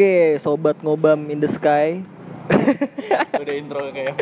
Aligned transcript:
Oke, 0.00 0.40
sobat 0.40 0.80
ngobam 0.80 1.28
in 1.28 1.44
the 1.44 1.50
sky. 1.52 2.00
Udah 3.36 3.52
intro 3.52 3.84
kayak. 3.92 4.16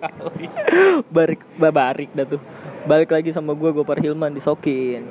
Barik 1.12 1.44
babarik 1.60 2.08
dah 2.16 2.24
tuh. 2.24 2.40
Balik 2.88 3.12
lagi 3.12 3.28
sama 3.36 3.52
gue 3.52 3.68
Gopar 3.68 4.00
Hilman 4.00 4.32
di 4.32 4.40
Sokin. 4.40 5.04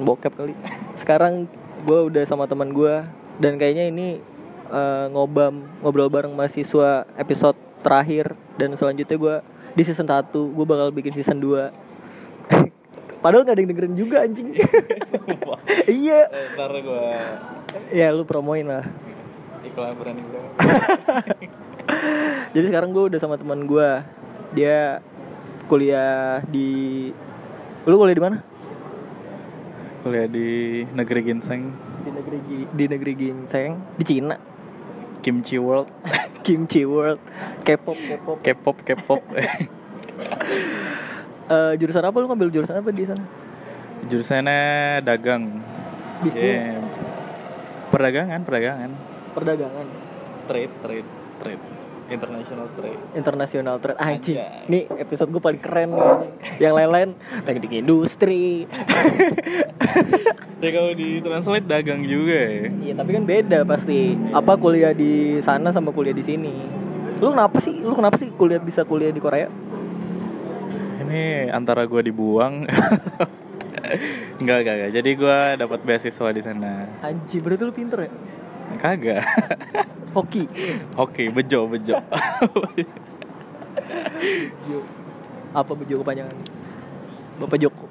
Bokep 0.00 0.32
kali. 0.32 0.56
Sekarang 0.96 1.44
gue 1.84 1.98
udah 2.08 2.24
sama 2.24 2.48
teman 2.48 2.72
gue 2.72 3.04
dan 3.36 3.60
kayaknya 3.60 3.92
ini 3.92 4.16
eh, 4.72 5.04
ngobam 5.12 5.60
ngobrol 5.84 6.08
bareng 6.08 6.32
mahasiswa 6.32 7.04
episode 7.20 7.60
terakhir 7.84 8.32
dan 8.56 8.72
selanjutnya 8.80 9.20
gue 9.20 9.36
di 9.76 9.82
season 9.84 10.08
1 10.08 10.32
gue 10.32 10.64
bakal 10.64 10.88
bikin 10.88 11.12
season 11.12 11.36
2 11.36 11.68
Padahal 13.20 13.44
gak 13.44 13.52
ada 13.52 13.60
yang 13.60 13.70
dengerin 13.76 13.96
juga 14.00 14.24
anjing. 14.24 14.56
Iya 15.84 16.20
Eh, 16.32 16.46
Ntar 16.56 16.72
gue 16.80 17.04
Ya 17.90 18.10
lu 18.10 18.22
promoin 18.24 18.66
lah 18.66 18.84
iklan 19.60 19.92
berani 19.96 20.22
gue. 20.24 20.42
Jadi 22.56 22.64
sekarang 22.66 22.90
gue 22.90 23.04
udah 23.12 23.20
sama 23.20 23.36
teman 23.36 23.68
gue. 23.68 23.90
Dia 24.56 24.98
kuliah 25.68 26.42
di 26.48 27.08
Lu 27.86 27.96
kuliah 27.96 28.16
di 28.16 28.24
mana? 28.24 28.36
Kuliah 30.00 30.26
di 30.26 30.80
negeri 30.90 31.20
ginseng, 31.22 31.62
Di 32.04 32.10
negeri 32.12 32.38
di 32.72 32.84
negeri 32.88 33.12
Ginseng, 33.16 33.70
di 33.96 34.04
Cina. 34.04 34.36
kimchi 35.20 35.60
world, 35.60 35.92
Kimchi 36.48 36.88
World, 36.88 37.20
K-pop, 37.60 37.92
K-pop. 37.92 38.36
K-pop, 38.40 38.76
K-pop. 38.80 39.20
Eh, 41.50 41.72
jurusan 41.82 42.06
apa 42.06 42.14
lu 42.22 42.30
ngambil 42.30 42.46
jurusan 42.54 42.78
apa 42.78 42.94
di 42.94 43.02
sana? 43.02 43.26
Jurusannya 44.06 44.60
dagang. 45.02 45.58
Bisnis, 46.22 46.38
Iya. 46.46 46.78
Perdagangan, 47.90 48.40
perdagangan. 48.40 48.90
perdagangan, 49.30 49.86
Trade, 50.46 50.74
trade, 50.80 51.08
trade. 51.38 51.62
International 52.10 52.66
trade. 52.74 52.98
internasional 53.14 53.76
trade. 53.78 53.94
Anjing. 53.96 54.34
Anjay. 54.34 54.66
Nih 54.66 54.82
episode 54.98 55.30
gue 55.30 55.38
paling 55.38 55.58
keren 55.58 55.90
nih. 55.90 56.02
anjing. 56.02 56.32
Yang 56.58 56.74
lain-lain 56.74 57.08
teknik 57.44 57.72
industri. 57.76 58.46
Ya 60.60 60.76
kalau 60.76 60.92
di 60.92 61.24
translate 61.24 61.64
dagang 61.64 62.04
juga 62.04 62.36
ya. 62.36 62.68
Iya, 62.68 62.92
tapi 62.92 63.16
kan 63.16 63.24
beda 63.24 63.64
pasti. 63.64 64.12
Apa 64.28 64.60
kuliah 64.60 64.92
di 64.92 65.40
sana 65.40 65.72
sama 65.72 65.88
kuliah 65.88 66.12
di 66.12 66.20
sini? 66.20 66.52
Lu 67.16 67.32
kenapa 67.32 67.64
sih? 67.64 67.80
Lu 67.80 67.96
kenapa 67.96 68.20
sih 68.20 68.28
kuliah 68.30 68.60
bisa 68.60 68.84
kuliah 68.84 69.08
di 69.08 69.18
Korea? 69.18 69.48
Ini 71.00 71.48
antara 71.48 71.88
gue 71.88 72.04
dibuang. 72.04 72.68
enggak, 74.40 74.58
enggak, 74.62 74.74
enggak. 74.78 74.92
Jadi 74.96 75.10
gue 75.18 75.38
dapat 75.58 75.80
beasiswa 75.82 76.28
di 76.32 76.42
sana. 76.42 76.72
Anjing, 77.02 77.42
berarti 77.42 77.62
lu 77.66 77.74
pinter 77.74 77.98
ya? 78.06 78.10
Kagak. 78.78 79.22
Hoki. 80.16 80.46
Oke, 80.98 81.30
bejo, 81.30 81.66
bejo. 81.66 81.94
Apa 85.50 85.72
bejo 85.74 85.94
kepanjangan? 86.02 86.36
Bapak 87.40 87.58
Joko. 87.58 87.86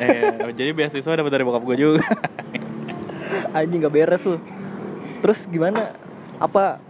eh, 0.00 0.52
jadi 0.56 0.76
beasiswa 0.76 1.12
dapat 1.16 1.32
dari 1.32 1.44
bokap 1.46 1.62
gue 1.64 1.76
juga. 1.78 2.04
Anjing 3.56 3.82
gak 3.86 3.94
beres 3.94 4.22
lu. 4.26 4.38
Terus 5.22 5.38
gimana? 5.46 5.94
Apa 6.40 6.80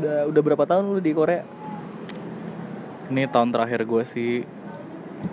udah 0.00 0.26
udah 0.32 0.40
berapa 0.42 0.64
tahun 0.66 0.98
lu 0.98 1.00
di 1.00 1.12
Korea? 1.14 1.44
Ini 3.12 3.28
tahun 3.28 3.52
terakhir 3.52 3.84
gue 3.84 4.02
sih 4.16 4.32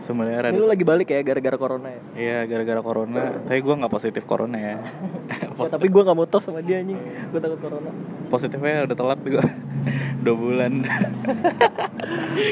sebenarnya 0.07 0.53
Ini 0.53 0.59
lu 0.59 0.69
lagi 0.69 0.83
balik 0.85 1.11
ya 1.11 1.21
gara-gara 1.23 1.57
corona 1.59 1.87
ya? 1.89 2.01
Iya 2.15 2.39
gara-gara 2.47 2.81
corona 2.81 3.41
Tapi 3.45 3.59
gue 3.59 3.75
nggak 3.77 3.93
positif 3.93 4.23
corona 4.25 4.57
ya 4.57 4.75
Ya, 5.61 5.69
tapi 5.69 5.87
gua 5.93 6.01
gak 6.01 6.17
mau 6.17 6.25
tos 6.25 6.41
sama 6.41 6.63
dia 6.65 6.81
anjing. 6.81 6.97
Gua 7.29 7.39
takut 7.41 7.59
corona. 7.61 7.91
Positifnya 8.33 8.89
udah 8.89 8.97
telat 8.97 9.19
gue 9.21 9.45
Dua 10.25 10.35
bulan 10.35 10.81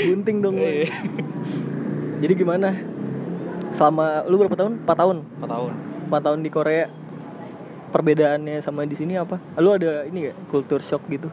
Bunting 0.09 0.38
dong 0.45 0.55
lu. 0.61 0.66
Iya. 0.66 0.94
Jadi 2.19 2.33
gimana? 2.35 2.69
Selama 3.73 4.28
lu 4.28 4.38
berapa 4.41 4.57
tahun? 4.57 4.73
4 4.85 5.01
tahun. 5.01 5.17
4 5.41 5.49
tahun 5.49 5.72
4 6.09 6.25
tahun 6.25 6.39
di 6.45 6.49
Korea. 6.51 6.85
Perbedaannya 7.89 8.61
sama 8.61 8.85
di 8.85 8.94
sini 8.94 9.17
apa? 9.17 9.41
Lu 9.57 9.73
ada 9.73 10.05
ini 10.05 10.29
gak? 10.29 10.38
Culture 10.53 10.83
shock 10.83 11.05
gitu? 11.09 11.29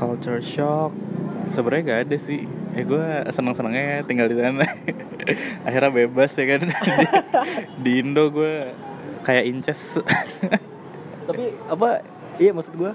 Culture 0.00 0.40
shock 0.40 0.96
sebenarnya 1.52 1.82
gak 1.84 2.00
ada 2.08 2.16
sih 2.24 2.46
Eh 2.70 2.86
gue 2.86 3.06
seneng-senengnya 3.34 4.06
tinggal 4.06 4.30
di 4.30 4.36
sana. 4.38 4.62
Akhirnya 5.66 5.90
bebas 5.90 6.30
ya 6.38 6.44
kan. 6.46 6.60
Di, 6.70 7.06
di 7.82 7.92
Indo 7.98 8.30
gue 8.30 8.70
kayak 9.26 9.44
inces. 9.46 9.80
Tapi 11.28 11.44
apa 11.70 12.02
iya 12.42 12.50
maksud 12.50 12.74
gua 12.74 12.92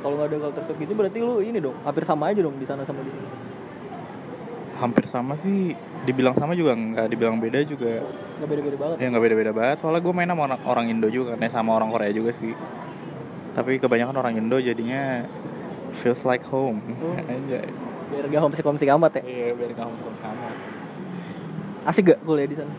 kalau 0.00 0.20
nggak 0.20 0.28
ada 0.32 0.36
culture 0.48 0.64
shock 0.68 0.78
gitu 0.80 0.92
berarti 0.92 1.18
lu 1.20 1.40
ini 1.40 1.58
dong 1.60 1.76
hampir 1.80 2.04
sama 2.04 2.28
aja 2.28 2.40
dong 2.44 2.56
di 2.60 2.66
sana 2.68 2.84
sama 2.84 3.00
di 3.04 3.12
sini. 3.12 3.28
Hampir 4.74 5.04
sama 5.08 5.38
sih 5.40 5.72
Dibilang 6.04 6.36
sama 6.36 6.52
juga 6.52 6.76
nggak 6.76 7.08
dibilang 7.08 7.40
beda 7.40 7.64
juga. 7.64 8.04
Nggak 8.36 8.48
beda 8.48 8.60
beda 8.60 8.76
banget? 8.76 8.96
Ya 9.00 9.06
nggak 9.08 9.24
beda-beda 9.24 9.52
banget. 9.56 9.76
Soalnya 9.80 10.04
gue 10.04 10.12
main 10.12 10.28
sama 10.28 10.42
orang, 10.44 10.60
orang 10.68 10.86
Indo 10.92 11.08
juga 11.08 11.32
kan 11.32 11.40
ya, 11.40 11.48
Sama 11.48 11.70
orang 11.72 11.88
Korea 11.88 12.12
juga 12.12 12.36
sih. 12.36 12.52
Tapi 13.56 13.80
kebanyakan 13.80 14.16
orang 14.20 14.34
Indo 14.36 14.60
jadinya 14.60 15.24
Feels 16.04 16.20
like 16.28 16.44
home. 16.44 16.84
Oh. 17.00 17.16
Anjay 17.16 17.64
biar 18.14 18.30
gak 18.30 18.42
homesick 18.46 18.66
homesick 18.66 18.90
amat 18.94 19.18
ya. 19.18 19.22
Iya 19.26 19.48
biar 19.58 19.70
kamu 19.74 19.94
sama 19.98 20.50
asik 21.84 22.14
gak 22.14 22.20
kuliah 22.22 22.48
di 22.48 22.56
sana? 22.56 22.72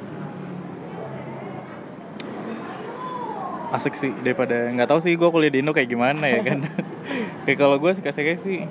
Asik 3.76 3.94
sih 4.00 4.12
daripada 4.24 4.72
nggak 4.72 4.88
tahu 4.88 5.00
sih 5.04 5.20
gue 5.20 5.28
kuliah 5.28 5.52
di 5.52 5.60
Indo 5.60 5.76
kayak 5.76 5.92
gimana 5.92 6.26
ya 6.32 6.40
kan. 6.42 6.64
Kayak 7.46 7.62
kalau 7.62 7.78
gue 7.78 7.92
suka 7.94 8.10
suka 8.10 8.42
sih 8.42 8.66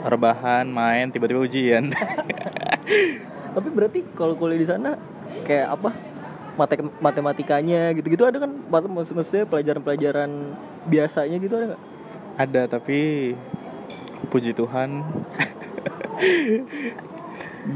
Rebahan, 0.00 0.68
main, 0.68 1.08
tiba-tiba 1.08 1.40
ujian. 1.44 1.92
Tapi 3.56 3.68
berarti 3.72 4.04
kalau 4.16 4.36
kuliah 4.36 4.60
di 4.60 4.68
sana 4.68 4.96
kayak 5.44 5.76
apa? 5.76 5.90
Mate 6.58 6.76
matematikanya 7.00 7.96
gitu-gitu 7.96 8.28
ada 8.28 8.36
kan? 8.36 8.52
Maksud 8.68 9.16
maksudnya 9.16 9.48
pelajaran-pelajaran 9.48 10.30
biasanya 10.88 11.36
gitu 11.40 11.54
ada 11.56 11.66
nggak? 11.72 11.82
Ada 12.40 12.62
tapi 12.68 13.32
Puji 14.28 14.52
Tuhan 14.52 15.00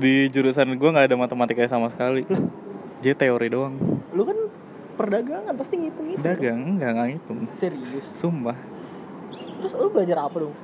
Di 0.00 0.15
jurusan 0.32 0.77
gue 0.77 0.91
nggak 0.91 1.06
ada 1.12 1.16
matematika 1.16 1.69
sama 1.69 1.93
sekali. 1.93 2.25
Jadi 3.05 3.15
teori 3.16 3.49
doang. 3.53 3.75
Lu 4.16 4.22
kan 4.25 4.38
perdagangan 4.97 5.55
pasti 5.59 5.75
ngitung 5.77 6.09
itu 6.15 6.22
Dagang? 6.22 6.81
Nggak 6.81 6.91
nggak 6.94 7.06
ngitung. 7.12 7.41
Serius? 7.60 8.06
Sumpah. 8.16 8.56
Terus 9.60 9.72
lu 9.77 9.88
belajar 9.93 10.19
apa 10.25 10.37
dong? 10.41 10.54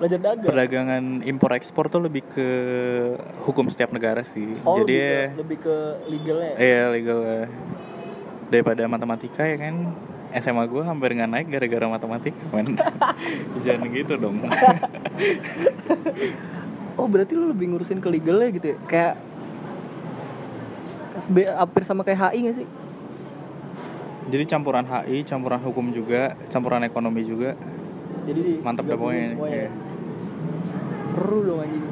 Belajar 0.00 0.18
dagang? 0.22 0.48
Perdagangan 0.48 1.04
impor 1.28 1.50
ekspor 1.58 1.92
tuh 1.92 2.00
lebih 2.00 2.24
ke 2.30 2.48
hukum 3.44 3.68
setiap 3.68 3.90
negara 3.92 4.24
sih. 4.32 4.56
Oh 4.64 4.80
Jadi 4.80 4.96
lebih 4.96 5.10
ke, 5.10 5.38
lebih 5.40 5.58
ke 5.60 5.76
legalnya? 6.08 6.50
Ya? 6.50 6.56
Iya 6.58 6.82
legal 6.94 7.18
lah. 7.20 7.46
Daripada 8.50 8.82
matematika 8.86 9.42
ya 9.46 9.58
kan? 9.58 9.76
SMA 10.30 10.62
gue 10.70 10.82
hampir 10.86 11.10
nggak 11.18 11.26
naik 11.26 11.46
gara-gara 11.50 11.86
matematika 11.90 12.38
man 12.54 12.78
Jangan 13.66 13.90
gitu 13.90 14.14
dong 14.14 14.38
Oh 16.98 17.06
berarti 17.06 17.32
lu 17.34 17.50
lebih 17.50 17.70
ngurusin 17.70 17.98
ke 17.98 18.08
legalnya 18.08 18.48
gitu 18.50 18.66
ya? 18.74 18.76
Kayak 18.86 19.14
SB 21.26 21.36
hampir 21.46 21.82
sama 21.84 22.02
kayak 22.02 22.30
HI 22.30 22.38
gak 22.46 22.56
sih? 22.58 22.68
Jadi 24.30 24.44
campuran 24.46 24.86
HI, 24.86 25.26
campuran 25.26 25.58
hukum 25.58 25.90
juga, 25.90 26.38
campuran 26.48 26.86
ekonomi 26.86 27.26
juga 27.26 27.58
Jadi 28.24 28.40
di- 28.40 28.60
Mantap 28.62 28.86
dah 28.86 28.94
pokoknya. 28.94 29.34
Iya. 29.42 29.68
Seru 31.10 31.38
dong 31.42 31.60
anjing 31.60 31.84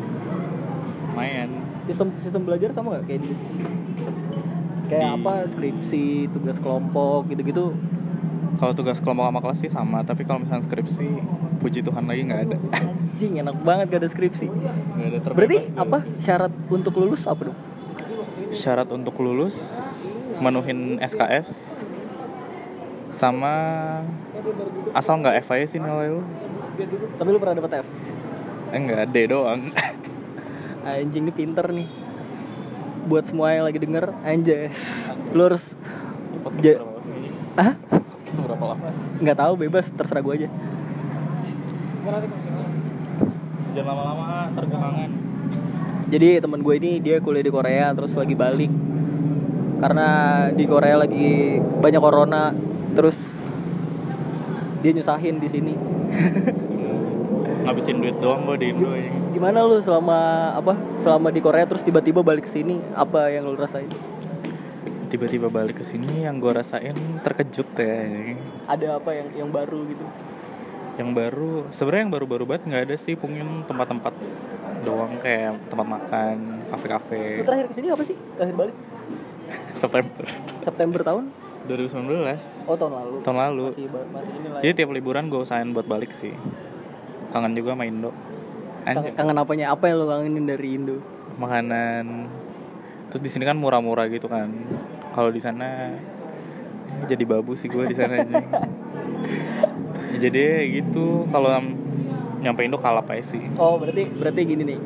Lumayan 1.09 1.51
Sistem, 1.89 2.09
sistem 2.21 2.43
belajar 2.47 2.71
sama 2.71 3.01
gak 3.01 3.11
kayak 3.11 3.21
di 3.27 3.31
Kayak 4.89 5.03
Di- 5.03 5.15
apa 5.19 5.33
skripsi, 5.51 6.07
tugas 6.31 6.57
kelompok 6.59 7.27
gitu-gitu 7.29 7.75
Kalau 8.55 8.73
tugas 8.73 8.99
kelompok 8.99 9.25
sama 9.27 9.41
kelas 9.43 9.59
sih 9.59 9.71
sama 9.71 9.99
Tapi 10.03 10.23
kalau 10.23 10.47
misalnya 10.47 10.63
skripsi, 10.65 11.09
puji 11.59 11.81
Tuhan 11.81 12.05
lagi 12.05 12.23
nggak 12.23 12.41
ada. 12.45 12.57
Anjing 12.79 13.35
enak 13.37 13.57
banget 13.61 13.87
gak 13.89 14.01
ada 14.01 14.09
skripsi. 14.09 14.47
Nggak 14.47 15.09
ada 15.13 15.19
Berarti 15.29 15.59
gue. 15.61 15.75
apa? 15.77 15.99
Syarat 16.21 16.53
untuk 16.69 16.95
lulus 16.95 17.23
apa 17.25 17.51
dong? 17.51 17.59
Syarat 18.51 18.89
untuk 18.89 19.13
lulus 19.19 19.53
Menuhin 20.39 20.97
SKS 20.99 21.53
Sama 23.13 23.53
Asal 24.91 25.19
nggak 25.19 25.43
F 25.43 25.49
aja 25.51 25.67
sih 25.67 25.77
nilai 25.77 26.09
lu. 26.09 26.23
Tapi 27.19 27.29
lu 27.29 27.37
pernah 27.37 27.59
dapet 27.59 27.83
F? 27.83 27.87
Eh 28.69 28.79
nggak 28.79 29.11
D 29.11 29.17
doang. 29.27 29.75
Anjing 30.87 31.27
ini 31.27 31.33
pinter 31.35 31.67
nih. 31.69 31.91
Buat 33.05 33.27
semua 33.27 33.51
yang 33.51 33.67
lagi 33.67 33.77
denger 33.77 34.15
Anjas. 34.23 34.79
Lu 35.35 35.43
harus 35.45 35.65
Ja- 36.59 36.81
Ah? 37.55 37.75
Seberapa 38.31 38.63
lama 38.65 38.87
nggak 39.19 39.35
tahu 39.37 39.53
bebas 39.59 39.91
terserah 39.91 40.23
gue 40.23 40.35
aja 40.37 40.49
Jangan 42.09 43.85
lama-lama 43.85 44.49
terkenangan. 44.57 45.11
Jadi 46.09 46.41
teman 46.41 46.65
gue 46.65 46.75
ini 46.81 47.05
dia 47.05 47.21
kuliah 47.21 47.45
di 47.45 47.53
Korea 47.53 47.93
terus 47.93 48.17
lagi 48.17 48.33
balik. 48.33 48.73
Karena 49.77 50.09
di 50.49 50.65
Korea 50.65 50.97
lagi 51.05 51.61
banyak 51.61 52.01
corona 52.01 52.57
terus 52.97 53.13
dia 54.81 54.97
nyusahin 54.97 55.37
di 55.37 55.49
sini. 55.53 55.75
Ngabisin 57.69 58.01
duit 58.01 58.17
doang 58.25 58.49
gue 58.49 58.57
di 58.57 58.73
Indo 58.73 58.89
ya. 58.97 59.13
gimana 59.29 59.61
lu 59.61 59.85
selama 59.85 60.51
apa 60.57 60.73
selama 61.05 61.29
di 61.29 61.45
Korea 61.45 61.69
terus 61.69 61.85
tiba-tiba 61.85 62.25
balik 62.25 62.49
ke 62.49 62.57
sini? 62.57 62.81
Apa 62.97 63.29
yang 63.29 63.45
lu 63.45 63.53
rasain? 63.61 63.93
Tiba-tiba 65.13 65.53
balik 65.53 65.85
ke 65.85 65.85
sini 65.85 66.25
yang 66.25 66.41
gue 66.41 66.57
rasain 66.57 66.97
terkejut 67.21 67.69
ya. 67.77 68.33
Ada 68.65 68.97
apa 68.97 69.13
yang 69.13 69.29
yang 69.45 69.49
baru 69.53 69.85
gitu 69.85 70.09
yang 70.99 71.15
baru 71.15 71.71
sebenarnya 71.79 72.03
yang 72.11 72.13
baru-baru 72.13 72.45
banget 72.45 72.63
nggak 72.67 72.83
ada 72.91 72.97
sih 72.99 73.15
mungkin 73.15 73.63
tempat-tempat 73.71 74.15
doang 74.83 75.15
kayak 75.23 75.55
tempat 75.71 75.87
makan 75.87 76.37
kafe-kafe. 76.75 77.47
Terakhir 77.47 77.67
ke 77.71 77.75
sini 77.79 77.87
apa 77.95 78.03
sih? 78.03 78.17
Terakhir 78.35 78.55
balik? 78.59 78.77
September. 79.81 80.25
September 80.67 81.01
tahun? 81.07 81.25
2019 81.71 82.67
oh 82.67 82.77
tahun 82.79 82.93
lalu. 82.93 83.17
Tahun 83.23 83.39
lalu. 83.39 83.67
Masih 83.71 83.87
masih 83.93 84.33
ini 84.35 84.49
lah 84.49 84.59
ya. 84.59 84.63
jadi 84.67 84.73
tiap 84.83 84.91
liburan 84.91 85.25
gue 85.31 85.41
usahain 85.43 85.71
buat 85.71 85.87
balik 85.87 86.11
sih. 86.19 86.35
Kangen 87.31 87.55
juga 87.55 87.79
sama 87.79 87.85
Indo. 87.87 88.11
Kangen, 88.83 88.99
Anjir. 88.99 89.13
kangen 89.15 89.37
apanya? 89.39 89.67
Apa 89.71 89.85
yang 89.87 89.97
lu 90.03 90.07
kangenin 90.11 90.45
dari 90.51 90.69
Indo? 90.75 90.97
Makanan. 91.39 92.07
Terus 93.15 93.23
di 93.23 93.31
sini 93.31 93.45
kan 93.47 93.55
murah-murah 93.55 94.11
gitu 94.11 94.27
kan. 94.27 94.51
Kalau 95.15 95.31
di 95.31 95.39
sana 95.39 95.95
jadi 97.07 97.25
babu 97.25 97.57
sih 97.57 97.67
gue 97.67 97.85
di 97.89 97.97
sana 97.97 98.21
aja 98.21 98.43
jadi 100.19 100.67
gitu 100.73 101.29
kalau 101.31 101.49
am- 101.53 101.79
nyampe 102.39 102.63
Indo 102.63 102.79
kalap 102.79 103.11
aja 103.11 103.35
sih. 103.35 103.43
Oh 103.59 103.79
berarti 103.79 104.07
berarti 104.09 104.41
gini 104.47 104.63
nih. 104.63 104.79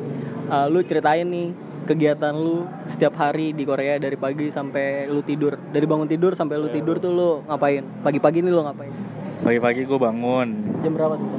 Eh, 0.49 0.65
lu 0.69 0.81
ceritain 0.81 1.25
nih 1.25 1.53
kegiatan 1.85 2.33
lu 2.33 2.65
setiap 2.89 3.13
hari 3.17 3.53
di 3.53 3.63
Korea 3.63 3.97
dari 3.97 4.17
pagi 4.17 4.49
sampai 4.49 5.05
lu 5.05 5.21
tidur. 5.21 5.57
Dari 5.69 5.85
bangun 5.85 6.09
tidur 6.09 6.33
sampai 6.33 6.57
lu 6.57 6.69
tidur 6.69 6.97
tuh 6.97 7.13
lu 7.13 7.29
ngapain? 7.45 7.85
Pagi-pagi 8.01 8.41
nih 8.41 8.51
lu 8.51 8.61
ngapain? 8.65 8.93
Pagi-pagi 9.45 9.85
gue 9.85 9.99
bangun. 9.99 10.47
Jam 10.81 10.91
berapa 10.97 11.13
tuh 11.17 11.29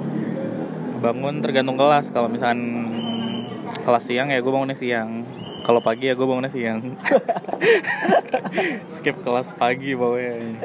bangun 1.03 1.35
tergantung 1.43 1.77
kelas. 1.77 2.07
Kalau 2.15 2.29
misalkan 2.31 2.61
kelas 3.85 4.05
siang 4.07 4.31
ya 4.31 4.39
gue 4.39 4.53
bangunnya 4.55 4.79
siang 4.79 5.27
kalau 5.65 5.81
pagi 5.81 6.13
ya 6.13 6.15
gue 6.15 6.27
bangunnya 6.29 6.53
siang. 6.53 6.85
Skip 9.01 9.17
kelas 9.25 9.49
pagi 9.57 9.97
pokoknya. 9.97 10.61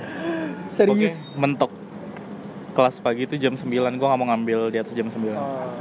Serius? 0.76 1.16
Oke, 1.16 1.40
mentok. 1.40 1.72
Kelas 2.76 3.00
pagi 3.00 3.24
itu 3.24 3.40
jam 3.40 3.56
9 3.56 3.64
gue 3.72 4.08
nggak 4.08 4.20
mau 4.20 4.28
ngambil 4.30 4.70
di 4.76 4.78
atas 4.78 4.92
jam 4.94 5.08
9 5.08 5.16
Oh. 5.20 5.72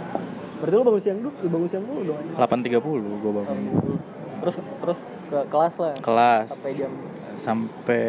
berarti 0.58 0.74
lu 0.74 0.82
bangun 0.82 1.02
siang 1.02 1.18
dulu? 1.22 1.30
Lu 1.38 1.48
bangun 1.54 1.68
siang 1.70 1.84
dulu 1.86 2.00
dong. 2.02 2.18
8.30 2.34 3.22
gue 3.22 3.32
bangun. 3.34 3.58
Terus 4.38 4.56
terus 4.58 4.98
ke 5.30 5.38
kelas 5.50 5.74
lah? 5.78 5.94
Kelas. 6.02 6.46
Sampai 6.50 6.70
jam? 6.74 6.90
Sampai 7.38 8.02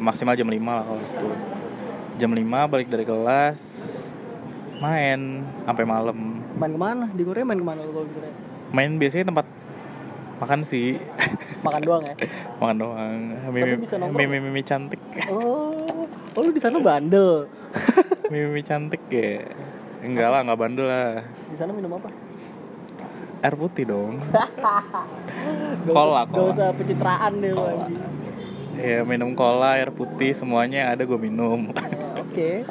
maksimal 0.00 0.32
jam 0.36 0.48
5 0.48 0.60
lah 0.64 0.84
kelas 0.84 1.10
itu 1.12 1.28
jam 2.14 2.30
5 2.32 2.72
balik 2.72 2.88
dari 2.88 3.04
kelas 3.04 3.58
main 4.80 5.44
sampai 5.64 5.84
malam. 5.84 6.16
Main 6.56 6.72
ke 6.72 6.80
mana? 6.80 7.04
Di 7.12 7.22
Korea 7.24 7.44
main 7.44 7.60
ke 7.60 7.66
mana 7.66 7.80
kalau 7.84 8.04
di 8.08 8.14
Korea 8.16 8.32
main 8.74 8.90
biasanya 8.98 9.30
tempat 9.30 9.46
makan 10.44 10.60
sih. 10.68 11.00
Makan 11.64 11.80
doang 11.80 12.02
ya? 12.04 12.14
Makan 12.60 12.76
doang. 12.76 13.16
Mimi 13.48 13.80
mimi, 14.12 14.36
mimi 14.44 14.60
cantik. 14.60 15.00
Oh. 15.32 16.04
Oh 16.36 16.40
lu 16.44 16.52
di 16.52 16.60
sana 16.60 16.76
bandel? 16.82 17.48
Mimi, 18.32 18.50
mimi 18.50 18.62
cantik 18.66 19.00
ya? 19.08 19.46
Enggak 20.02 20.28
lah 20.28 20.40
nggak 20.42 20.58
bandel 20.60 20.86
lah. 20.86 21.22
Di 21.48 21.56
sana 21.56 21.70
minum 21.70 21.94
apa? 21.96 22.10
Air 23.44 23.54
putih 23.54 23.86
dong. 23.86 24.18
Cola, 25.94 26.24
usah, 26.24 26.32
gak 26.32 26.46
usah 26.56 26.68
pencitraan 26.74 27.32
deh 27.38 27.52
lu 27.52 27.66
ya 28.74 29.06
minum 29.06 29.38
cola 29.38 29.78
air 29.78 29.94
putih 29.94 30.34
semuanya 30.34 30.86
yang 30.86 30.90
ada 30.98 31.02
gue 31.06 31.18
minum. 31.18 31.70
Oke. 32.26 32.66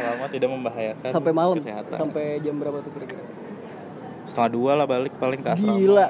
selama 0.00 0.26
tidak 0.32 0.48
membahayakan 0.48 1.10
Sampai 1.12 1.32
malam. 1.36 1.60
kesehatan. 1.60 1.96
Sampai 2.00 2.40
jam 2.40 2.56
berapa 2.56 2.80
tuh 2.80 2.92
kira-kira? 2.96 3.24
Setengah 4.34 4.50
dua 4.50 4.70
lah 4.74 4.84
balik 4.84 5.14
paling 5.14 5.38
ke 5.38 5.48
asrama 5.48 5.78
Gila. 5.78 6.06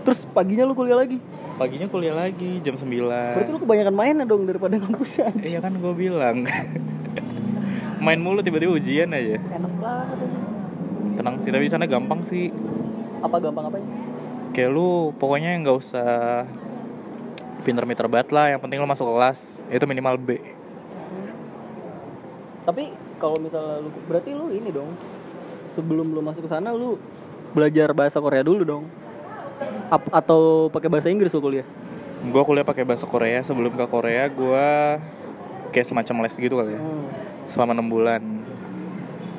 Terus 0.00 0.18
paginya 0.28 0.64
lu 0.64 0.74
kuliah 0.74 0.98
lagi. 0.98 1.22
paginya 1.54 1.86
kuliah 1.86 2.16
lagi 2.16 2.58
jam 2.60 2.74
9 2.74 2.88
Berarti 2.88 3.50
lu 3.50 3.60
kebanyakan 3.60 3.92
main 3.92 4.16
dong 4.24 4.42
daripada 4.44 4.74
ngampus 4.74 5.20
aja. 5.20 5.30
iya 5.38 5.60
kan 5.60 5.70
gue 5.72 5.92
bilang 5.94 6.48
main 8.00 8.16
mulu 8.16 8.40
tiba-tiba 8.40 8.72
ujian 8.72 9.08
aja 9.10 9.36
Enak 9.36 9.72
banget 9.76 10.18
tenang 11.14 11.36
sih 11.38 11.52
tapi 11.52 11.68
sana 11.68 11.84
gampang 11.84 12.24
sih 12.26 12.48
Apa 13.20 13.36
gampang 13.38 13.68
apanya? 13.68 13.88
kayak 14.50 14.72
lu 14.72 15.12
pokoknya 15.14 15.60
nggak 15.60 15.76
usah 15.78 16.48
pinter-pinter 17.60 18.08
banget 18.08 18.32
lah 18.32 18.46
yang 18.48 18.58
penting 18.58 18.80
lu 18.80 18.88
masuk 18.88 19.04
kelas 19.06 19.36
itu 19.68 19.84
minimal 19.84 20.16
B 20.16 20.40
Tapi 22.62 22.88
kalau 23.16 23.36
misalnya 23.36 23.80
lu 23.80 23.92
berarti 24.04 24.30
lu 24.32 24.48
ini 24.48 24.68
dong. 24.70 24.96
Sebelum 25.72 26.06
lu 26.08 26.20
masuk 26.20 26.44
ke 26.44 26.50
sana 26.50 26.70
lu 26.70 26.98
belajar 27.50 27.90
bahasa 27.90 28.18
Korea 28.18 28.40
dulu 28.40 28.62
dong. 28.62 28.84
Ap- 29.88 30.12
atau 30.14 30.40
pakai 30.68 30.88
bahasa 30.88 31.08
Inggris 31.08 31.30
lu 31.30 31.40
kuliah? 31.40 31.66
gue 32.20 32.42
kuliah 32.44 32.62
pakai 32.62 32.84
bahasa 32.84 33.02
Korea 33.02 33.40
sebelum 33.40 33.72
ke 33.72 33.86
Korea 33.86 34.28
gue 34.28 34.68
kayak 35.70 35.88
semacam 35.88 36.20
les 36.20 36.36
gitu 36.36 36.52
kali 36.52 36.70
ya 36.70 36.78
Hmm. 36.78 37.08
selama 37.48 37.72
enam 37.72 37.88
bulan 37.88 38.20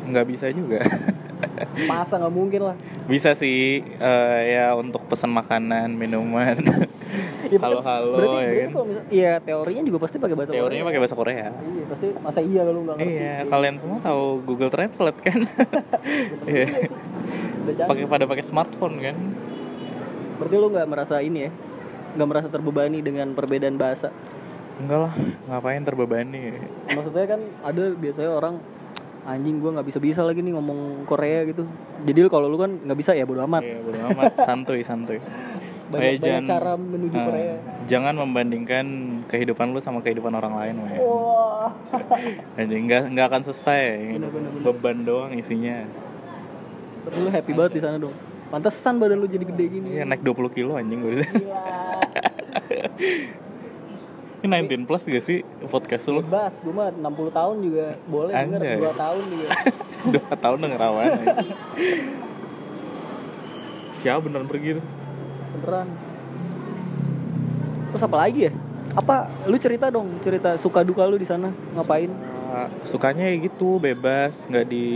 nggak 0.03 0.25
bisa 0.25 0.49
juga 0.49 0.81
Masa 1.85 2.17
nggak 2.17 2.33
mungkin 2.33 2.61
lah. 2.63 2.75
bisa 3.05 3.37
sih 3.37 3.85
eh, 3.85 4.39
ya 4.51 4.73
untuk 4.73 5.05
pesan 5.05 5.29
makanan 5.29 5.93
minuman 5.93 6.57
Ya, 7.11 7.59
Halo-halo, 7.59 8.15
berarti, 8.15 8.37
ya 8.37 8.39
berarti 8.41 8.61
kan? 8.61 8.71
kalau 8.71 8.85
misal, 8.87 9.03
iya 9.11 9.31
teorinya 9.37 9.83
juga 9.83 9.99
pasti 9.99 10.15
pakai 10.15 10.35
bahasa 10.35 10.51
teorinya 10.51 10.85
pakai 10.87 10.99
bahasa 11.03 11.15
Korea 11.15 11.47
Iya, 11.51 11.83
pasti 11.85 12.07
masa 12.15 12.39
iya 12.39 12.61
kalau 12.63 12.81
ngerti. 12.81 13.03
iya 13.03 13.35
kalian 13.43 13.75
semua 13.77 13.99
tahu 13.99 14.23
Google 14.41 14.71
Translate 14.71 15.19
kan 15.19 15.39
Iya. 16.51 16.65
Pakai 17.83 18.05
pada 18.07 18.25
pakai 18.25 18.43
smartphone 18.43 18.95
kan 18.97 19.15
Berarti 20.39 20.55
lu 20.55 20.67
nggak 20.69 20.87
merasa 20.87 21.15
ini 21.19 21.39
ya? 21.45 21.51
Nggak 22.11 22.27
merasa 22.27 22.47
terbebani 22.47 22.99
dengan 22.99 23.27
perbedaan 23.31 23.75
bahasa? 23.75 24.07
enggak 24.79 24.99
lah 25.03 25.13
ngapain 25.45 25.83
terbebani 25.83 26.57
Maksudnya 26.87 27.25
kan 27.27 27.41
ada 27.61 27.83
biasanya 27.91 28.31
orang 28.31 28.55
anjing 29.21 29.59
gua 29.59 29.77
nggak 29.77 29.85
bisa 29.85 29.99
bisa 29.99 30.21
lagi 30.23 30.39
nih 30.39 30.49
ngomong 30.51 31.05
Korea 31.05 31.45
gitu. 31.45 31.67
Jadi 32.01 32.25
kalau 32.25 32.47
lu 32.47 32.57
kan 32.57 32.73
nggak 32.73 32.97
bisa 32.97 33.13
ya 33.13 33.21
bodo 33.21 33.45
amat. 33.45 33.61
Iya, 33.61 33.77
bodo 33.77 33.99
amat 34.09 34.33
santuy 34.41 34.81
santuy 34.81 35.21
Banyak, 35.91 35.99
Eh, 36.01 36.11
banyak 36.13 36.23
jangan- 36.23 36.47
cara 36.47 36.71
menuju 36.73 37.13
Ah, 37.13 37.25
Korea. 37.25 37.55
jangan 37.85 38.15
membandingkan 38.17 38.85
kehidupan 39.27 39.67
lu 39.69 39.79
sama 39.79 39.99
kehidupan 39.99 40.31
orang 40.31 40.53
lain 40.53 40.75
Wei. 40.81 40.97
Wah. 40.97 41.69
Anjing 42.55 42.83
nggak 42.85 43.03
nggak 43.11 43.25
akan 43.27 43.41
selesai 43.43 43.83
Bener, 44.13 44.29
bener, 44.29 44.49
bener. 44.49 44.63
beban 44.65 44.97
doang 45.01 45.31
isinya 45.33 45.83
lu 47.03 47.27
happy 47.27 47.51
banget 47.51 47.71
di 47.75 47.81
sana 47.81 47.97
dong. 47.97 48.13
Pantesan 48.47 48.95
badan 48.95 49.17
lu 49.17 49.25
jadi 49.25 49.41
gede 49.43 49.65
gini. 49.69 49.87
Iya 49.95 50.03
naik 50.05 50.21
20 50.21 50.49
kilo 50.49 50.75
anjing 50.75 50.99
gue 50.99 51.11
Gila. 51.17 51.25
Ini 54.41 54.49
19 54.49 54.85
plus 54.85 55.03
gak 55.03 55.21
sih 55.21 55.39
podcast 55.67 56.01
lu? 56.07 56.19
Bebas, 56.19 56.49
gue 56.57 56.71
mah 56.71 56.89
60 56.89 57.29
tahun 57.29 57.55
juga 57.61 57.93
boleh 58.05 58.33
denger, 58.33 58.57
Anjay. 58.59 58.77
2 58.79 58.93
tahun 58.95 59.23
juga. 59.29 59.47
Dua 60.13 60.33
tahun 60.35 60.57
denger 60.59 60.81
awan. 60.81 61.09
Siapa 63.95 64.19
beneran 64.19 64.49
pergi 64.49 64.69
tuh? 64.77 64.85
Beneran. 65.55 65.87
Terus 67.91 68.03
apa 68.07 68.17
lagi 68.17 68.39
ya? 68.47 68.53
Apa 68.91 69.15
lu 69.47 69.55
cerita 69.59 69.87
dong, 69.87 70.19
cerita 70.23 70.55
suka 70.59 70.83
duka 70.83 71.07
lu 71.07 71.19
di 71.19 71.27
sana 71.27 71.51
ngapain? 71.75 72.11
Sukanya 72.83 73.31
ya 73.31 73.35
gitu 73.39 73.79
bebas 73.79 74.35
nggak 74.51 74.67
di 74.67 74.87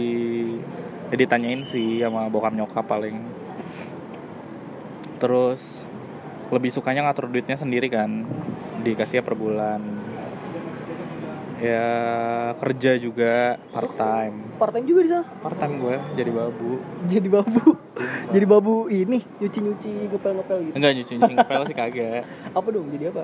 ya 1.11 1.15
ditanyain 1.15 1.63
sih 1.71 2.03
sama 2.03 2.27
bokap 2.27 2.51
nyokap 2.51 2.83
paling 2.83 3.23
terus 5.21 5.61
lebih 6.51 6.73
sukanya 6.73 7.07
ngatur 7.07 7.31
duitnya 7.31 7.55
sendiri 7.55 7.87
kan 7.87 8.25
dikasih 8.83 9.23
per 9.23 9.37
bulan 9.37 9.81
ya 11.65 11.87
kerja 12.55 12.91
juga 12.95 13.35
part 13.69 13.91
time 13.93 14.35
Part 14.55 14.71
time 14.71 14.85
juga 14.85 14.99
di 15.01 15.09
sana. 15.09 15.25
part 15.35 15.57
time 15.57 15.75
gue 15.77 15.95
jadi 16.13 16.31
babu 16.31 16.71
Jadi 17.11 17.27
babu. 17.27 17.61
jadi 18.29 18.45
babu 18.45 18.73
ini 18.87 19.19
nyuci-nyuci 19.35 19.89
ngepel-ngepel 20.07 20.57
gitu. 20.63 20.73
enggak 20.73 20.91
nyuci 20.93 21.11
nyuci 21.15 21.33
ngepel 21.33 21.61
sih 21.63 21.75
kagak 21.75 22.21
Apa 22.57 22.67
dong? 22.69 22.87
Jadi 22.89 23.05
apa? 23.07 23.23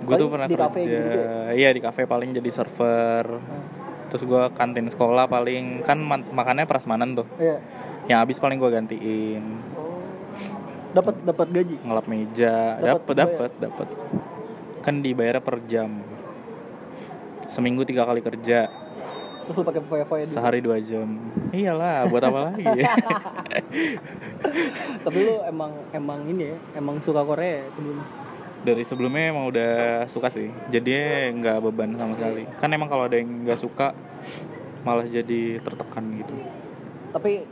gue 0.00 0.14
tuh 0.14 0.28
pernah 0.28 0.46
di 0.46 0.54
kerja 0.54 0.64
kafe 0.66 0.80
gitu 0.82 0.96
juga? 1.02 1.24
iya 1.52 1.68
di 1.70 1.80
kafe 1.80 2.00
paling 2.04 2.30
jadi 2.32 2.50
server 2.50 3.24
terus 4.08 4.22
gue 4.22 4.42
kantin 4.54 4.88
sekolah 4.88 5.24
paling 5.26 5.64
kan 5.82 6.00
makannya 6.30 6.64
prasmanan 6.64 7.14
tuh 7.14 7.28
Iya. 7.36 7.56
yang 8.06 8.18
habis 8.20 8.36
paling 8.36 8.56
gue 8.56 8.70
gantiin 8.70 9.44
Oh. 9.72 10.00
Dapat 10.90 11.22
dapat 11.22 11.46
gaji. 11.50 11.76
ngelap 11.80 12.06
meja 12.06 12.80
Dapat 12.80 13.14
dapat 13.14 13.50
dibayar? 13.52 13.62
dapat 13.62 13.88
kan 14.80 14.94
dibayarnya 14.98 15.38
per 15.40 15.56
jam 15.64 15.90
seminggu 17.52 17.82
tiga 17.82 18.04
kali 18.04 18.20
kerja 18.20 18.70
Terus 19.40 19.56
lu 19.56 19.64
pakai 19.66 19.82
foya-foya 19.82 20.24
sehari 20.30 20.62
dua 20.62 20.78
jam 20.78 21.18
iyalah 21.50 22.06
buat 22.06 22.22
apa 22.22 22.38
lagi 22.52 22.62
Tapi 25.04 25.18
lu 25.20 25.42
emang 25.42 25.72
emang 25.90 26.22
ini 26.28 26.54
ya, 26.54 26.56
emang 26.76 27.02
suka 27.02 27.24
Korea 27.24 27.64
ya 27.64 27.66
sebelumnya. 27.74 28.06
dari 28.60 28.84
sebelumnya 28.84 29.24
emang 29.32 29.44
udah 29.48 29.72
suka 30.12 30.28
sih 30.28 30.52
jadi 30.68 30.92
nggak 31.32 31.64
beban 31.64 31.96
sama 31.96 32.12
sekali 32.12 32.44
kan 32.60 32.68
emang 32.68 32.86
kalau 32.86 33.08
ada 33.08 33.16
yang 33.16 33.42
nggak 33.42 33.56
suka 33.56 33.96
malah 34.80 35.04
jadi 35.04 35.58
tertekan 35.60 36.04
gitu 36.14 36.34
Tapi 37.10 37.42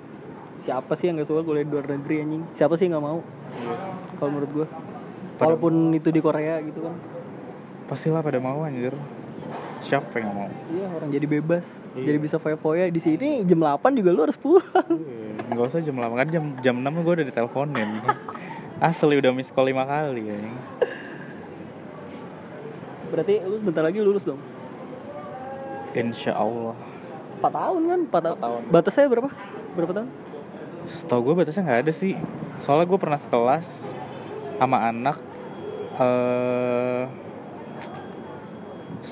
siapa 0.62 0.92
sih 0.94 1.08
yang 1.08 1.18
gak 1.18 1.26
suka 1.26 1.42
kuliah 1.42 1.64
di 1.64 1.72
luar 1.72 1.88
negeri 1.88 2.16
anjing? 2.20 2.42
Siapa 2.54 2.76
sih 2.76 2.86
yang 2.86 3.00
gak 3.00 3.06
mau? 3.08 3.18
Kalau 4.14 4.30
menurut 4.30 4.50
gue. 4.52 4.66
Walaupun 5.34 5.90
itu 5.92 6.08
di 6.08 6.20
Korea 6.20 6.60
gitu 6.60 6.84
kan. 6.84 6.94
pastilah 7.84 8.20
pada 8.20 8.36
mau 8.36 8.62
anjir 8.62 8.92
siapa 9.80 10.18
yang 10.18 10.30
mau 10.30 10.49
Iya, 10.68 10.87
orang 10.90 11.08
jadi 11.08 11.26
bebas. 11.28 11.64
Iya. 11.92 12.04
Jadi 12.04 12.18
bisa 12.18 12.37
foya-foya 12.37 12.88
di 12.88 12.99
sini 12.99 13.42
jam 13.42 13.58
8 13.58 13.78
juga 13.92 14.11
lu 14.11 14.20
harus 14.23 14.37
pulang. 14.37 14.90
Iya, 14.90 15.49
nggak 15.49 15.66
usah 15.66 15.80
jam 15.80 15.94
8 15.94 16.12
kan 16.16 16.28
jam 16.28 16.44
jam 16.61 16.76
6 16.76 17.04
gue 17.04 17.12
udah 17.14 17.26
diteleponin 17.26 17.90
asli 18.88 19.14
udah 19.16 19.32
miss 19.32 19.50
call 19.50 19.66
lima 19.66 19.82
kali 19.82 20.23
ya 20.25 20.38
Berarti 23.08 23.40
lu 23.40 23.56
sebentar 23.56 23.82
lagi 23.82 23.99
lulus 23.99 24.23
dong. 24.23 24.40
insya 25.90 26.37
Allah 26.37 26.76
4 27.40 27.49
tahun 27.49 27.80
kan? 27.87 28.00
4, 28.02 28.06
Empat 28.08 28.23
tahun. 28.38 28.61
Batasnya 28.68 29.06
berapa? 29.08 29.30
Berapa 29.73 29.92
tahun? 29.94 30.08
Setahu 31.00 31.20
gue 31.23 31.35
batasnya 31.38 31.62
nggak 31.64 31.80
ada 31.87 31.92
sih. 31.92 32.14
Soalnya 32.61 32.87
gue 32.87 32.99
pernah 32.99 33.16
sekelas 33.16 33.66
sama 34.58 34.78
anak 34.85 35.16
eh 35.97 37.02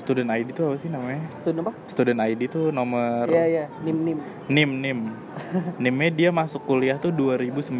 student 0.07 0.31
ID 0.31 0.55
itu 0.55 0.63
apa 0.63 0.79
sih 0.79 0.87
namanya? 0.87 1.19
Student 1.43 1.59
apa? 1.67 1.71
Student 1.91 2.19
ID 2.23 2.47
itu 2.47 2.71
nomor 2.71 3.27
Iya, 3.27 3.43
iya, 3.43 3.65
NIM 3.83 3.97
NIM. 4.07 4.19
NIM 4.47 4.71
NIM. 4.79 4.99
NIM-nya 5.83 6.11
dia 6.15 6.29
masuk 6.31 6.63
kuliah 6.63 6.95
tuh 6.95 7.11
2009. 7.11 7.75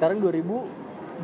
Sekarang 0.00 0.16
2020. 0.24 1.20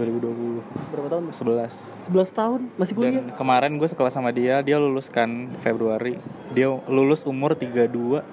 2020. 0.00 0.64
Berapa 0.88 1.08
tahun? 1.12 1.24
11. 1.36 1.68
11 2.08 2.32
tahun 2.32 2.60
masih 2.80 2.92
kuliah. 2.96 3.20
Dan 3.20 3.36
kemarin 3.36 3.76
gue 3.76 3.88
sekelas 3.92 4.16
sama 4.16 4.32
dia, 4.32 4.64
dia 4.64 4.80
lulus 4.80 5.12
kan 5.12 5.52
Februari. 5.60 6.16
Dia 6.56 6.72
lulus 6.88 7.28
umur 7.28 7.52
32. 7.52 8.24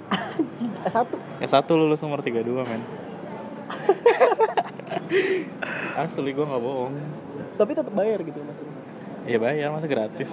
S1. 0.88 1.08
S1 1.44 1.68
lulus 1.76 2.00
umur 2.00 2.24
32, 2.24 2.48
men. 2.64 2.80
Asli 6.00 6.32
gue 6.32 6.46
nggak 6.48 6.64
bohong. 6.64 6.96
Tapi 7.60 7.72
tetap 7.76 7.92
bayar 7.92 8.24
gitu 8.24 8.40
maksudnya. 8.40 8.91
Iya 9.26 9.38
bayar 9.38 9.68
masa 9.70 9.86
gratis. 9.86 10.30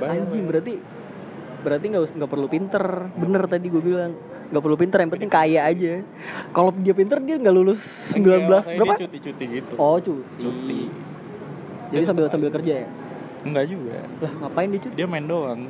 Bayar, 0.00 0.24
Anjing 0.26 0.44
berarti 0.48 0.74
berarti 1.60 1.86
nggak 1.92 2.02
nggak 2.18 2.30
perlu 2.30 2.46
pinter. 2.50 2.84
Bener 3.14 3.42
tadi 3.46 3.66
gue 3.70 3.82
bilang 3.82 4.12
nggak 4.50 4.62
perlu 4.66 4.76
pinter 4.80 4.98
yang 4.98 5.10
penting 5.14 5.30
kaya 5.30 5.60
aja. 5.68 6.02
Kalau 6.50 6.74
dia 6.74 6.94
pinter 6.96 7.22
dia 7.22 7.38
nggak 7.38 7.54
lulus 7.54 7.78
19 8.10 8.18
Enggak, 8.18 8.38
makanya 8.42 8.78
berapa? 8.78 8.94
dia 8.98 9.02
cuti-cuti 9.06 9.44
gitu. 9.60 9.72
Oh 9.78 9.96
cuti. 10.02 10.42
Cuti. 10.42 10.80
Jadi 11.90 12.04
sambil 12.06 12.26
sambil 12.30 12.50
kerja 12.50 12.86
ya. 12.86 12.88
Enggak 13.46 13.64
juga. 13.70 13.98
Lah 14.20 14.32
ngapain 14.42 14.68
dia 14.74 14.80
cuti? 14.82 14.94
Dia 14.98 15.06
main 15.06 15.26
doang. 15.26 15.60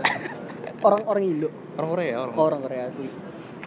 Orang 0.86 1.02
orang 1.04 1.24
Indo. 1.28 1.48
Orang 1.76 1.90
Korea, 1.92 2.14
orang. 2.24 2.34
Oh, 2.40 2.44
orang 2.48 2.60
Korea 2.64 2.82
asli. 2.88 3.08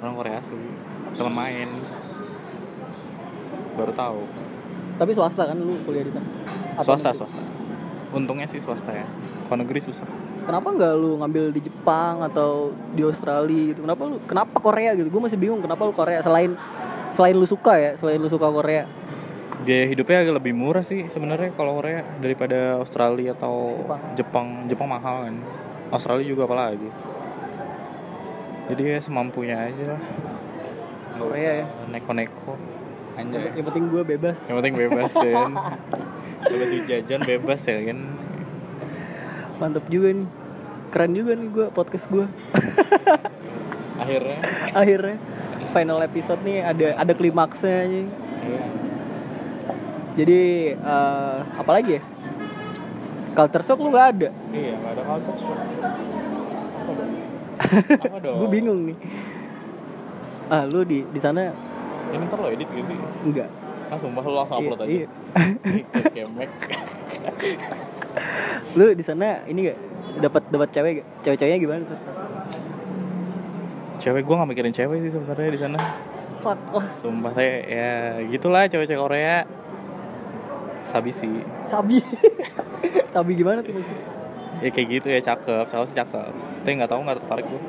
Orang 0.02 0.16
Korea 0.18 0.36
asli. 0.42 0.66
Teman 1.14 1.34
main. 1.34 1.70
Baru 3.78 3.94
tahu. 3.94 4.22
Tapi 4.98 5.12
swasta 5.14 5.46
kan 5.46 5.58
lu 5.58 5.78
kuliah 5.86 6.06
di 6.06 6.14
sana. 6.14 6.26
Apa 6.74 6.86
Swasta, 6.86 7.14
negeri? 7.14 7.20
swasta. 7.22 7.42
Untungnya 8.14 8.48
sih 8.50 8.60
swasta 8.62 8.92
ya. 8.94 9.06
Kalau 9.50 9.58
negeri 9.62 9.80
susah. 9.82 10.08
Kenapa 10.44 10.68
nggak 10.76 10.94
lu 11.00 11.12
ngambil 11.24 11.56
di 11.56 11.62
Jepang 11.64 12.20
atau 12.20 12.76
di 12.92 13.02
Australia 13.06 13.72
gitu? 13.72 13.80
Kenapa 13.88 14.02
lu 14.04 14.16
kenapa 14.28 14.56
Korea 14.60 14.92
gitu? 14.98 15.08
Gue 15.08 15.22
masih 15.24 15.40
bingung 15.40 15.64
kenapa 15.64 15.88
lu 15.88 15.94
Korea 15.96 16.20
selain 16.20 16.58
selain 17.16 17.36
lu 17.38 17.48
suka 17.48 17.78
ya, 17.80 17.92
selain 18.02 18.20
lu 18.20 18.28
suka 18.28 18.50
Korea. 18.50 18.84
Biaya 19.64 19.88
hidupnya 19.88 20.28
agak 20.28 20.44
lebih 20.44 20.54
murah 20.58 20.84
sih 20.84 21.08
sebenarnya 21.16 21.56
kalau 21.56 21.80
Korea 21.80 22.04
daripada 22.20 22.82
Australia 22.82 23.32
atau 23.32 23.80
Jepang. 23.80 24.02
Jepang. 24.20 24.48
Jepang 24.68 24.90
mahal 24.92 25.16
kan. 25.30 25.36
Australia 25.94 26.26
juga 26.28 26.44
apalagi. 26.50 26.90
Jadi 28.74 28.82
ya 28.84 29.00
semampunya 29.00 29.56
aja 29.70 29.96
lah. 29.96 30.02
Nggak 31.16 31.28
Korea 31.30 31.40
usah 31.40 31.54
ya? 31.56 31.66
Anjay. 33.14 33.54
Yang 33.54 33.66
penting 33.70 33.86
gue 33.90 34.04
bebas. 34.04 34.38
Yang 34.50 34.58
penting 34.58 34.76
bebas 34.76 35.12
kan. 35.38 35.52
Dapat 36.44 36.70
jajan 36.90 37.22
bebas 37.24 37.62
ya 37.64 37.78
kan. 37.86 38.00
Mantep 39.62 39.86
juga 39.88 40.10
nih. 40.12 40.28
Keren 40.90 41.12
juga 41.14 41.32
nih 41.34 41.48
gue 41.50 41.66
podcast 41.72 42.06
gue. 42.10 42.26
Akhirnya 44.02 44.38
Akhirnya 44.74 45.18
final 45.72 46.00
episode 46.02 46.42
nih 46.42 46.62
ada 46.62 46.88
ada 46.98 47.14
klimaksnya 47.14 47.76
aja. 47.86 48.02
iya. 48.44 48.64
Jadi 50.14 50.42
eh, 50.74 51.38
apa 51.58 51.72
lagi 51.74 51.98
ya? 51.98 52.02
Culture 53.34 53.66
shock 53.66 53.82
lu 53.82 53.90
nggak 53.90 54.08
ada. 54.14 54.30
Iya, 54.54 54.74
nggak 54.78 54.92
ada 54.94 55.04
culture 55.06 55.38
shock. 55.42 55.58
Apa 56.78 56.92
dong? 56.94 57.12
Apa 58.06 58.18
dong? 58.22 58.36
gue 58.38 58.50
bingung 58.50 58.80
nih. 58.90 58.98
Ah 60.50 60.70
lu 60.70 60.86
di 60.86 61.02
di 61.08 61.18
sana 61.18 61.50
Ini 62.12 62.24
ntar 62.28 62.40
lo 62.42 62.48
edit 62.52 62.68
gak 62.68 62.86
sih? 62.86 62.98
enggak? 63.24 63.50
Ah, 63.88 63.98
sumpah 64.02 64.24
lo 64.26 64.36
langsung 64.44 64.58
upload 64.60 64.82
aja. 64.84 64.92
Iya. 64.92 65.08
Ikut 65.64 66.04
kemek. 66.12 66.50
lu 68.78 68.86
di 68.98 69.04
sana 69.06 69.46
ini 69.46 69.70
gak 69.70 69.80
dapat 70.22 70.44
dapat 70.50 70.70
cewek 70.74 70.92
gak? 71.02 71.08
Cewek-ceweknya 71.24 71.60
gimana 71.62 71.82
sih? 71.86 72.00
Cewek 74.04 74.22
gue 74.26 74.36
gak 74.36 74.50
mikirin 74.50 74.74
cewek 74.74 74.98
sih 75.06 75.12
sebenarnya 75.14 75.52
di 75.54 75.62
sana. 75.62 75.80
Fuck 76.44 76.60
lah, 76.76 76.88
Sumpah 77.00 77.32
saya 77.32 77.56
ya 77.64 77.92
gitulah 78.28 78.68
cewek-cewek 78.68 79.00
Korea. 79.00 79.48
Sabi 80.92 81.16
sih. 81.16 81.42
sabi. 81.70 82.04
sabi 83.16 83.32
gimana 83.34 83.64
tuh 83.64 83.72
maksudnya? 83.72 84.06
Ya 84.62 84.70
kayak 84.70 84.88
gitu 84.96 85.08
ya 85.10 85.20
cakep, 85.24 85.66
cakep 85.72 85.86
sih 85.92 85.98
cakep. 85.98 86.32
Tapi 86.64 86.72
nggak 86.78 86.92
tahu 86.92 87.02
nggak 87.04 87.18
tertarik 87.24 87.46
gue. 87.48 87.62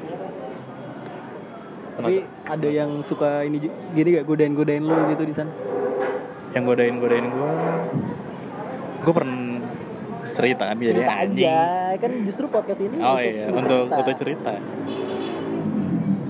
Tapi 1.94 2.14
ada 2.44 2.68
yang 2.68 2.90
suka 3.00 3.42
ini 3.42 3.62
gini 3.92 4.08
gak 4.12 4.24
godain-godain 4.24 4.80
lu 4.80 4.94
gitu 5.08 5.24
di 5.24 5.32
sana? 5.32 5.50
yang 6.50 6.62
godain 6.64 6.96
godain 6.96 7.26
gue, 7.26 7.50
gue 9.00 9.12
pernah 9.12 9.58
cerita 10.30 10.62
kan 10.64 10.76
jadi 10.76 10.94
Cerita 10.96 11.14
anjing. 11.16 11.42
aja, 11.42 11.58
kan 11.98 12.10
justru 12.22 12.44
podcast 12.46 12.78
ini 12.78 12.96
Oh 12.96 13.18
iya, 13.18 13.46
untuk 13.48 13.80
cerita. 13.84 13.98
untuk 13.98 14.14
cerita. 14.16 14.52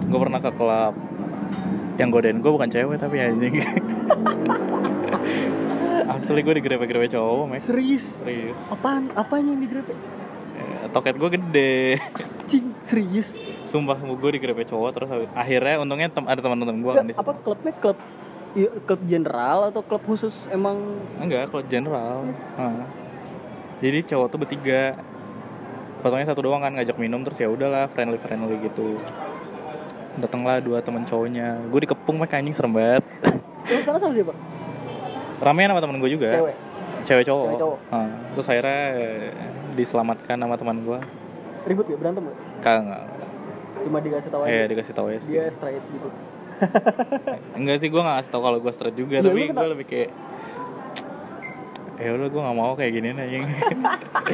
Gue 0.06 0.18
pernah 0.18 0.40
ke 0.40 0.50
klub 0.50 0.94
yang 1.94 2.08
godain 2.08 2.38
gue 2.38 2.48
bukan 2.50 2.68
cewek 2.68 2.96
tapi 2.96 3.16
anjing. 3.18 3.54
Asli 6.06 6.40
gue 6.40 6.54
digrepe-grepe 6.54 7.08
cowok, 7.10 7.44
Mek. 7.46 7.60
Serius? 7.62 8.04
Serius. 8.18 8.56
Apaan? 8.68 9.12
Apanya 9.14 9.52
yang 9.52 9.60
digrepe? 9.60 9.92
Eh, 10.54 10.88
Toket 10.88 11.16
gue 11.16 11.30
gede. 11.30 11.76
Cing, 12.46 12.72
serius? 12.82 13.28
Sumpah 13.74 13.98
gue 13.98 14.30
digrepe 14.38 14.62
cowok 14.70 14.90
terus 14.94 15.10
akhirnya 15.34 15.82
untungnya 15.82 16.06
tem- 16.06 16.30
ada 16.30 16.38
teman-teman 16.38 16.78
gue 16.78 16.92
kan 16.94 17.06
di 17.10 17.14
apa 17.18 17.32
klubnya 17.42 17.74
klub 17.82 17.98
iya, 18.54 18.70
klub 18.86 19.02
general 19.02 19.74
atau 19.74 19.82
klub 19.82 19.98
khusus 20.06 20.30
emang 20.54 21.02
Enggak, 21.18 21.50
kalau 21.50 21.66
general. 21.66 22.22
Heeh. 22.54 22.86
Jadi 23.82 23.98
cowok 24.14 24.26
tuh 24.30 24.38
bertiga. 24.38 24.94
Potongnya 26.06 26.30
satu 26.30 26.46
doang 26.46 26.62
kan 26.62 26.70
ngajak 26.78 26.94
minum 27.02 27.26
terus 27.26 27.42
ya 27.42 27.50
udahlah 27.50 27.90
friendly 27.90 28.22
friendly 28.22 28.62
gitu. 28.62 29.02
Datanglah 30.22 30.62
dua 30.62 30.78
teman 30.78 31.02
cowoknya. 31.02 31.66
Gue 31.66 31.82
dikepung 31.82 32.22
pakai 32.22 32.46
anjing 32.46 32.54
serem 32.54 32.78
banget. 32.78 33.02
lu 33.66 33.98
sama 33.98 34.14
siapa? 34.14 34.34
Ramean 35.42 35.74
sama 35.74 35.82
temen 35.82 35.98
gue 35.98 36.10
juga. 36.14 36.30
Cewek. 36.30 36.56
Cewek 37.10 37.24
cowok. 37.26 37.46
Cewek 37.50 37.58
cowok. 37.58 37.78
Heeh. 37.90 38.10
terus 38.38 38.46
akhirnya 38.46 38.80
diselamatkan 39.74 40.36
sama 40.38 40.54
teman 40.54 40.78
gue. 40.86 40.98
Ribut 41.66 41.84
gak 41.90 41.98
berantem 41.98 42.22
gak? 42.30 42.38
Kagak. 42.62 43.02
Cuma 43.84 43.98
dikasih 44.00 44.30
tahu 44.30 44.42
Eh 44.42 44.50
aja. 44.50 44.66
dikasih 44.66 44.92
tahu 44.92 45.06
ya. 45.08 45.18
sih. 45.18 45.28
Dia 45.28 45.44
straight 45.50 45.84
gitu. 45.86 46.08
Enggak 47.58 47.76
sih 47.78 47.88
gue 47.88 47.98
gak 47.98 48.14
ngasih 48.16 48.30
tau 48.30 48.40
kalau 48.40 48.58
gue 48.58 48.72
straight 48.72 48.94
juga 48.94 49.14
Iya, 49.16 49.26
tapi 49.26 49.40
gue 49.46 49.68
lebih 49.70 49.86
kayak 49.86 50.10
ya 51.94 52.10
udah 52.10 52.26
gue 52.26 52.40
nggak 52.42 52.56
mau 52.56 52.74
kayak 52.74 52.90
gini 52.92 53.08
anjing 53.08 53.46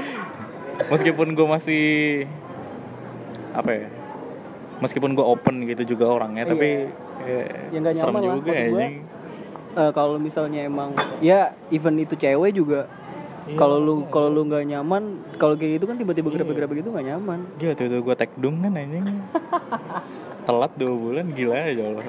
meskipun 0.90 1.28
gue 1.30 1.46
masih 1.46 1.84
apa 3.52 3.70
ya 3.70 3.86
meskipun 4.80 5.12
gue 5.12 5.20
open 5.22 5.68
gitu 5.68 5.84
juga 5.86 6.08
orangnya 6.10 6.48
tapi 6.48 6.88
ya, 7.20 7.44
Ya, 7.68 7.78
nggak 7.78 7.94
serem 7.94 8.10
nyaman 8.10 8.20
lah, 8.22 8.34
juga 8.34 8.50
anjing 8.54 8.94
Eh, 9.70 9.90
kalau 9.94 10.18
misalnya 10.18 10.66
emang 10.66 10.90
ya 11.20 11.54
even 11.68 11.94
itu 11.94 12.16
cewek 12.16 12.50
juga 12.50 12.90
Iya, 13.50 13.58
kalau 13.58 13.82
lu 13.82 13.94
kalau 14.14 14.30
lu 14.30 14.46
nggak 14.46 14.62
nyaman 14.62 15.02
kalau 15.34 15.58
kayak 15.58 15.82
gitu 15.82 15.90
kan 15.90 15.98
tiba-tiba 15.98 16.30
Iya. 16.30 16.34
grepe-grepe 16.38 16.74
gitu 16.78 16.88
nggak 16.94 17.06
nyaman. 17.10 17.38
Gila 17.58 17.74
tuh, 17.74 17.86
tuh 17.90 18.00
gue 18.06 18.14
tekdung 18.14 18.62
kan 18.62 18.78
anjing. 18.78 19.06
Telat 20.46 20.72
dua 20.78 20.94
bulan 20.94 21.26
gila 21.34 21.56
aja 21.58 21.82
Allah 21.90 22.04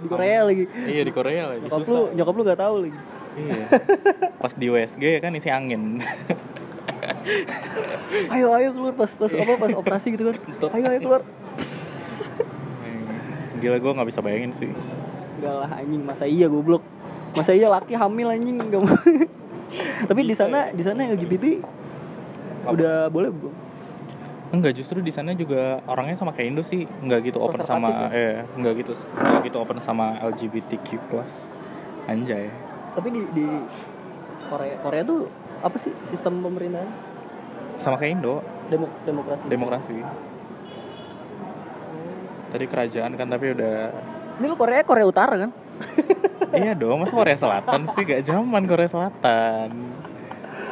di 0.00 0.08
Korea 0.08 0.38
lagi. 0.48 0.64
Iya 0.88 1.02
di 1.04 1.12
Korea 1.12 1.42
lagi. 1.52 1.68
Nyokap 1.68 1.84
lu 1.84 2.00
nyokap 2.16 2.34
lu 2.34 2.42
nggak 2.48 2.60
tahu 2.60 2.74
lagi. 2.88 2.98
Iya. 3.34 3.66
Pas 4.40 4.52
di 4.56 4.66
USG 4.72 5.04
kan 5.20 5.36
isi 5.36 5.50
angin. 5.52 5.82
Ayo 8.32 8.48
ayo 8.56 8.72
keluar 8.72 8.96
pas 8.96 9.12
pas 9.12 9.28
apa 9.28 9.52
pas 9.60 9.72
operasi 9.76 10.16
gitu 10.16 10.32
kan. 10.32 10.36
Ayo 10.72 10.84
ayo 10.88 11.00
keluar. 11.04 11.22
Gila 13.60 13.76
gue 13.80 13.92
gak 13.96 14.08
bisa 14.08 14.20
bayangin 14.24 14.52
sih. 14.56 14.70
Enggak 15.40 15.54
lah 15.60 15.70
anjing. 15.76 16.02
Masa 16.04 16.24
iya 16.24 16.48
goblok. 16.48 16.80
Masa 17.36 17.52
iya 17.52 17.68
laki 17.68 17.92
hamil 17.92 18.32
anjing 18.32 18.56
nggak 18.56 18.80
mau 18.80 18.96
tapi 20.08 20.20
di 20.26 20.34
sana 20.34 20.70
di 20.70 20.82
sana 20.82 21.00
LGBT 21.14 21.44
udah 22.70 23.12
boleh 23.12 23.30
belum? 23.30 23.54
Enggak, 24.54 24.78
justru 24.78 25.02
di 25.02 25.10
sana 25.10 25.34
juga 25.34 25.82
orangnya 25.90 26.14
sama 26.14 26.30
kayak 26.30 26.46
Indo 26.54 26.62
sih, 26.62 26.86
enggak 27.02 27.26
gitu 27.26 27.42
open 27.42 27.66
sama 27.66 27.90
Konservatif 27.90 28.14
eh 28.14 28.34
enggak 28.54 28.72
gitu 28.84 28.92
enggak 29.18 29.42
gitu 29.50 29.56
open 29.58 29.78
sama 29.82 30.06
LGBTQ+. 30.22 30.88
Anjay. 32.04 32.52
tapi 32.94 33.10
di 33.10 33.22
di 33.34 33.46
Korea 34.46 34.76
Korea 34.78 35.02
tuh 35.02 35.26
apa 35.64 35.76
sih 35.82 35.90
sistem 36.12 36.44
pemerintahan? 36.44 36.86
Sama 37.82 37.98
kayak 37.98 38.22
Indo, 38.22 38.38
Demo, 38.70 38.86
demokrasi. 39.02 39.44
Demokrasi. 39.50 39.98
Tadi 42.54 42.64
kerajaan 42.70 43.12
kan 43.18 43.26
tapi 43.26 43.50
udah 43.50 43.90
ini 44.38 44.46
lu 44.46 44.54
Korea 44.54 44.86
Korea 44.86 45.06
Utara 45.06 45.34
kan 45.34 45.50
iya 46.60 46.72
dong, 46.74 47.02
masa 47.02 47.14
Korea 47.14 47.38
Selatan 47.38 47.80
sih 47.94 48.02
gak 48.06 48.22
zaman 48.26 48.62
Korea 48.64 48.88
Selatan. 48.88 49.70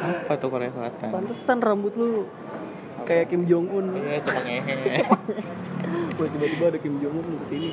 Apa 0.03 0.33
tuh 0.35 0.49
Korea 0.51 0.71
Selatan? 0.71 1.09
pantesan 1.11 1.57
rambut 1.63 1.93
lu 1.95 2.27
kayak 3.03 3.31
Kim 3.31 3.43
Jong 3.47 3.67
Un 3.67 3.85
Iya, 3.95 4.19
cuma 4.23 4.41
ngehe. 4.43 4.75
Wah, 6.17 6.27
tiba-tiba 6.29 6.65
ada 6.71 6.79
Kim 6.79 6.95
Jong 6.99 7.15
Un 7.19 7.25
ke 7.25 7.45
sini 7.51 7.69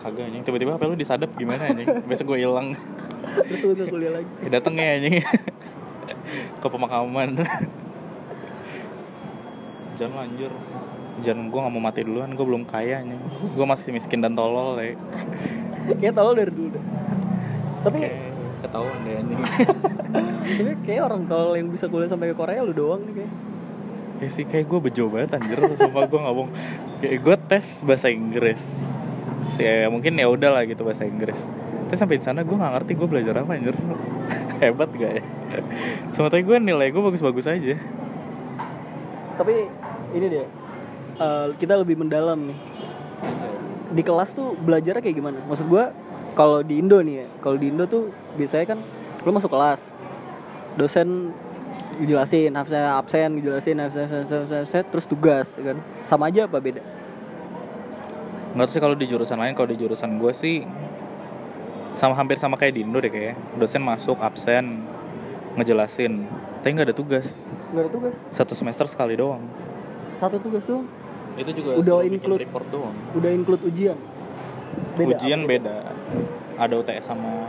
Kagak 0.00 0.32
anjing, 0.32 0.42
tiba-tiba 0.48 0.80
HP 0.80 0.82
lu 0.88 0.96
disadap 0.96 1.30
gimana 1.36 1.62
anjing? 1.68 1.88
Besok 2.08 2.32
gue 2.32 2.38
hilang. 2.40 2.72
terus 3.52 3.76
lu 3.76 3.84
kuliah 3.84 4.12
lagi 4.16 4.32
Ya, 4.40 4.48
dateng 4.56 4.74
ya 4.80 4.96
anjing. 4.96 5.14
Ke 6.56 6.66
pemakaman. 6.72 7.30
Jangan 10.00 10.16
lanjur. 10.24 10.52
Jangan 11.20 11.44
gue 11.52 11.60
gak 11.60 11.72
mau 11.76 11.84
mati 11.84 12.00
duluan, 12.00 12.32
gue 12.32 12.46
belum 12.48 12.64
kaya 12.64 13.04
anjing. 13.04 13.20
Gue 13.52 13.66
masih 13.68 13.92
miskin 13.92 14.24
dan 14.24 14.32
tolol 14.32 14.80
ya. 14.80 14.96
Kayak 15.88 16.14
tolol 16.14 16.34
dari 16.36 16.52
dulu 16.52 16.68
deh. 16.74 16.84
Tapi 17.80 17.98
Kayak 18.04 18.16
ketahuan 18.60 18.98
deh 19.04 19.14
anjing. 19.16 19.40
tapi 20.60 20.72
kayak 20.84 21.02
orang 21.08 21.22
tolol 21.24 21.52
yang 21.56 21.68
bisa 21.72 21.88
kuliah 21.88 22.10
sampai 22.10 22.32
ke 22.32 22.36
Korea 22.36 22.60
lu 22.60 22.74
doang 22.76 23.02
nih 23.08 23.14
kayak. 23.24 23.32
Ya 24.20 24.28
sih 24.36 24.44
kayak 24.44 24.66
gue 24.68 24.78
bejo 24.84 25.04
banget 25.08 25.30
anjir. 25.40 25.58
Sumpah 25.80 26.04
gue 26.04 26.20
ngomong 26.20 26.48
kayak 27.00 27.18
gue 27.24 27.36
tes 27.48 27.66
bahasa 27.80 28.12
Inggris. 28.12 28.60
Terus 28.60 29.56
ya 29.64 29.88
mungkin 29.88 30.12
ya 30.20 30.28
udah 30.28 30.50
lah 30.60 30.62
gitu 30.68 30.84
bahasa 30.84 31.08
Inggris. 31.08 31.38
Terus 31.88 31.98
sampai 31.98 32.20
di 32.20 32.24
sana 32.28 32.44
gue 32.44 32.52
nggak 32.52 32.72
ngerti 32.76 32.92
gue 33.00 33.08
belajar 33.08 33.34
apa 33.40 33.50
anjir. 33.56 33.76
Hebat 34.60 34.92
gak 34.92 35.12
ya? 35.16 35.24
Sebetulnya 36.12 36.44
gue 36.44 36.56
nilai 36.60 36.88
gue 36.92 37.02
bagus-bagus 37.02 37.48
aja. 37.48 37.80
Tapi 39.40 39.54
ini 40.12 40.26
deh 40.28 40.44
eh, 41.20 41.46
kita 41.56 41.80
lebih 41.80 41.96
mendalam 41.96 42.44
nih 42.44 42.58
di 43.90 44.02
kelas 44.06 44.30
tuh 44.32 44.54
belajarnya 44.54 45.02
kayak 45.02 45.16
gimana? 45.18 45.38
Maksud 45.46 45.66
gua 45.66 45.90
kalau 46.38 46.62
di 46.62 46.78
Indo 46.78 47.02
nih 47.02 47.14
ya 47.22 47.26
kalau 47.42 47.56
di 47.58 47.66
Indo 47.70 47.84
tuh 47.90 48.14
biasanya 48.38 48.76
kan 48.76 48.78
lu 49.26 49.30
masuk 49.34 49.50
kelas 49.50 49.82
dosen 50.78 51.34
jelasin 52.00 52.54
absen 52.54 52.80
absen 52.80 53.30
jelasin 53.42 53.76
absen, 53.82 54.06
absen, 54.06 54.24
absen, 54.24 54.58
absen, 54.64 54.84
terus 54.88 55.06
tugas 55.10 55.46
kan? 55.58 55.76
Sama 56.06 56.30
aja 56.30 56.46
apa 56.46 56.62
beda? 56.62 56.82
Nggak 58.54 58.66
tahu 58.66 58.74
sih 58.74 58.82
kalau 58.82 58.96
di 58.98 59.06
jurusan 59.06 59.38
lain 59.38 59.54
kalau 59.54 59.68
di 59.70 59.78
jurusan 59.78 60.18
gue 60.18 60.32
sih 60.34 60.62
sama 61.98 62.16
hampir 62.16 62.38
sama 62.38 62.56
kayak 62.56 62.78
di 62.78 62.82
Indo 62.86 63.02
deh 63.02 63.10
kayak 63.10 63.34
dosen 63.58 63.82
masuk 63.82 64.16
absen 64.22 64.86
ngejelasin. 65.58 66.30
Tapi 66.62 66.70
nggak 66.76 66.88
ada 66.92 66.96
tugas. 66.96 67.26
Nggak 67.74 67.82
ada 67.88 67.90
tugas? 67.90 68.14
Satu 68.30 68.54
semester 68.54 68.86
sekali 68.86 69.18
doang. 69.18 69.42
Satu 70.22 70.38
tugas 70.38 70.62
doang 70.64 70.86
itu 71.40 71.50
juga 71.56 71.70
Udah 71.80 72.04
include. 72.04 72.40
report 72.44 72.66
doang. 72.68 72.96
udah 73.16 73.30
include 73.32 73.62
ujian. 73.64 73.98
Ujian 75.00 75.40
apa? 75.42 75.50
beda. 75.50 75.76
Ada 76.60 76.74
UTS 76.76 77.04
sama 77.08 77.48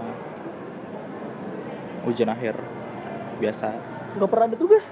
ujian 2.08 2.32
akhir. 2.32 2.56
Biasa. 3.38 3.68
Nggak 4.16 4.30
pernah 4.32 4.46
ada 4.48 4.58
tugas. 4.58 4.86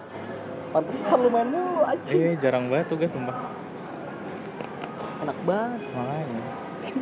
Pantesan 0.70 1.18
lu 1.18 1.30
main 1.32 1.48
mulu 1.50 1.82
anjing. 1.82 2.20
Eh 2.20 2.36
jarang 2.38 2.68
banget 2.68 2.88
tugas 2.92 3.10
sumpah. 3.10 3.38
Enak 5.24 5.38
banget. 5.44 5.82
Makanya. 5.96 6.42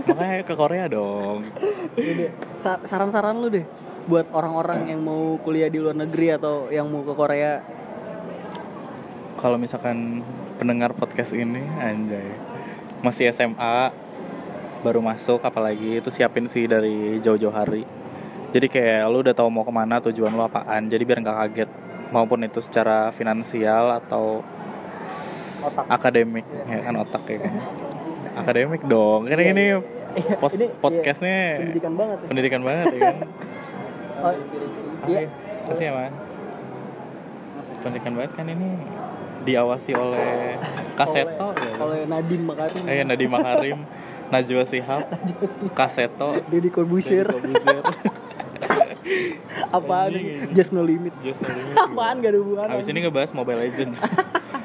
Makanya 0.07 0.43
ke 0.45 0.53
Korea 0.55 0.85
dong. 0.87 1.39
Saran-saran 2.89 3.41
lu 3.41 3.49
deh. 3.49 3.65
Buat 4.07 4.31
orang-orang 4.31 4.87
yang 4.87 5.03
mau 5.03 5.35
kuliah 5.43 5.67
di 5.67 5.83
luar 5.83 5.97
negeri 5.97 6.31
atau 6.31 6.71
yang 6.71 6.87
mau 6.87 7.03
ke 7.03 7.11
Korea. 7.11 7.59
Kalau 9.37 9.59
misalkan 9.59 10.23
pendengar 10.57 10.91
podcast 10.91 11.31
ini 11.31 11.61
anjay. 11.77 12.33
Masih 12.99 13.29
SMA 13.31 13.93
baru 14.81 15.01
masuk 15.01 15.41
apalagi 15.41 16.01
itu 16.01 16.09
siapin 16.09 16.49
sih 16.49 16.65
dari 16.65 17.21
jauh-jauh 17.21 17.53
hari. 17.53 17.85
Jadi 18.51 18.67
kayak 18.67 19.05
lu 19.07 19.21
udah 19.21 19.35
tahu 19.35 19.49
mau 19.49 19.61
ke 19.61 19.71
mana 19.71 20.01
tujuan 20.01 20.33
lu 20.33 20.41
apaan 20.41 20.89
jadi 20.89 21.03
biar 21.05 21.21
nggak 21.21 21.37
kaget. 21.45 21.69
Maupun 22.07 22.39
itu 22.41 22.63
secara 22.63 23.11
finansial 23.11 23.99
atau 23.99 24.39
otak. 25.59 25.85
akademik 25.91 26.47
ya 26.47 26.79
kan 26.81 26.95
otak 26.97 27.23
ya 27.27 27.37
kan. 27.43 27.53
Akademik 28.37 28.81
dong. 28.85 29.27
Karena 29.27 29.43
Iya, 29.43 29.53
ini 29.53 29.65
Iya, 30.17 30.33
pos 30.39 30.55
ini, 30.55 30.65
iya, 30.65 30.73
podcastnya 30.81 31.37
pendidikan 31.61 31.93
banget 31.93 32.17
ya. 32.17 32.27
pendidikan 32.27 32.61
banget 32.63 32.85
ya 32.89 32.99
kan? 32.99 33.17
Oh, 34.17 34.33
iya. 35.05 35.29
Oke, 35.29 35.29
kasih 35.69 35.85
ya 35.85 35.91
mas. 35.93 36.13
Pendidikan 37.85 38.13
banget 38.17 38.31
kan 38.33 38.45
ini 38.49 38.69
diawasi 39.47 39.91
oleh 39.93 40.59
Kaseto 40.93 41.31
oleh, 41.47 41.63
ya. 41.63 41.75
oleh 41.79 41.99
Nadiem 42.05 42.43
Makarim 42.43 42.81
Eh, 42.83 43.01
Nadiem 43.01 43.31
Makarim, 43.31 43.79
Najwa 44.33 44.63
Shihab, 44.63 45.07
Kaseto, 45.71 46.43
Deddy 46.45 46.67
Corbuzier 46.67 47.23
Deddy 47.25 47.55
Corbuzier. 47.55 47.83
apaan 49.69 50.11
Anjing. 50.11 50.51
just 50.51 50.71
no 50.71 50.81
limit 50.81 51.13
Just 51.21 51.39
no 51.39 51.47
limit. 51.47 51.75
apaan 51.85 52.15
gak 52.19 52.31
ada 52.31 52.39
hubungan 52.39 52.67
Habis 52.69 52.87
ini 52.87 52.99
ngebahas 53.01 53.31
Mobile 53.31 53.59
Legend. 53.61 53.91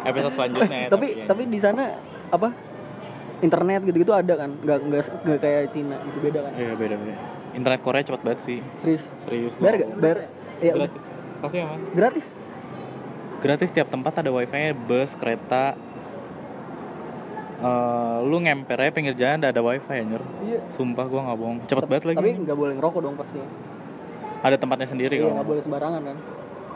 Episode 0.02 0.34
selanjutnya 0.34 0.78
ya. 0.80 0.88
tapi 0.90 1.06
ya. 1.14 1.24
tapi 1.26 1.42
di 1.46 1.58
sana 1.58 1.94
apa 2.28 2.50
internet 3.38 3.82
gitu-gitu 3.84 4.10
ada 4.10 4.34
kan 4.36 4.50
nggak 4.56 4.78
nggak 4.82 5.02
nggak 5.20 5.38
kayak 5.38 5.70
Cina 5.70 5.94
gitu 6.00 6.18
beda 6.20 6.38
kan 6.42 6.52
Iya 6.54 6.74
beda 6.74 6.94
beda. 6.96 7.14
Internet 7.52 7.80
Korea 7.80 8.02
cepat 8.02 8.20
banget 8.20 8.40
sih. 8.42 8.58
serius 8.80 9.02
Serius. 9.22 9.54
bayar 9.58 9.74
gak 9.78 9.90
bayar 9.96 10.18
iya 10.58 10.72
udah. 10.74 10.90
Gratis. 10.90 11.02
Kasih 11.42 11.58
ya 11.58 11.66
mas. 11.68 11.80
gratis 11.92 12.26
Gratis 13.42 13.74
tiap 13.74 13.90
tempat 13.90 14.22
ada 14.22 14.30
wifi-nya, 14.30 14.70
bus, 14.70 15.10
kereta. 15.18 15.74
Eh, 17.62 18.18
lu 18.26 18.38
ngemper 18.42 18.78
aja 18.78 18.90
pinggir 18.94 19.14
jalan 19.18 19.42
ada 19.42 19.62
wifi 19.62 19.94
anjir. 19.98 20.22
iya 20.46 20.58
Sumpah 20.78 21.06
gua 21.10 21.20
nggak 21.30 21.38
bohong. 21.38 21.58
Cepet 21.66 21.86
banget 21.90 22.04
lagi. 22.10 22.18
tapi 22.18 22.30
nggak 22.42 22.58
boleh 22.58 22.74
ngerokok 22.78 23.00
dong 23.02 23.14
pasti 23.18 23.38
Ada 24.42 24.58
tempatnya 24.58 24.90
sendiri 24.90 25.22
iya 25.22 25.30
nggak 25.30 25.46
boleh 25.46 25.62
sembarangan 25.62 26.02
kan 26.02 26.16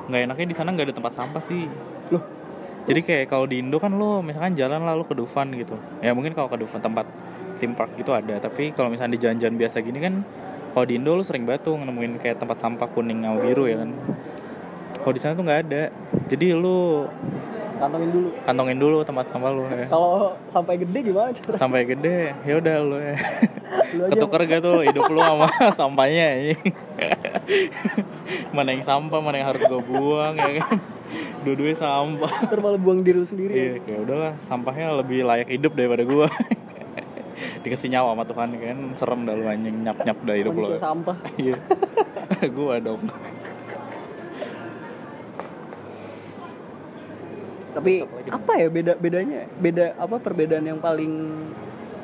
nggak 0.06 0.20
enaknya 0.30 0.46
di 0.46 0.56
sana 0.56 0.68
nggak 0.70 0.86
ada 0.86 0.94
tempat 0.94 1.12
sampah 1.18 1.42
sih 1.50 1.66
loh 2.14 2.22
jadi 2.86 3.00
kayak 3.02 3.24
kalau 3.26 3.46
di 3.50 3.58
Indo 3.58 3.82
kan 3.82 3.90
lo 3.90 4.22
misalkan 4.22 4.54
jalan 4.54 4.86
lalu 4.86 5.02
ke 5.02 5.14
Dufan 5.18 5.50
gitu 5.58 5.74
ya 5.98 6.14
mungkin 6.14 6.30
kalau 6.38 6.46
ke 6.46 6.62
Dufan 6.62 6.78
tempat 6.78 7.10
theme 7.58 7.74
park 7.74 7.98
gitu 7.98 8.14
ada 8.14 8.38
tapi 8.38 8.70
kalau 8.70 8.86
misalnya 8.86 9.18
di 9.18 9.20
jalan-jalan 9.26 9.58
biasa 9.58 9.82
gini 9.82 9.98
kan 9.98 10.22
kalau 10.78 10.86
di 10.86 10.94
Indo 10.94 11.18
lo 11.18 11.26
sering 11.26 11.42
tuh 11.58 11.74
nemuin 11.74 12.22
kayak 12.22 12.38
tempat 12.38 12.62
sampah 12.62 12.86
kuning 12.94 13.26
sama 13.26 13.42
biru 13.42 13.66
ya 13.66 13.82
kan 13.82 13.90
kalau 15.00 15.12
di 15.14 15.20
sana 15.22 15.32
tuh 15.38 15.44
nggak 15.46 15.60
ada. 15.68 15.82
Jadi 16.26 16.46
lo 16.56 17.06
kantongin 17.76 18.10
dulu. 18.10 18.28
Kantongin 18.48 18.78
dulu 18.80 18.96
tempat 19.04 19.26
sampah 19.30 19.50
lo 19.52 19.64
ya. 19.68 19.86
Kalau 19.86 20.34
sampai 20.50 20.74
gede 20.80 20.98
gimana 21.04 21.28
cara? 21.30 21.56
Sampai 21.60 21.80
gede 21.84 22.32
ya 22.42 22.54
udah 22.58 22.76
lo 22.82 22.98
ya. 22.98 23.16
Lu 23.94 24.02
ketuker 24.08 24.40
gak 24.48 24.60
tuh 24.64 24.76
hidup 24.82 25.06
lo 25.12 25.20
sama 25.20 25.48
sampahnya 25.80 26.24
anjing. 26.32 26.60
mana 28.50 28.74
yang 28.74 28.82
sampah 28.82 29.18
mana 29.22 29.38
yang 29.38 29.48
harus 29.54 29.62
gue 29.62 29.82
buang 29.86 30.34
ya 30.34 30.50
kan? 30.64 30.78
Dua-duanya 31.46 31.78
sampah. 31.78 32.32
Malah 32.58 32.80
buang 32.82 33.06
diri 33.06 33.22
lu 33.22 33.28
sendiri 33.28 33.52
Iya, 33.54 33.72
kayak 33.86 34.00
udahlah 34.02 34.32
sampahnya 34.50 34.90
lebih 34.98 35.22
layak 35.22 35.46
hidup 35.46 35.78
daripada 35.78 36.02
gua. 36.02 36.26
Dikasih 37.62 37.92
nyawa 37.94 38.16
sama 38.16 38.24
Tuhan 38.26 38.48
kan, 38.58 38.78
serem 38.98 39.20
dah 39.28 39.34
lu 39.38 39.44
anjing. 39.46 39.76
Nyap-nyap 39.86 40.18
dah 40.26 40.34
hidup 40.34 40.52
lu. 40.58 40.68
sampah. 40.82 41.16
Iya. 41.38 41.54
gua 42.58 42.82
dong. 42.82 43.06
Tapi 47.76 48.00
apa 48.32 48.52
ya 48.56 48.68
beda 48.72 48.96
bedanya 48.96 49.44
beda 49.60 50.00
apa 50.00 50.16
perbedaan 50.16 50.64
yang 50.64 50.80
paling 50.80 51.12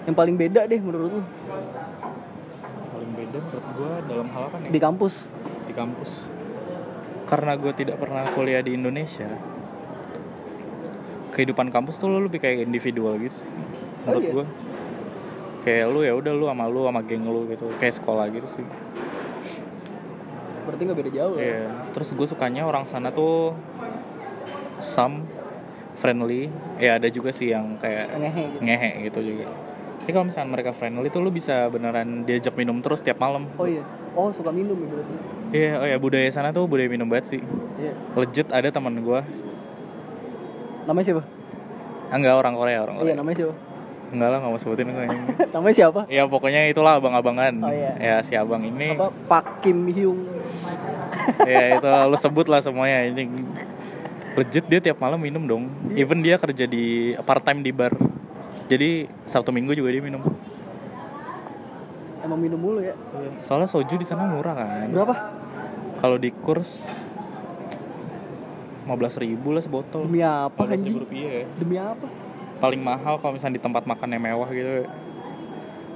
yang 0.04 0.12
paling 0.12 0.36
beda 0.36 0.68
deh 0.68 0.76
menurut 0.76 1.08
lu 1.16 1.22
Paling 2.92 3.12
beda 3.16 3.38
menurut 3.40 3.66
gua 3.72 3.92
dalam 4.04 4.28
hal 4.36 4.42
apa 4.52 4.56
nih? 4.60 4.68
di 4.68 4.80
kampus 4.82 5.14
Di 5.64 5.72
kampus. 5.72 6.28
Karena 7.24 7.56
gua 7.56 7.72
tidak 7.72 7.96
pernah 7.96 8.28
kuliah 8.36 8.60
di 8.60 8.76
Indonesia. 8.76 9.30
Kehidupan 11.32 11.72
kampus 11.72 11.96
tuh 11.96 12.12
lu 12.12 12.28
lebih 12.28 12.44
kayak 12.44 12.68
individual 12.68 13.16
gitu 13.16 13.32
sih. 13.32 13.52
Menurut 14.04 14.20
iya? 14.20 14.32
gua. 14.36 14.46
Kayak 15.64 15.86
lu 15.88 16.00
ya 16.04 16.12
udah 16.12 16.32
lu 16.36 16.44
sama 16.50 16.64
lu 16.68 16.80
sama 16.84 17.00
geng 17.06 17.24
lu 17.24 17.48
gitu, 17.48 17.66
kayak 17.80 17.94
sekolah 17.96 18.28
gitu 18.28 18.48
sih. 18.58 18.66
berarti 20.62 20.82
nggak 20.86 20.98
beda 21.02 21.10
jauh 21.10 21.34
ya 21.34 21.42
Iya, 21.42 21.62
terus 21.90 22.08
gue 22.14 22.22
sukanya 22.22 22.62
orang 22.62 22.86
sana 22.86 23.10
tuh 23.10 23.50
some 24.78 25.26
friendly. 26.02 26.50
Ya 26.82 26.98
ada 26.98 27.06
juga 27.06 27.30
sih 27.30 27.54
yang 27.54 27.78
kayak 27.78 28.18
ngehe 28.18 28.42
gitu 28.50 28.60
ngehe 28.60 28.90
gitu 29.06 29.20
juga. 29.22 29.46
Tapi 30.02 30.10
kalau 30.10 30.26
misalnya 30.26 30.50
mereka 30.50 30.74
friendly 30.74 31.08
tuh 31.08 31.22
lu 31.22 31.30
bisa 31.30 31.70
beneran 31.70 32.26
diajak 32.26 32.58
minum 32.58 32.82
terus 32.82 32.98
tiap 32.98 33.22
malam. 33.22 33.46
Oh 33.54 33.70
iya. 33.70 33.86
Oh 34.18 34.34
suka 34.34 34.50
minum 34.50 34.74
ya 34.74 34.88
berarti. 34.90 35.14
Iya, 35.52 35.72
oh 35.78 35.86
ya 35.86 35.96
budaya 36.00 36.26
sana 36.32 36.50
tuh 36.50 36.66
budaya 36.66 36.90
minum 36.90 37.06
banget 37.06 37.38
sih. 37.38 37.40
Iya. 37.78 37.94
Legit 38.18 38.50
ada 38.50 38.66
teman 38.66 38.98
gua. 38.98 39.22
Namanya 40.90 41.06
siapa? 41.06 41.22
Ah, 42.10 42.16
enggak 42.18 42.34
orang 42.34 42.54
Korea, 42.58 42.78
orang 42.82 42.96
Iya 42.98 43.02
Korea. 43.06 43.16
namanya 43.16 43.36
siapa? 43.38 43.54
Enggak 44.12 44.28
lah, 44.28 44.38
nggak 44.44 44.52
mau 44.52 44.60
sebutin 44.60 44.86
gue 44.92 45.04
ini. 45.08 45.18
namanya 45.54 45.74
siapa? 45.78 46.00
Ya 46.10 46.22
pokoknya 46.28 46.60
itulah 46.68 47.00
abang-abangan. 47.00 47.54
Oh, 47.62 47.72
iya. 47.72 47.92
Ya 47.96 48.14
si 48.26 48.34
abang 48.36 48.60
ini. 48.60 48.92
Apa 48.92 49.08
Pak 49.30 49.64
Kim 49.64 49.88
Hyung? 49.88 50.20
ya 51.46 51.78
itu 51.78 51.86
lu 51.86 52.16
sebut 52.18 52.46
lah 52.50 52.60
semuanya 52.60 53.06
ini. 53.06 53.24
Legit 54.32 54.64
dia 54.64 54.80
tiap 54.80 54.96
malam 54.96 55.20
minum 55.20 55.44
dong. 55.44 55.64
Even 55.92 56.24
dia 56.24 56.40
kerja 56.40 56.64
di 56.64 57.12
part 57.20 57.44
time 57.44 57.60
di 57.60 57.68
bar. 57.68 57.92
Jadi 58.64 59.04
Sabtu 59.28 59.52
Minggu 59.52 59.76
juga 59.76 59.92
dia 59.92 60.00
minum. 60.00 60.24
Emang 62.24 62.38
minum 62.40 62.56
mulu 62.56 62.80
ya? 62.80 62.96
Soalnya 63.44 63.68
soju 63.68 63.98
di 64.00 64.06
sana 64.08 64.24
murah 64.24 64.54
kan. 64.56 64.88
Berapa? 64.88 65.14
Kalau 66.00 66.16
di 66.16 66.30
kurs 66.32 66.80
15.000 68.88 69.22
ribu 69.26 69.48
lah 69.54 69.62
sebotol. 69.62 70.08
Demi 70.08 70.22
apa 70.24 70.62
15.000 70.64 70.74
anjing? 70.74 70.94
rupiah. 70.96 71.44
Demi 71.60 71.76
apa? 71.78 72.06
Paling 72.58 72.80
mahal 72.82 73.18
kalau 73.18 73.34
misalnya 73.36 73.58
di 73.58 73.62
tempat 73.62 73.84
makan 73.84 74.08
yang 74.16 74.22
mewah 74.22 74.48
gitu. 74.54 74.86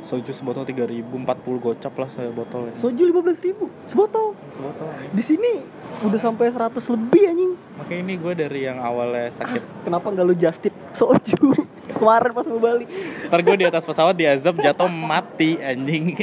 Soju 0.06 0.30
sebotol 0.30 0.62
3.000, 0.62 1.02
40 1.02 1.26
gocap 1.58 1.90
lah 1.98 2.06
sebotol. 2.14 2.70
Soju 2.78 3.02
15 3.10 3.42
ribu 3.42 3.66
sebotol. 3.90 4.38
Sebotol. 4.54 4.86
Di 5.10 5.22
sini 5.22 5.66
udah 6.06 6.20
sampai 6.22 6.54
100 6.54 6.78
lebih 6.94 7.22
anjing. 7.26 7.52
Makanya 7.74 8.00
ini 8.06 8.14
gue 8.14 8.32
dari 8.38 8.60
yang 8.64 8.78
awalnya 8.78 9.34
sakit 9.36 9.62
Kenapa 9.82 10.06
nggak 10.14 10.24
lu 10.24 10.34
just 10.38 10.62
tip 10.62 10.70
soju? 10.94 11.58
Kemarin 11.98 12.30
pas 12.30 12.46
mau 12.46 12.62
balik. 12.62 12.86
Ntar 13.26 13.40
gue 13.42 13.56
di 13.58 13.66
atas 13.66 13.82
pesawat 13.82 14.14
diazab 14.14 14.54
jatuh 14.62 14.86
mati 14.86 15.58
anjing 15.58 16.14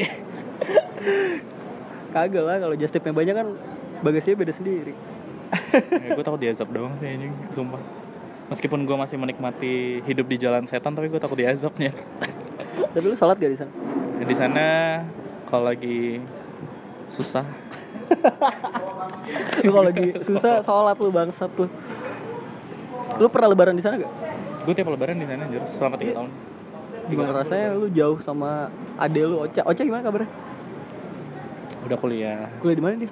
Kagak 2.16 2.44
lah 2.46 2.58
kalau 2.62 2.76
just 2.80 2.94
tipnya 2.94 3.12
banyak 3.12 3.36
kan 3.36 3.48
bagasinya 4.00 4.48
beda 4.48 4.54
sendiri. 4.56 4.94
ya, 5.76 6.14
Gue 6.16 6.24
takut 6.24 6.40
diazab 6.40 6.72
doang 6.72 6.96
sih 7.04 7.10
anjing 7.10 7.34
Sumpah 7.52 7.82
Meskipun 8.48 8.88
gue 8.88 8.96
masih 8.96 9.18
menikmati 9.20 10.02
hidup 10.02 10.26
di 10.26 10.38
jalan 10.42 10.66
setan 10.66 10.96
Tapi 10.96 11.10
gue 11.10 11.20
takut 11.22 11.38
diazabnya 11.38 11.92
Tapi 12.74 13.06
lu 13.06 13.16
sholat 13.18 13.38
gak 13.38 13.52
di 13.54 13.60
sana? 13.60 13.72
Ya, 14.20 14.26
Di 14.26 14.36
sana 14.38 14.66
kalau 15.50 15.70
lagi 15.70 16.22
susah 17.12 17.46
Lu 19.66 19.70
kalau 19.72 19.86
lagi 19.90 20.08
susah 20.26 20.62
sholat 20.66 20.98
lu 20.98 21.10
bangsat 21.14 21.52
lu. 21.58 21.68
Lu 23.22 23.28
pernah 23.30 23.54
lebaran 23.54 23.78
di 23.78 23.84
sana 23.84 23.98
gak? 24.02 24.12
Gue 24.64 24.74
tiap 24.74 24.90
lebaran 24.90 25.20
di 25.20 25.28
sana 25.28 25.44
anjir 25.46 25.64
selama 25.76 25.96
3 26.00 26.16
tahun 26.16 26.30
Gimana 27.04 27.32
rasanya 27.36 27.68
lu 27.76 27.88
jauh 27.92 28.18
sama 28.24 28.72
ade 28.96 29.22
lu 29.28 29.44
Ocha? 29.44 29.62
Ocha 29.68 29.84
gimana 29.84 30.02
kabarnya? 30.02 30.30
Udah 31.84 31.98
kuliah 32.00 32.48
Kuliah 32.64 32.78
di 32.80 32.84
mana 32.84 32.96
dia? 33.04 33.12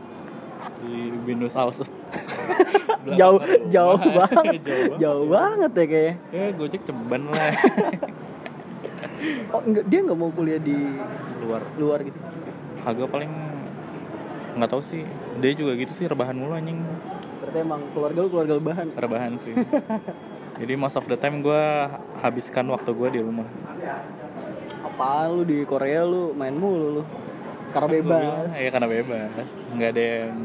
di 0.82 1.10
Binus 1.26 1.58
House 1.58 1.82
jauh 3.19 3.41
jauh 3.74 3.97
banget. 3.97 4.62
jauh 4.62 4.78
banget 4.78 5.02
jauh 5.02 5.26
banget 5.26 5.71
ya 5.74 5.86
kayaknya. 5.89 6.15
Ya 6.30 6.45
gojek 6.54 6.82
ceban 6.86 7.21
lah 7.34 7.54
Oh 9.50 9.62
enggak 9.62 9.86
dia 9.86 10.00
nggak 10.02 10.16
mau 10.16 10.30
kuliah 10.30 10.58
di 10.58 10.76
Luar 11.40 11.62
luar 11.76 12.00
gitu. 12.02 12.18
Kagak 12.82 13.08
paling 13.08 13.32
nggak 14.54 14.68
tahu 14.68 14.82
sih 14.84 15.06
Dia 15.38 15.52
juga 15.54 15.74
gitu 15.74 15.94
sih 15.94 16.06
rebahan 16.06 16.34
mulu 16.34 16.52
anjing 16.52 16.82
Berarti 17.40 17.58
emang 17.60 17.82
keluarga 17.92 18.20
lu 18.20 18.30
keluarga 18.30 18.54
lebahan. 18.56 18.88
rebahan 18.94 19.34
sih 19.40 19.54
jadi 20.60 20.74
most 20.76 20.94
of 20.94 21.06
the 21.06 21.16
time 21.16 21.40
gue 21.40 21.64
habiskan 22.18 22.68
waktu 22.68 22.92
gue 22.92 23.10
di 23.12 23.20
rumah 23.20 23.48
Apa 24.84 25.26
lu 25.28 25.42
di 25.42 25.64
Korea 25.64 26.02
lu 26.02 26.34
main 26.34 26.52
mulu 26.52 27.00
lu? 27.00 27.04
Karena 27.72 27.88
bebas. 27.90 28.46
ya 28.54 28.70
karena 28.70 28.88
bebas 28.90 29.32
nggak 29.72 29.90
ada 29.90 30.04
yang 30.04 30.36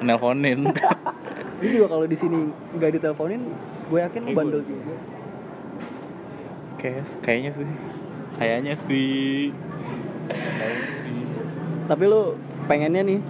nelponin 0.00 0.60
Lu 1.60 1.68
juga 1.68 1.86
kalau 1.90 2.06
di 2.06 2.16
sini 2.16 2.40
nggak 2.72 2.90
diteleponin, 2.96 3.44
gue 3.84 3.98
yakin 4.00 4.22
Kayak 4.24 4.32
bandel 4.34 4.62
juga. 4.64 4.94
kayak 6.78 7.04
kayaknya 7.20 7.50
sih 7.52 7.68
kayaknya 8.40 8.74
sih 8.80 9.52
Tapi 11.84 12.04
lu 12.06 12.38
pengennya 12.64 13.02
nih 13.02 13.20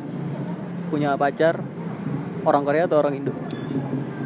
punya 0.87 1.17
pacar 1.17 1.59
orang 2.43 2.63
Korea 2.63 2.85
atau 2.85 2.99
orang 2.99 3.15
Indo? 3.17 3.33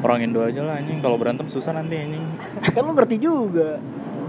orang 0.00 0.20
Indo 0.20 0.44
aja 0.44 0.60
lah 0.60 0.76
anjing 0.76 1.00
kalau 1.00 1.16
berantem 1.16 1.46
susah 1.46 1.72
nanti 1.72 1.96
anjing 1.96 2.20
kan 2.76 2.82
lu 2.82 2.92
ngerti 2.92 3.16
juga. 3.16 3.80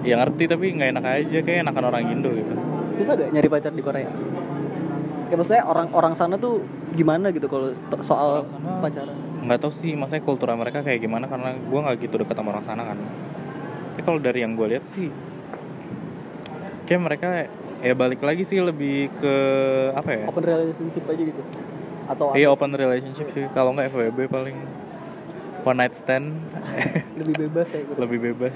ya 0.02 0.16
ngerti 0.16 0.48
tapi 0.48 0.72
nggak 0.72 0.90
enak 0.94 1.06
aja 1.06 1.38
kayak 1.42 1.60
enakan 1.62 1.86
orang 1.86 2.04
Indo 2.10 2.32
gitu 2.32 2.54
Susah 2.96 3.14
gak 3.14 3.28
nyari 3.30 3.50
pacar 3.50 3.76
di 3.76 3.84
Korea? 3.84 4.08
Ya 5.26 5.36
maksudnya 5.36 5.66
orang-orang 5.66 6.16
sana 6.16 6.38
tuh 6.38 6.64
gimana 6.94 7.28
gitu 7.30 7.50
kalau 7.50 7.76
soal 8.00 8.48
sana- 8.48 8.80
pacaran? 8.80 9.18
nggak 9.44 9.60
tahu 9.60 9.72
sih 9.76 9.92
maksudnya 9.94 10.24
kultur 10.24 10.48
mereka 10.54 10.80
kayak 10.80 10.98
gimana 10.98 11.28
karena 11.28 11.54
gue 11.54 11.76
nggak 11.78 11.96
gitu 12.00 12.16
deket 12.18 12.34
sama 12.34 12.50
orang 12.50 12.64
sana 12.64 12.82
kan 12.84 12.98
tapi 13.92 14.02
kalau 14.02 14.18
dari 14.18 14.40
yang 14.40 14.56
gue 14.56 14.68
lihat 14.70 14.86
sih 14.92 15.12
kayak 16.86 17.02
mereka 17.02 17.28
ya 17.82 17.94
balik 17.94 18.22
lagi 18.22 18.46
sih 18.46 18.62
lebih 18.62 19.10
ke 19.20 19.36
apa 19.94 20.10
ya 20.10 20.26
Open 20.30 20.46
relationship 20.46 21.04
aja 21.06 21.24
gitu? 21.24 21.42
Atau 22.06 22.26
Iya 22.38 22.48
open 22.54 22.72
relationship 22.74 23.28
sih 23.34 23.46
kalau 23.52 23.74
nggak 23.74 23.90
FWB 23.90 24.30
paling 24.30 24.58
one 25.66 25.78
night 25.78 25.98
stand 25.98 26.38
lebih 27.20 27.50
bebas 27.50 27.68
ya 27.74 27.82
gitu? 27.82 27.98
lebih 27.98 28.20
bebas 28.22 28.56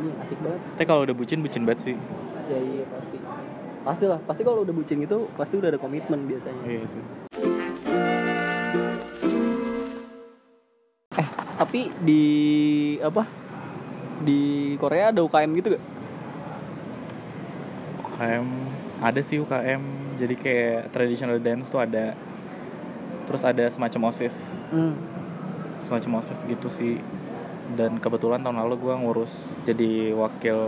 asik 0.00 0.38
banget. 0.40 0.60
tapi 0.78 0.84
kalau 0.88 1.00
udah 1.04 1.12
bucin 1.12 1.44
bucin 1.44 1.62
banget 1.66 1.92
sih 1.92 1.96
Ya 2.50 2.58
iya 2.58 2.82
pasti. 2.90 3.16
Pasti 3.80 4.04
lah, 4.10 4.18
pasti 4.26 4.42
kalau 4.42 4.66
udah 4.66 4.74
bucin 4.74 4.98
gitu 4.98 5.30
pasti 5.38 5.54
udah 5.54 5.70
ada 5.70 5.78
komitmen 5.78 6.26
biasanya. 6.26 6.62
iya 6.66 6.82
sih 6.86 7.02
Tapi 11.60 11.92
di 12.02 12.24
apa? 12.98 13.22
Di 14.24 14.74
Korea 14.80 15.12
ada 15.12 15.20
UKM 15.22 15.52
gitu 15.54 15.76
gak? 15.76 15.82
UKM 18.20 18.46
ada 19.00 19.20
sih 19.24 19.40
UKM 19.40 19.82
jadi 20.20 20.34
kayak 20.36 20.92
traditional 20.92 21.40
dance 21.40 21.72
tuh 21.72 21.80
ada. 21.80 22.12
Terus 23.24 23.40
ada 23.40 23.64
semacam 23.72 24.12
osis. 24.12 24.36
Hmm. 24.68 24.92
semacam 25.88 26.20
osis 26.20 26.36
gitu 26.44 26.68
sih. 26.68 27.00
Dan 27.80 27.96
kebetulan 27.96 28.44
tahun 28.44 28.60
lalu 28.60 28.76
gue 28.76 28.94
ngurus 29.00 29.32
jadi 29.64 30.12
wakil 30.12 30.60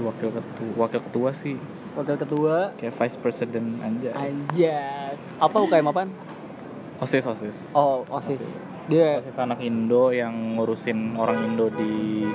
wakil 0.00 0.28
ketua 0.32 0.72
wakil 0.80 1.00
ketua 1.04 1.30
sih. 1.36 1.60
Wakil 1.92 2.16
ketua. 2.16 2.72
Kayak 2.80 2.96
vice 2.96 3.16
president 3.20 3.68
aja 3.84 4.10
Anjay. 4.16 5.12
Apa 5.36 5.56
UKM 5.60 5.92
apaan? 5.92 6.08
osis 7.04 7.26
osis. 7.26 7.56
Oh, 7.76 8.06
OSIS. 8.08 8.40
Dia 8.90 9.22
osis 9.22 9.38
anak 9.38 9.62
Indo 9.62 10.10
yang 10.10 10.58
ngurusin 10.58 11.14
orang 11.14 11.46
Indo 11.46 11.70
di 11.70 12.26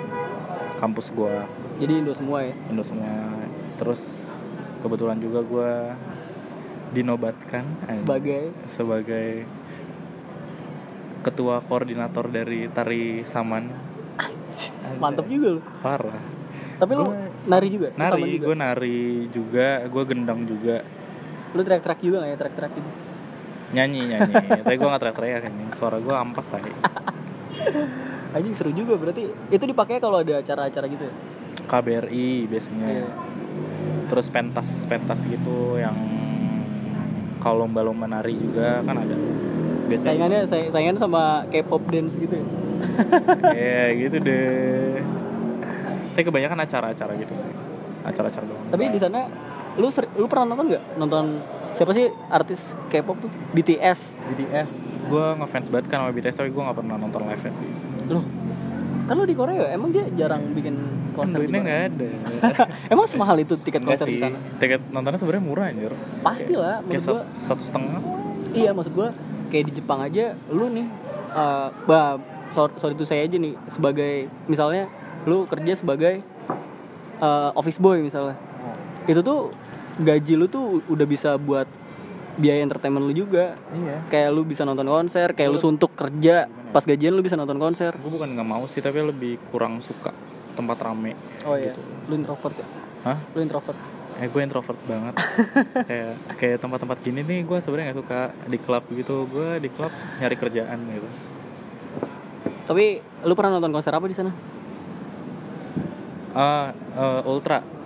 kampus 0.79 1.11
gue 1.11 1.35
jadi 1.77 1.99
Indo 1.99 2.13
semua 2.13 2.41
ya. 2.41 2.53
Indo 2.69 2.81
semua 2.81 3.11
terus 3.77 4.01
kebetulan 4.79 5.17
juga 5.17 5.43
gue 5.43 5.71
dinobatkan 6.93 7.63
Sebagai 7.93 8.55
sebagai 8.71 9.43
ketua 11.19 11.59
koordinator 11.61 12.31
dari 12.31 12.71
tari 12.71 13.27
saman 13.27 13.67
mantep 14.97 15.27
juga 15.27 15.59
lu. 15.59 15.61
parah 15.83 16.15
Tapi 16.77 16.91
lu 16.93 17.05
Gua- 17.05 17.27
nari 17.45 17.67
juga? 17.67 17.87
Lu 17.91 17.99
nari 17.99 18.23
juga? 18.31 18.45
gue 18.45 18.55
nari 18.55 18.99
juga 19.29 19.67
gue 19.83 20.03
gendang 20.07 20.41
juga 20.47 20.77
Lu 21.51 21.61
track-track 21.61 21.99
juga 21.99 22.23
gak 22.23 22.29
ya 22.31 22.37
track-track 22.37 22.71
gitu? 22.71 22.89
Nyanyi 23.75 23.99
nyanyi. 24.07 24.33
Tapi 24.63 24.75
gue 24.79 24.87
nggak 24.87 25.01
teriak-teriak 25.01 25.39
kan 25.43 25.53
suara 25.75 25.97
gue 25.99 26.15
ampas 26.15 26.47
tadi 26.47 26.71
Anjing 28.35 28.53
seru 28.53 28.71
juga 28.75 28.93
berarti. 28.99 29.27
Itu 29.49 29.63
dipakai 29.65 29.97
kalau 30.03 30.21
ada 30.21 30.39
acara-acara 30.39 30.85
gitu 30.91 31.03
ya? 31.07 31.13
KBRI 31.67 32.47
biasanya. 32.47 32.87
Iya. 32.87 33.09
terus 34.07 34.31
pentas 34.31 34.63
pentas 34.87 35.19
gitu 35.27 35.75
yang 35.75 35.91
kalau 37.43 37.67
lomba-lomba 37.67 38.07
nari 38.07 38.39
juga 38.39 38.79
kan 38.87 38.95
ada. 39.03 39.15
Biasanya 39.87 40.07
Saingannya 40.07 40.41
saingannya 40.71 41.01
sama 41.01 41.43
K-pop 41.51 41.83
dance 41.91 42.15
gitu 42.15 42.39
ya? 42.39 42.45
ya 43.57 43.83
gitu 43.99 44.17
deh. 44.23 44.99
Tapi 46.15 46.23
kebanyakan 46.23 46.59
acara-acara 46.63 47.13
gitu 47.19 47.33
sih. 47.35 47.51
Acara-acara 48.07 48.45
doang. 48.47 48.67
Tapi 48.71 48.83
di 48.95 48.99
sana 48.99 49.27
lu 49.75 49.87
lu 50.15 50.25
pernah 50.31 50.55
nonton 50.55 50.65
nggak? 50.71 50.83
Nonton 50.99 51.25
siapa 51.77 51.91
sih 51.93 52.09
artis 52.33 52.59
K-pop 52.89 53.17
tuh? 53.21 53.31
BTS. 53.53 53.99
BTS 54.33 54.69
gue 55.07 55.25
ngefans 55.39 55.67
banget 55.71 55.85
kan 55.87 55.97
sama 56.03 56.11
BTS 56.11 56.35
tapi 56.35 56.49
gue 56.51 56.61
nggak 56.61 56.77
pernah 56.77 56.95
nonton 56.99 57.21
live 57.23 57.43
sih. 57.47 57.69
Loh. 58.11 58.25
Kan 59.07 59.13
lu 59.15 59.23
di 59.23 59.35
Korea 59.39 59.71
emang 59.71 59.95
dia 59.95 60.03
jarang 60.11 60.51
bikin 60.51 60.75
kan 61.15 61.31
konser 61.31 61.39
di 61.39 61.47
duitnya 61.47 61.61
nggak 61.63 61.81
ada. 61.95 62.07
Emang 62.93 63.07
semahal 63.07 63.39
itu 63.39 63.55
tiket 63.55 63.81
konser 63.87 64.03
di 64.03 64.19
sana? 64.19 64.35
tiket 64.59 64.83
nontonnya 64.91 65.15
sebenarnya 65.15 65.43
murah 65.47 65.65
anjir. 65.71 65.93
Pasti 66.19 66.53
lah, 66.53 66.83
maksud 66.83 67.07
gua 67.07 67.23
satu, 67.47 67.63
setengah. 67.63 68.01
Iya 68.51 68.75
maksud 68.75 68.91
gua 68.91 69.15
kayak 69.47 69.71
di 69.71 69.73
Jepang 69.79 70.03
aja 70.03 70.35
lu 70.51 70.67
nih 70.67 70.87
eh 71.31 71.67
bah 71.87 72.19
sorry, 72.51 72.95
itu 72.99 73.05
saya 73.07 73.23
aja 73.23 73.37
nih 73.39 73.55
sebagai 73.71 74.27
misalnya 74.51 74.91
lu 75.23 75.47
kerja 75.47 75.79
sebagai 75.79 76.19
eh, 77.23 77.49
office 77.55 77.79
boy 77.79 78.03
misalnya. 78.03 78.35
Itu 79.07 79.23
tuh 79.23 79.55
gaji 79.97 80.33
lu 80.37 80.45
tuh 80.45 80.85
udah 80.87 81.05
bisa 81.09 81.33
buat 81.37 81.65
biaya 82.37 82.61
entertainment 82.61 83.09
lu 83.09 83.13
juga. 83.13 83.57
Iya. 83.73 84.05
Kayak 84.07 84.29
lu 84.31 84.45
bisa 84.45 84.61
nonton 84.63 84.85
konser 84.85 85.33
kayak 85.33 85.49
lu 85.49 85.59
suntuk 85.59 85.97
kerja 85.97 86.45
pas 86.69 86.85
gajian 86.85 87.13
lu 87.17 87.25
bisa 87.25 87.33
nonton 87.33 87.57
konser. 87.57 87.97
Gue 87.97 88.13
bukan 88.13 88.29
nggak 88.37 88.47
mau 88.47 88.63
sih 88.69 88.79
tapi 88.79 89.01
lebih 89.01 89.41
kurang 89.49 89.81
suka 89.81 90.13
tempat 90.53 90.77
rame 90.81 91.13
oh 91.45 91.53
iya. 91.53 91.73
Gitu. 91.73 91.81
lu 92.09 92.13
introvert 92.17 92.55
ya? 92.57 92.67
Hah? 93.05 93.17
lu 93.33 93.39
introvert? 93.41 93.77
Eh 94.17 94.27
gue 94.29 94.41
introvert 94.41 94.79
banget. 94.89 95.13
Kayak 95.89 96.13
kayak 96.41 96.57
tempat-tempat 96.57 96.97
gini 97.05 97.21
nih 97.21 97.45
gue 97.45 97.57
sebenarnya 97.61 97.93
nggak 97.93 97.99
suka. 98.01 98.21
Di 98.49 98.57
klub 98.61 98.83
gitu 98.93 99.15
gue 99.29 99.49
di 99.61 99.69
klub 99.69 99.93
nyari 100.21 100.35
kerjaan 100.37 100.79
gitu. 100.89 101.09
Tapi 102.65 102.85
lu 103.25 103.33
pernah 103.37 103.57
nonton 103.57 103.73
konser 103.73 103.93
apa 103.93 104.05
di 104.09 104.17
sana? 104.17 104.31
Ah 106.37 106.73
eh, 106.73 107.21
ultra 107.29 107.76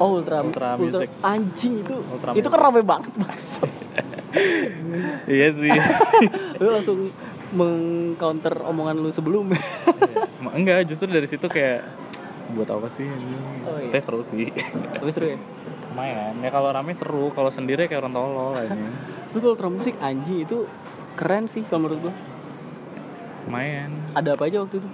oh 0.00 0.20
ultra 0.20 0.40
Ultra 0.40 0.76
Music. 0.76 1.08
anjing 1.20 1.82
itu 1.82 1.96
Ultra 2.00 2.30
itu 2.32 2.48
kan 2.48 2.58
Music. 2.60 2.66
rame 2.70 2.80
banget 2.84 3.12
mas. 3.18 3.46
Iya 5.28 5.52
sih. 5.52 5.68
Lu 6.60 6.72
langsung 6.72 7.12
mengcounter 7.52 8.64
omongan 8.64 8.96
lu 8.96 9.12
sebelumnya 9.12 9.60
enggak 10.52 10.88
justru 10.88 11.08
dari 11.08 11.28
situ 11.28 11.44
kayak 11.48 11.84
buat 12.52 12.68
apa 12.68 12.88
sih 12.92 13.04
ini? 13.04 13.36
Oh, 13.64 13.76
iya. 13.80 13.88
Tapi 13.92 14.02
seru 14.04 14.22
sih. 14.28 14.48
Tapi 15.00 15.10
seru 15.12 15.26
ya? 15.32 15.38
Lumayan. 15.92 16.34
Ya 16.44 16.50
kalau 16.52 16.68
rame 16.72 16.92
seru 16.92 17.32
kalau 17.32 17.48
sendiri 17.48 17.88
kayak 17.88 18.04
orang 18.04 18.12
tolol 18.12 18.52
aja. 18.56 18.72
Lu 19.32 19.38
kalau 19.40 19.52
ultra 19.56 19.68
musik 19.72 19.96
anjing 20.00 20.44
itu 20.44 20.68
keren 21.16 21.48
sih 21.48 21.64
kalau 21.64 21.88
menurut 21.88 22.08
gua. 22.08 22.14
Lumayan. 23.48 23.90
Ada 24.12 24.36
apa 24.36 24.48
aja 24.48 24.64
waktu 24.64 24.80
itu? 24.80 24.88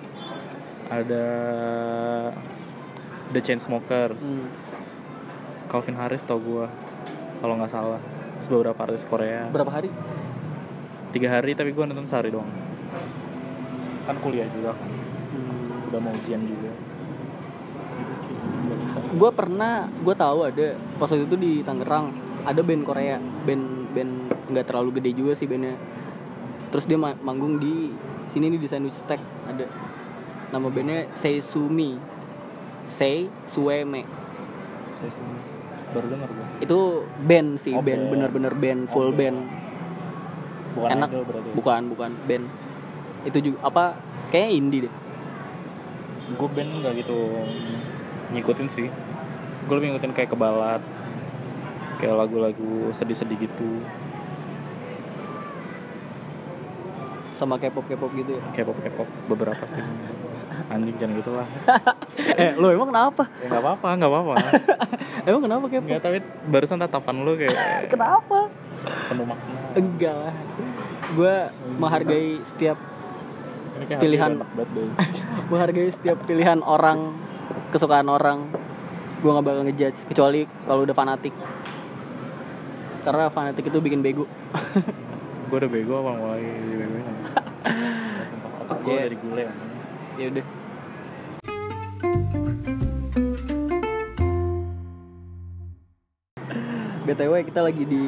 Ada 0.88 1.24
The 3.34 3.40
Chainsmokers. 3.42 4.18
Hmm. 4.22 4.46
Calvin 5.68 5.96
Harris 5.96 6.24
tau 6.24 6.40
gue 6.40 6.64
kalau 7.38 7.54
nggak 7.56 7.70
salah. 7.70 8.00
Terus 8.40 8.48
beberapa 8.48 8.80
artis 8.82 9.04
Korea. 9.04 9.46
Berapa 9.48 9.68
hari? 9.70 9.92
Tiga 11.12 11.28
hari 11.30 11.52
tapi 11.52 11.72
gue 11.72 11.84
nonton 11.84 12.08
sehari 12.08 12.32
doang. 12.32 12.48
Kan 14.04 14.16
kuliah 14.20 14.48
juga. 14.48 14.72
Kan 14.72 14.88
Hmm. 15.28 15.88
udah 15.92 16.00
mau 16.00 16.12
ujian 16.12 16.40
juga. 16.40 16.72
Gue 19.12 19.30
pernah 19.32 19.86
gue 19.92 20.14
tahu 20.16 20.38
ada 20.48 20.66
pas 20.96 21.08
waktu 21.12 21.28
itu 21.28 21.36
di 21.36 21.52
Tangerang 21.60 22.12
ada 22.44 22.60
band 22.64 22.82
Korea. 22.88 23.20
Band 23.20 23.92
band 23.92 24.12
nggak 24.48 24.64
terlalu 24.64 24.96
gede 25.00 25.12
juga 25.12 25.32
sih 25.36 25.44
bandnya. 25.44 25.76
Terus 26.72 26.84
dia 26.84 26.96
ma- 26.96 27.16
manggung 27.20 27.60
di 27.60 27.92
sini 28.28 28.48
nih 28.48 28.60
di 28.60 28.68
Sandwich 28.68 28.96
Tech. 29.04 29.20
Ada. 29.44 29.68
Nama 30.48 30.66
bandnya 30.68 31.08
Seisumi 31.12 32.00
Sei 32.88 33.28
Sueme 33.44 34.04
baru 35.88 36.06
denger 36.12 36.28
gue 36.28 36.46
itu 36.60 36.78
band 37.24 37.50
sih 37.64 37.72
Oh, 37.72 37.80
band 37.80 38.02
bener-bener 38.12 38.52
band 38.52 38.80
full 38.92 39.10
Oh, 39.10 39.16
band. 39.16 39.38
Bukan 40.76 40.90
Enak. 40.94 41.08
idol 41.10 41.24
berarti 41.24 41.48
bukan 41.56 41.80
bukan 41.90 42.10
band. 42.28 42.44
Itu 43.24 43.38
juga 43.40 43.58
apa 43.66 43.84
kayaknya 44.30 44.50
indie 44.52 44.80
deh. 44.86 44.94
Gue 46.36 46.48
band 46.52 46.70
nggak 46.84 46.94
gitu 47.02 47.18
ngikutin 48.36 48.68
sih. 48.68 48.88
Gue 49.64 49.74
lebih 49.74 49.96
ngikutin 49.96 50.12
kayak 50.12 50.30
kebalat 50.30 50.82
kayak 51.98 52.14
lagu-lagu 52.14 52.92
sedih-sedih 52.94 53.48
gitu. 53.48 53.82
Sama 57.38 57.54
K-pop 57.56 57.86
K-pop 57.86 58.10
gitu 58.12 58.34
ya? 58.34 58.42
K-pop 58.54 58.76
K-pop 58.82 59.08
beberapa 59.26 59.64
sih 59.70 59.82
anjing 60.66 60.96
jangan 60.98 61.14
gitu 61.22 61.30
lah. 61.34 61.46
Eh 62.42 62.50
lo 62.58 62.68
emang 62.74 62.90
kenapa? 62.90 63.22
Ya 63.38 63.46
nggak 63.50 63.62
apa-apa 63.62 63.88
nggak 63.94 64.10
apa-apa. 64.10 64.34
Emang 65.28 65.42
kenapa 65.44 65.64
K-pop 65.68 65.84
nggak 65.86 66.02
tapi 66.02 66.18
barusan 66.48 66.78
tatapan 66.78 67.16
lu 67.22 67.32
kayak 67.38 67.54
kenapa? 67.92 68.50
penuh 69.10 69.26
makna. 69.26 69.58
Enggak 69.74 70.14
lah. 70.14 70.34
Gue 71.14 71.34
menghargai 71.78 72.30
setiap 72.46 72.78
kayak 73.78 74.00
Pilihan. 74.02 74.32
menghargai 75.50 75.90
setiap 75.94 76.18
pilihan 76.26 76.58
orang 76.62 77.14
kesukaan 77.70 78.08
orang. 78.08 78.50
Gue 79.18 79.30
nggak 79.34 79.46
bakal 79.46 79.62
ngejudge 79.66 80.00
kecuali 80.06 80.46
kalau 80.66 80.86
udah 80.86 80.94
fanatik. 80.94 81.34
Karena 83.02 83.30
fanatik 83.30 83.66
itu 83.66 83.78
bikin 83.78 84.02
bego. 84.02 84.26
Gue 85.48 85.56
udah 85.58 85.70
bego 85.70 85.92
apa 86.02 86.10
mulai 86.14 86.44
bego. 86.44 86.98
Gue 88.84 88.96
dari 88.96 89.16
gule 89.18 89.44
ya 90.18 90.26
udah. 90.34 90.46
Btw 97.08 97.32
kita 97.46 97.60
lagi 97.64 97.82
di 97.88 98.04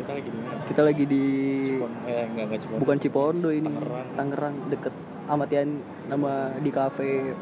kita 0.00 0.12
lagi 0.16 0.28
di 0.30 0.38
mana? 0.40 0.62
kita 0.64 0.80
lagi 0.80 1.04
di 1.04 1.24
Cipon 1.66 1.92
eh 2.08 2.24
enggak 2.24 2.44
enggak 2.48 2.60
Cipon 2.62 2.78
bukan 2.80 2.96
Cipondo 3.02 3.48
ini. 3.50 3.66
Tangerang. 3.66 4.08
Tangerang 4.14 4.54
deket 4.70 4.94
Amatian 5.26 5.68
nama 6.06 6.54
di 6.62 6.70
cafe 6.70 7.34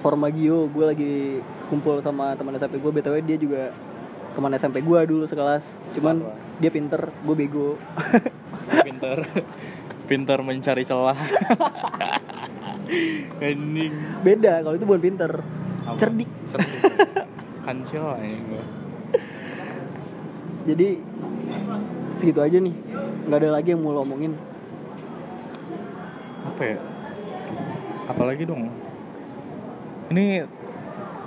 Formagio. 0.00 0.66
Gue 0.72 0.84
lagi 0.88 1.14
kumpul 1.68 2.00
sama 2.00 2.32
teman 2.34 2.56
SMP 2.56 2.80
gue 2.80 2.90
btw 2.90 3.20
dia 3.22 3.36
juga 3.36 3.62
teman 4.32 4.56
SMP 4.56 4.80
gue 4.80 5.00
dulu 5.04 5.28
sekelas. 5.28 5.62
Cuman 5.94 6.24
Apa? 6.24 6.58
dia 6.58 6.70
pinter 6.72 7.02
gue 7.12 7.34
bego. 7.36 7.76
Pintar 8.82 9.28
pintar 10.10 10.42
mencari 10.46 10.82
celah 10.82 11.14
anjing. 13.46 13.94
Beda 14.26 14.52
kalau 14.64 14.74
itu 14.76 14.84
bukan 14.86 15.02
pinter. 15.02 15.32
Apa? 15.86 15.98
cerdik. 15.98 16.30
Cerdik. 16.50 16.80
Kancil 17.66 18.04
aja 18.16 18.38
gue 18.40 18.80
jadi 20.68 20.88
segitu 22.20 22.40
aja 22.40 22.58
nih. 22.60 22.74
Nggak 23.28 23.38
ada 23.40 23.50
lagi 23.50 23.68
yang 23.72 23.80
mau 23.80 23.96
lo 23.96 24.04
omongin. 24.04 24.36
Apa 26.44 26.62
ya? 26.62 26.78
Apalagi 28.10 28.44
dong? 28.44 28.68
Ini 30.10 30.44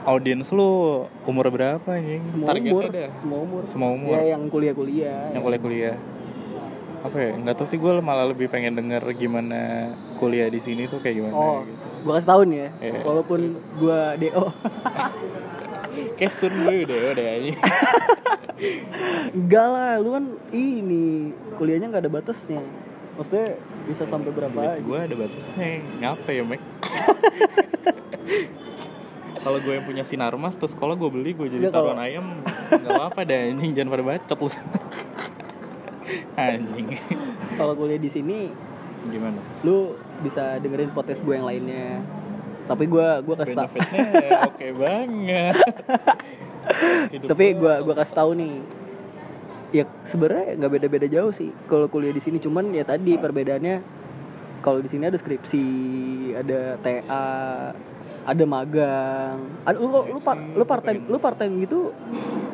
audiens 0.04 0.52
lu 0.52 1.04
umur 1.26 1.48
berapa 1.50 1.88
anjing? 1.88 2.22
Semua 2.36 2.48
Targetnya 2.52 2.72
umur. 2.72 2.86
semua 2.92 3.40
umur. 3.40 3.62
Semua 3.72 3.90
umur. 3.96 4.14
Ya 4.14 4.36
yang 4.36 4.44
kuliah 4.52 4.74
kuliah 4.76 5.22
yang 5.32 5.42
kuliah 5.42 5.62
kuliah 5.64 5.96
apa 7.04 7.16
ya 7.20 7.30
nggak 7.36 7.54
tahu 7.54 7.68
sih 7.68 7.76
gue 7.76 7.92
malah 8.00 8.26
lebih 8.26 8.48
pengen 8.48 8.74
denger 8.74 9.04
gimana 9.14 9.92
kuliah 10.18 10.48
di 10.48 10.58
sini 10.58 10.88
tuh 10.88 10.98
kayak 10.98 11.20
gimana 11.20 11.32
oh 11.32 11.62
gitu. 11.62 11.84
gue 12.02 12.12
kasih 12.14 12.30
tahun 12.30 12.48
ya 12.50 12.68
Iya. 12.80 13.00
walaupun 13.04 13.40
gue 13.78 14.00
do 14.18 14.44
kayak 16.18 16.32
sun 16.34 16.54
gue 16.64 16.74
udah 16.84 16.98
udah 17.14 17.26
aja 17.30 17.52
enggak 19.30 19.68
lah 19.68 19.92
lu 20.00 20.10
kan 20.12 20.24
ini 20.50 21.30
kuliahnya 21.54 21.86
nggak 21.90 22.02
ada 22.02 22.12
batasnya. 22.12 22.62
Maksudnya 23.14 23.60
bisa 23.86 24.04
sampai 24.08 24.32
berapa 24.32 24.56
duit 24.56 24.80
gue 24.82 24.98
ada 24.98 25.16
batasnya 25.16 25.68
ngapa 26.00 26.30
ya 26.32 26.42
Mek 26.42 26.62
kalau 29.44 29.60
gue 29.60 29.70
yang 29.70 29.84
punya 29.84 30.02
sinar 30.02 30.32
mas 30.34 30.56
terus 30.56 30.72
sekolah 30.72 30.96
gue 30.96 31.10
beli 31.12 31.36
gue 31.36 31.46
jadi 31.52 31.68
kalau- 31.68 31.92
taruhan 31.92 32.00
ayam. 32.00 32.26
Nggak 32.72 32.90
apa-apa 32.90 33.20
deh 33.22 33.38
anjing 33.52 33.72
jangan 33.76 33.90
pada 33.92 34.04
bacot 34.08 34.38
lu 34.40 34.48
anjing. 36.38 36.88
Kalau 37.58 37.74
kuliah 37.78 38.02
di 38.02 38.10
sini 38.12 38.50
gimana? 39.04 39.40
lu 39.68 40.00
bisa 40.24 40.60
dengerin 40.64 40.96
podcast 40.96 41.20
gue 41.24 41.34
yang 41.36 41.48
lainnya. 41.48 42.00
Tapi 42.64 42.88
gue 42.88 43.08
gue 43.28 43.36
kasih 43.36 43.56
tau. 43.56 43.68
Benefitnya 43.68 44.08
oke 44.50 44.68
banget. 44.80 45.56
Hidup 47.12 47.28
tapi 47.28 47.46
lu 47.52 47.60
gue 47.60 47.74
gue 47.84 47.96
kasih 48.00 48.16
tahu 48.16 48.32
nih. 48.40 48.56
Ya 49.74 49.84
sebenarnya 50.08 50.62
nggak 50.62 50.72
beda-beda 50.80 51.08
jauh 51.10 51.34
sih 51.34 51.52
kalau 51.68 51.92
kuliah 51.92 52.16
di 52.16 52.24
sini. 52.24 52.40
Cuman 52.40 52.72
ya 52.72 52.88
tadi 52.88 53.20
perbedaannya 53.20 53.84
kalau 54.64 54.80
di 54.80 54.88
sini 54.88 55.12
ada 55.12 55.20
skripsi 55.20 55.66
ada 56.40 56.80
TA 56.80 57.28
ada 58.24 58.44
magang. 58.48 59.36
Ada 59.68 59.76
lu 59.76 59.88
lu 60.16 60.20
part 60.24 60.40
lu 60.40 60.64
part 60.64 60.84
time 60.88 61.02
lu 61.12 61.18
part 61.20 61.36
time 61.36 61.60
gitu 61.60 61.92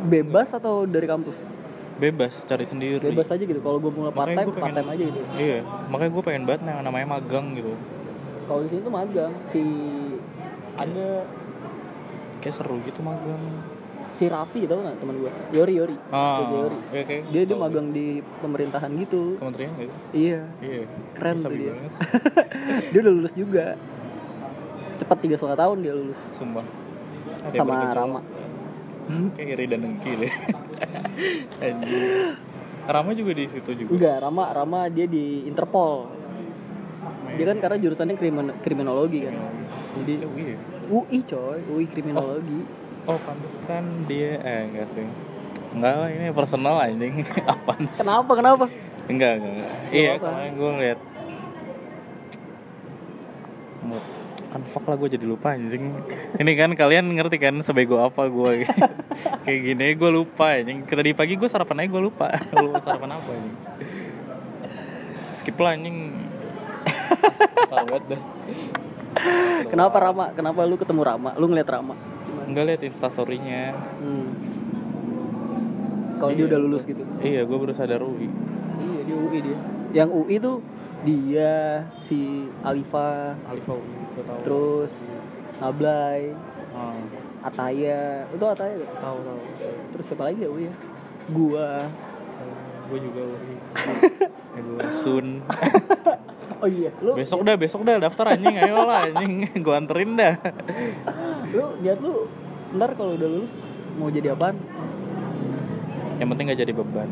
bebas 0.09 0.49
atau 0.49 0.89
dari 0.89 1.05
kampus 1.05 1.58
bebas 1.99 2.33
cari 2.47 2.65
sendiri. 2.65 3.03
Bebas 3.11 3.27
aja 3.27 3.43
gitu. 3.43 3.59
Kalau 3.59 3.77
gue 3.77 3.91
mulai 3.91 4.11
part 4.15 4.31
time 4.31 4.55
part 4.55 4.73
time 4.73 4.89
aja 4.89 5.03
gitu. 5.03 5.19
Iya 5.35 5.59
makanya 5.91 6.11
gue 6.15 6.23
pengen 6.23 6.43
banget 6.47 6.61
yang 6.65 6.81
namanya 6.81 7.07
magang 7.19 7.53
gitu. 7.53 7.75
Kalau 8.47 8.59
di 8.63 8.67
sini 8.71 8.81
tuh 8.81 8.93
magang. 8.95 9.31
Si 9.51 9.61
ada 10.79 11.07
kayak 12.39 12.55
seru 12.55 12.79
gitu 12.87 13.03
magang. 13.03 13.43
si 14.15 14.27
Raffi 14.27 14.67
tau 14.67 14.83
nggak 14.83 14.99
teman 14.99 15.15
gue 15.15 15.31
Yori 15.55 15.73
Yori. 15.79 15.95
Ah 16.11 16.43
Yori 16.43 16.79
iya, 16.91 17.03
kayak 17.07 17.21
dia 17.31 17.41
dia 17.47 17.55
magang 17.55 17.87
di 17.95 18.19
pemerintahan 18.43 18.91
gitu. 18.99 19.39
Kementerian 19.39 19.71
gitu 19.79 19.95
iya. 20.11 20.43
Iya 20.59 20.83
keren 21.15 21.35
Sabi 21.39 21.43
tuh 21.43 21.55
dia. 21.55 21.71
banget 21.71 21.93
dia 22.91 22.99
udah 22.99 23.13
lulus 23.15 23.33
juga. 23.35 23.65
Cepat 24.99 25.17
tiga 25.23 25.35
setengah 25.39 25.55
tahun 25.55 25.77
dia 25.79 25.93
lulus. 25.95 26.19
Sumpah. 26.35 26.67
Ada 27.47 27.55
Sama 27.63 27.71
yang 27.79 28.19
Rama. 29.09 29.33
kayak 29.33 29.49
iri 29.51 29.65
dan 29.65 29.79
dengki 29.81 30.11
deh. 30.15 30.33
Rama 32.89 33.11
juga 33.11 33.31
di 33.33 33.45
situ 33.45 33.69
juga? 33.75 33.89
Enggak 33.91 34.15
Rama 34.19 34.43
Rama 34.51 34.79
dia 34.87 35.05
di 35.05 35.45
Interpol. 35.45 36.09
Dia 37.29 37.45
kan 37.47 37.57
karena 37.59 37.77
jurusannya 37.77 38.15
krimin- 38.15 38.57
kriminologi 38.59 39.19
kan. 39.21 39.33
Jadi 39.95 40.13
Oh, 40.21 40.33
iya. 40.35 40.55
UI 40.89 41.19
coy 41.23 41.59
UI 41.67 41.85
kriminologi. 41.85 42.59
Oh 43.05 43.17
pantesan 43.19 44.05
dia 44.05 44.37
eh 44.39 44.61
enggak 44.67 44.87
sih. 44.91 45.05
Enggak 45.71 45.93
lah 45.95 46.09
ini 46.09 46.29
personal 46.29 46.75
anjing. 46.79 47.25
Apaan 47.45 47.83
sih 47.87 47.99
Kenapa? 47.99 48.31
Kenapa? 48.33 48.65
enggak 49.05 49.31
enggak, 49.37 49.53
enggak. 49.55 49.69
Gak 49.69 49.89
iya 49.91 50.11
kemarin 50.17 50.51
gue 50.53 50.69
ngeliat. 50.71 50.99
Mood 53.81 54.05
kan 54.49 54.61
fuck 54.67 54.81
lah 54.83 54.97
gue 54.97 55.09
jadi 55.11 55.23
lupa 55.23 55.53
anjing 55.53 55.93
ini 56.35 56.51
kan 56.53 56.73
kalian 56.73 57.05
ngerti 57.11 57.37
kan 57.37 57.61
sebego 57.61 58.01
apa 58.01 58.25
gue 58.25 58.65
kayak 59.45 59.59
gini 59.63 59.93
gue 59.93 60.09
lupa 60.09 60.57
anjing 60.57 60.83
tadi 60.83 61.13
pagi 61.13 61.33
gue 61.33 61.45
sarapan 61.45 61.85
aja 61.85 61.89
gue 61.89 62.01
lupa 62.01 62.27
lupa 62.51 62.81
sarapan 62.81 63.09
apa 63.13 63.29
anjing 63.29 63.55
skip 65.35 65.55
lah 65.55 65.71
anjing 65.71 65.97
dah 68.09 68.21
Kenapa 69.67 69.97
Rama? 69.99 70.31
Kenapa 70.31 70.63
lu 70.63 70.77
ketemu 70.77 71.01
Rama? 71.01 71.33
Lu 71.35 71.49
ngeliat 71.49 71.65
Rama? 71.67 71.97
Enggak 72.45 72.63
liat 72.65 72.81
instastorynya 72.83 73.73
Hmm. 73.99 74.27
Kalau 76.17 76.31
dia 76.31 76.45
Iya. 76.45 76.49
udah 76.51 76.59
lulus 76.59 76.83
gitu. 76.83 77.03
iya 77.19 77.41
gue 77.43 77.57
baru 77.57 77.73
sadar 77.73 78.01
UI 78.01 78.29
Iya, 78.79 78.99
dia 79.03 79.15
UI 79.17 79.39
dia. 79.41 79.57
Yang 79.93 80.09
UI 80.13 80.35
tuh 80.37 80.55
dia 81.07 81.83
si 82.07 82.49
Alifa, 82.59 83.35
Alifa 83.47 83.73
gue 83.79 84.23
tahu. 84.23 84.41
Terus 84.43 84.91
Nablay, 85.59 86.31
oh, 86.75 86.99
Ataya. 87.43 88.27
Tau 88.35 88.49
Ataya 88.51 88.75
tahu 88.99 89.17
tahu. 89.23 89.39
Terus 89.95 90.05
siapa 90.11 90.23
lagi 90.31 90.39
ya 90.43 90.49
UI 90.51 90.63
ya? 90.69 90.73
Gua. 91.29 91.69
gue 92.89 92.99
juga 93.05 93.21
UI 93.21 93.53
ya, 93.55 94.59
gue 94.59 94.79
Sun. 94.97 95.27
Oh 96.59 96.67
iya, 96.67 96.91
lu 96.99 97.15
besok 97.15 97.47
dah 97.47 97.55
besok 97.55 97.87
dah 97.87 98.03
daftar 98.03 98.35
anjing 98.35 98.59
ayo 98.59 98.83
lah 98.83 99.07
anjing. 99.07 99.47
Gue 99.63 99.71
anterin 99.71 100.19
dah. 100.19 100.35
Lu 101.55 101.79
niat 101.79 102.03
lu 102.03 102.27
ntar 102.75 102.99
kalau 102.99 103.15
udah 103.15 103.29
lulus 103.31 103.55
mau 103.95 104.11
jadi 104.11 104.35
apaan? 104.35 104.59
yang 106.19 106.27
penting 106.35 106.51
gak 106.51 106.59
jadi 106.59 106.73
beban 106.75 107.09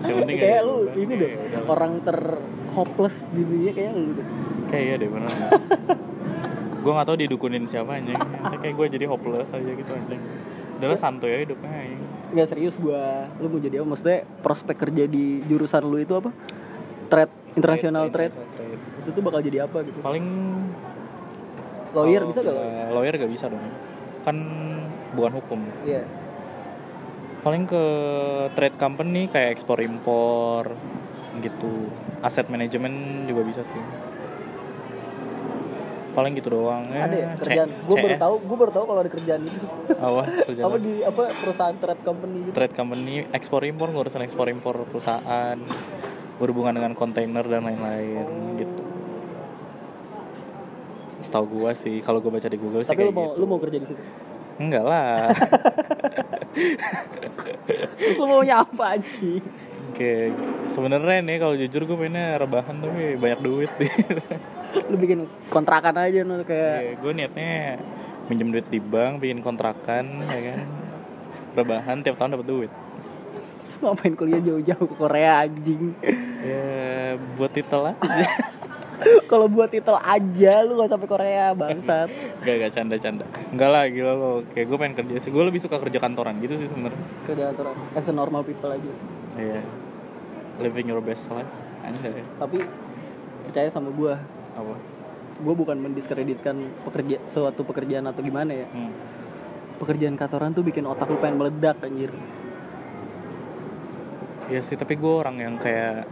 yang 0.00 0.16
penting 0.24 0.36
kayak 0.36 0.60
lu 0.64 0.74
beban. 0.80 0.96
ini 0.96 1.12
Iya, 1.12 1.20
deh 1.20 1.32
lah. 1.36 1.62
orang 1.68 1.92
ter 2.00 2.18
hopeless 2.72 3.16
di 3.30 3.42
dunia 3.44 3.70
kayak 3.72 3.92
lu 3.92 4.10
deh. 4.16 4.26
kayak 4.70 4.84
iya 4.84 4.94
deh 4.96 5.08
bener. 5.08 5.30
Gue 6.80 6.96
gak 6.96 7.06
tau 7.06 7.18
didukunin 7.20 7.68
siapa 7.68 7.92
anjing. 7.92 8.16
Nanti 8.16 8.56
kayak 8.56 8.72
gue 8.72 8.86
jadi 8.96 9.04
hopeless 9.04 9.52
aja 9.52 9.68
gitu 9.68 9.90
anjing. 9.92 10.16
Udah 10.80 10.96
santuy 10.96 11.28
aja 11.36 11.44
hidupnya 11.44 11.68
anjing. 11.68 12.00
Nggak 12.30 12.48
serius 12.48 12.74
gua 12.80 13.28
lu 13.36 13.52
mau 13.52 13.60
jadi 13.60 13.82
apa? 13.82 13.86
Maksudnya 13.92 14.18
prospek 14.40 14.76
kerja 14.78 15.04
di 15.04 15.44
jurusan 15.44 15.82
lu 15.84 16.00
itu 16.00 16.16
apa? 16.16 16.30
Trade 17.12 17.34
international 17.52 18.08
trade 18.08 18.32
itu 19.02 19.08
tuh 19.12 19.20
bakal 19.20 19.44
jadi 19.44 19.68
apa 19.68 19.82
gitu? 19.84 19.98
Paling 20.00 20.24
lawyer 21.90 22.22
bisa 22.24 22.40
gak 22.40 22.56
lawyer? 22.94 23.14
gak 23.18 23.28
bisa 23.28 23.44
dong. 23.50 23.60
Kan 24.24 24.36
bukan 25.12 25.32
hukum. 25.36 25.60
Iya 25.84 26.06
paling 27.40 27.64
ke 27.64 27.84
trade 28.52 28.76
company 28.76 29.28
kayak 29.32 29.60
ekspor 29.60 29.80
impor 29.80 30.76
gitu. 31.40 31.88
Aset 32.20 32.52
manajemen 32.52 33.24
juga 33.24 33.42
bisa 33.48 33.62
sih. 33.64 33.82
Paling 36.10 36.36
gitu 36.36 36.52
doang 36.52 36.84
ada 36.84 37.16
ya 37.16 37.28
kerjaan. 37.38 37.70
Gua 37.86 37.96
baru 37.96 38.16
tahu 38.18 38.34
gua 38.44 38.56
baru 38.66 38.72
tahu 38.74 38.84
kalau 38.84 39.00
ada 39.00 39.10
kerjaan 39.10 39.40
itu. 39.46 39.58
Apa? 40.10 40.22
Kerjaan 40.52 40.66
apa 40.68 40.76
di 40.82 40.94
apa 41.00 41.22
perusahaan 41.38 41.76
trade 41.80 42.02
company 42.04 42.38
gitu? 42.44 42.52
Trade 42.52 42.74
company 42.76 43.14
ekspor 43.32 43.62
impor 43.64 43.88
ngurusin 43.94 44.22
ekspor 44.26 44.46
impor 44.52 44.74
perusahaan 44.90 45.56
berhubungan 46.36 46.76
dengan 46.76 46.92
kontainer 46.92 47.44
dan 47.46 47.62
lain-lain 47.64 48.26
gitu. 48.58 48.82
Setahu 51.24 51.46
gua 51.46 51.72
sih 51.78 52.02
kalau 52.04 52.18
gua 52.20 52.36
baca 52.36 52.48
di 52.50 52.58
Google 52.58 52.82
sih 52.84 52.90
tapi 52.90 53.06
lu 53.06 53.14
kayak 53.14 53.16
mau 53.16 53.28
gitu. 53.32 53.40
lu 53.40 53.44
mau 53.46 53.58
kerja 53.62 53.78
di 53.80 53.86
situ 53.86 54.02
enggak 54.60 54.84
lah. 54.84 55.32
Lu 58.20 58.24
maunya 58.28 58.60
apa 58.60 59.00
aja 59.00 59.40
kayak 60.00 60.32
sebenarnya 60.72 61.18
nih 61.20 61.36
kalau 61.36 61.54
jujur 61.60 61.82
gue 61.84 61.96
pengennya 61.96 62.40
rebahan 62.40 62.76
tapi 62.80 63.20
banyak 63.20 63.40
duit. 63.44 63.70
Nih 63.76 63.92
lu 64.90 64.96
bikin 64.96 65.28
kontrakan 65.52 65.98
aja 65.98 66.24
nu 66.24 66.40
kayak 66.46 67.02
gue 67.02 67.12
niatnya 67.12 67.76
minjem 68.32 68.48
duit 68.54 68.66
di 68.72 68.80
bank 68.80 69.20
bikin 69.20 69.44
kontrakan 69.44 70.24
ya 70.24 70.40
kan. 70.54 70.60
Rebahan 71.52 72.00
tiap 72.00 72.16
tahun 72.16 72.40
dapat 72.40 72.48
duit. 72.48 72.72
Ngapain 73.80 74.14
kuliah 74.16 74.40
jauh-jauh 74.44 74.86
ke 74.88 74.94
Korea 74.96 75.44
anjing? 75.44 75.96
Ya 76.40 77.16
buat 77.36 77.52
titel 77.52 77.92
aja 77.92 77.96
kalau 79.30 79.46
buat 79.48 79.72
titel 79.72 79.96
aja 79.96 80.54
lu 80.64 80.80
gak 80.80 80.90
sampai 80.92 81.08
Korea 81.08 81.56
bangsat. 81.56 82.08
Gak 82.44 82.54
gak 82.60 82.72
canda 82.76 82.96
canda 83.00 83.24
enggak 83.52 83.70
lah 83.70 83.84
gila 83.88 84.12
lo. 84.14 84.32
Kayak 84.52 84.66
gue 84.68 84.78
pengen 84.78 84.94
kerja 85.00 85.14
sih. 85.24 85.30
Gue 85.32 85.44
lebih 85.46 85.60
suka 85.62 85.80
kerja 85.80 85.98
kantoran 85.98 86.38
gitu 86.44 86.56
sih 86.60 86.68
sebenarnya. 86.68 87.04
Kerja 87.24 87.44
aturan 87.52 87.74
as 87.96 88.06
a 88.08 88.14
normal 88.14 88.42
people 88.44 88.70
aja. 88.70 88.92
Iya. 89.40 89.60
Living 90.60 90.92
your 90.92 91.00
best 91.00 91.24
life. 91.32 91.48
Anjay 91.80 92.20
tapi 92.36 92.60
percaya 93.48 93.68
sama 93.72 93.88
gua. 93.90 94.20
Apa? 94.52 94.74
Gua 95.40 95.54
bukan 95.56 95.80
mendiskreditkan 95.80 96.84
pekerja 96.84 97.16
suatu 97.32 97.64
pekerjaan 97.64 98.04
atau 98.08 98.20
gimana 98.20 98.52
ya. 98.52 98.68
Hmm. 98.68 98.92
pekerjaan 99.80 100.12
kantoran 100.12 100.52
tuh 100.52 100.60
bikin 100.60 100.84
otak 100.84 101.08
lu 101.08 101.16
pengen 101.24 101.40
meledak 101.40 101.80
anjir. 101.80 102.12
Iya 104.52 104.60
sih 104.66 104.76
tapi 104.76 104.98
gue 104.98 105.08
orang 105.08 105.40
yang 105.40 105.56
kayak 105.56 106.04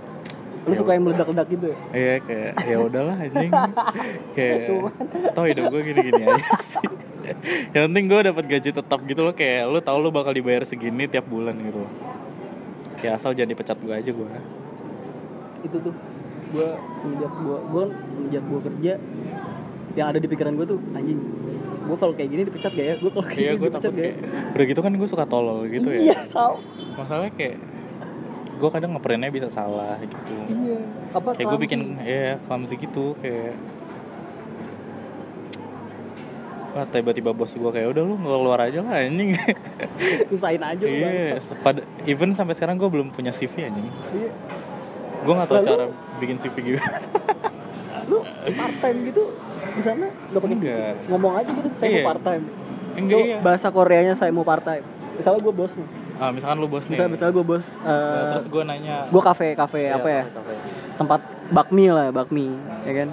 lu 0.69 0.75
Ya 0.77 0.79
suka 0.85 0.91
yang 0.93 1.05
meledak-ledak 1.09 1.47
gitu 1.49 1.65
ya? 1.73 1.77
Iya 1.97 2.15
kayak 2.29 2.53
ya 2.69 2.77
udahlah 2.85 3.17
anjing 3.17 3.53
kayak 4.37 4.59
tau 5.33 5.45
hidup 5.49 5.65
gue 5.73 5.81
gini-gini 5.81 6.23
aja 6.29 6.45
sih. 6.77 6.89
Yang 7.73 7.83
penting 7.89 8.05
gue 8.09 8.21
dapat 8.29 8.45
gaji 8.45 8.71
tetap 8.77 9.01
gitu 9.09 9.21
loh 9.25 9.35
kayak 9.35 9.65
lu 9.73 9.81
tau 9.81 9.97
lu 9.97 10.13
bakal 10.13 10.37
dibayar 10.37 10.69
segini 10.69 11.09
tiap 11.09 11.25
bulan 11.27 11.57
gitu 11.65 11.81
loh. 11.81 11.93
Ya 13.01 13.17
asal 13.17 13.33
jangan 13.33 13.57
dipecat 13.57 13.81
gue 13.81 13.95
aja 13.97 14.11
gue 14.13 14.29
itu 15.67 15.77
tuh 15.83 15.95
gua 16.55 16.69
semenjak 17.03 17.33
gua 17.43 17.59
gua 17.69 17.85
semenjak 17.91 18.43
gua 18.47 18.61
kerja 18.63 18.93
yang 19.97 20.07
ada 20.15 20.19
di 20.23 20.29
pikiran 20.31 20.53
gua 20.55 20.67
tuh 20.69 20.79
anjing 20.95 21.19
gua 21.89 21.97
kalau 21.99 22.13
kayak 22.15 22.29
gini 22.31 22.43
dipecat 22.47 22.73
gak 22.77 22.87
ya? 22.87 22.95
Gua 23.01 23.11
kalau 23.17 23.27
kayak 23.27 23.39
iya 23.41 23.51
gini 23.53 23.59
gue 23.59 23.69
dipecat 23.69 23.83
takut 23.83 23.97
gak 23.97 24.05
ya? 24.05 24.13
kayak 24.15 24.55
udah 24.55 24.67
gitu 24.69 24.81
kan 24.85 24.93
gue 24.93 25.09
suka 25.09 25.25
tolol 25.27 25.59
gitu 25.67 25.89
ya. 25.89 26.01
Iya 26.13 26.19
sal 26.29 26.53
masalahnya 26.95 27.33
kayak 27.35 27.57
gue 28.59 28.69
kadang 28.69 28.91
ngeprintnya 28.93 29.31
bisa 29.31 29.49
salah 29.49 29.95
gitu 30.01 30.19
iya 30.49 30.79
apa 31.11 31.29
kayak 31.33 31.47
gue 31.47 31.61
bikin 31.61 31.81
ya 32.01 32.37
clumsy 32.45 32.75
gitu 32.77 33.15
kayak 33.19 33.55
Wah, 36.69 36.85
tiba-tiba 36.85 37.33
bos 37.33 37.49
gue 37.51 37.71
kayak 37.73 37.89
udah 37.91 38.03
lu 38.05 38.15
keluar 38.15 38.61
aja 38.61 38.85
lah 38.85 39.01
anjing 39.01 39.35
usahain 40.35 40.61
aja 40.61 40.85
lu 40.85 40.93
Iya, 40.93 41.41
pada 41.59 41.81
even 42.05 42.37
sampai 42.37 42.53
sekarang 42.53 42.77
gue 42.77 42.87
belum 42.87 43.09
punya 43.09 43.33
CV 43.33 43.65
anjing. 43.65 43.89
iya 44.13 44.31
Gue 45.19 45.33
nggak 45.33 45.49
tahu 45.49 45.59
Lalu? 45.59 45.67
cara 45.67 45.87
bikin 46.19 46.37
CV 46.39 46.55
gitu. 46.69 46.79
lu 48.07 48.19
part 48.53 48.75
time 48.79 48.99
gitu 49.05 49.23
di 49.71 49.83
sana 49.83 50.07
gak 50.09 50.39
pakai 50.39 50.55
CV 50.55 50.65
Enggak. 50.65 50.95
ngomong 51.09 51.33
aja 51.37 51.51
gitu 51.51 51.69
saya 51.75 51.89
Iya. 51.89 51.97
mau 51.97 52.07
part 52.07 52.23
time 52.23 52.45
Enggak 52.95 53.21
iya. 53.23 53.37
bahasa 53.41 53.67
Koreanya 53.69 54.15
saya 54.15 54.31
mau 54.31 54.43
part 54.43 54.63
time 54.63 54.85
misalnya 55.15 55.41
gue 55.41 55.55
bos 55.55 55.73
nih 55.73 55.89
Ah, 56.18 56.30
misalkan 56.30 56.58
lu 56.58 56.68
bos 56.68 56.84
nih. 56.84 56.94
misalnya 56.94 57.12
misalnya 57.12 57.34
gue 57.34 57.46
bos 57.46 57.66
Nah, 57.76 57.90
eh 57.90 58.24
terus 58.32 58.48
gue 58.48 58.64
nanya. 58.64 58.96
gue 59.06 59.22
kafe 59.22 59.48
kafe 59.54 59.82
Iya, 59.84 59.98
apa 59.98 60.08
ya 60.08 60.24
kafe, 60.24 60.36
kafe. 60.40 60.54
tempat 60.96 61.20
bakmi 61.50 61.86
lah 61.90 62.08
bakmi 62.10 62.48
ya 62.84 62.94
kan 62.96 63.10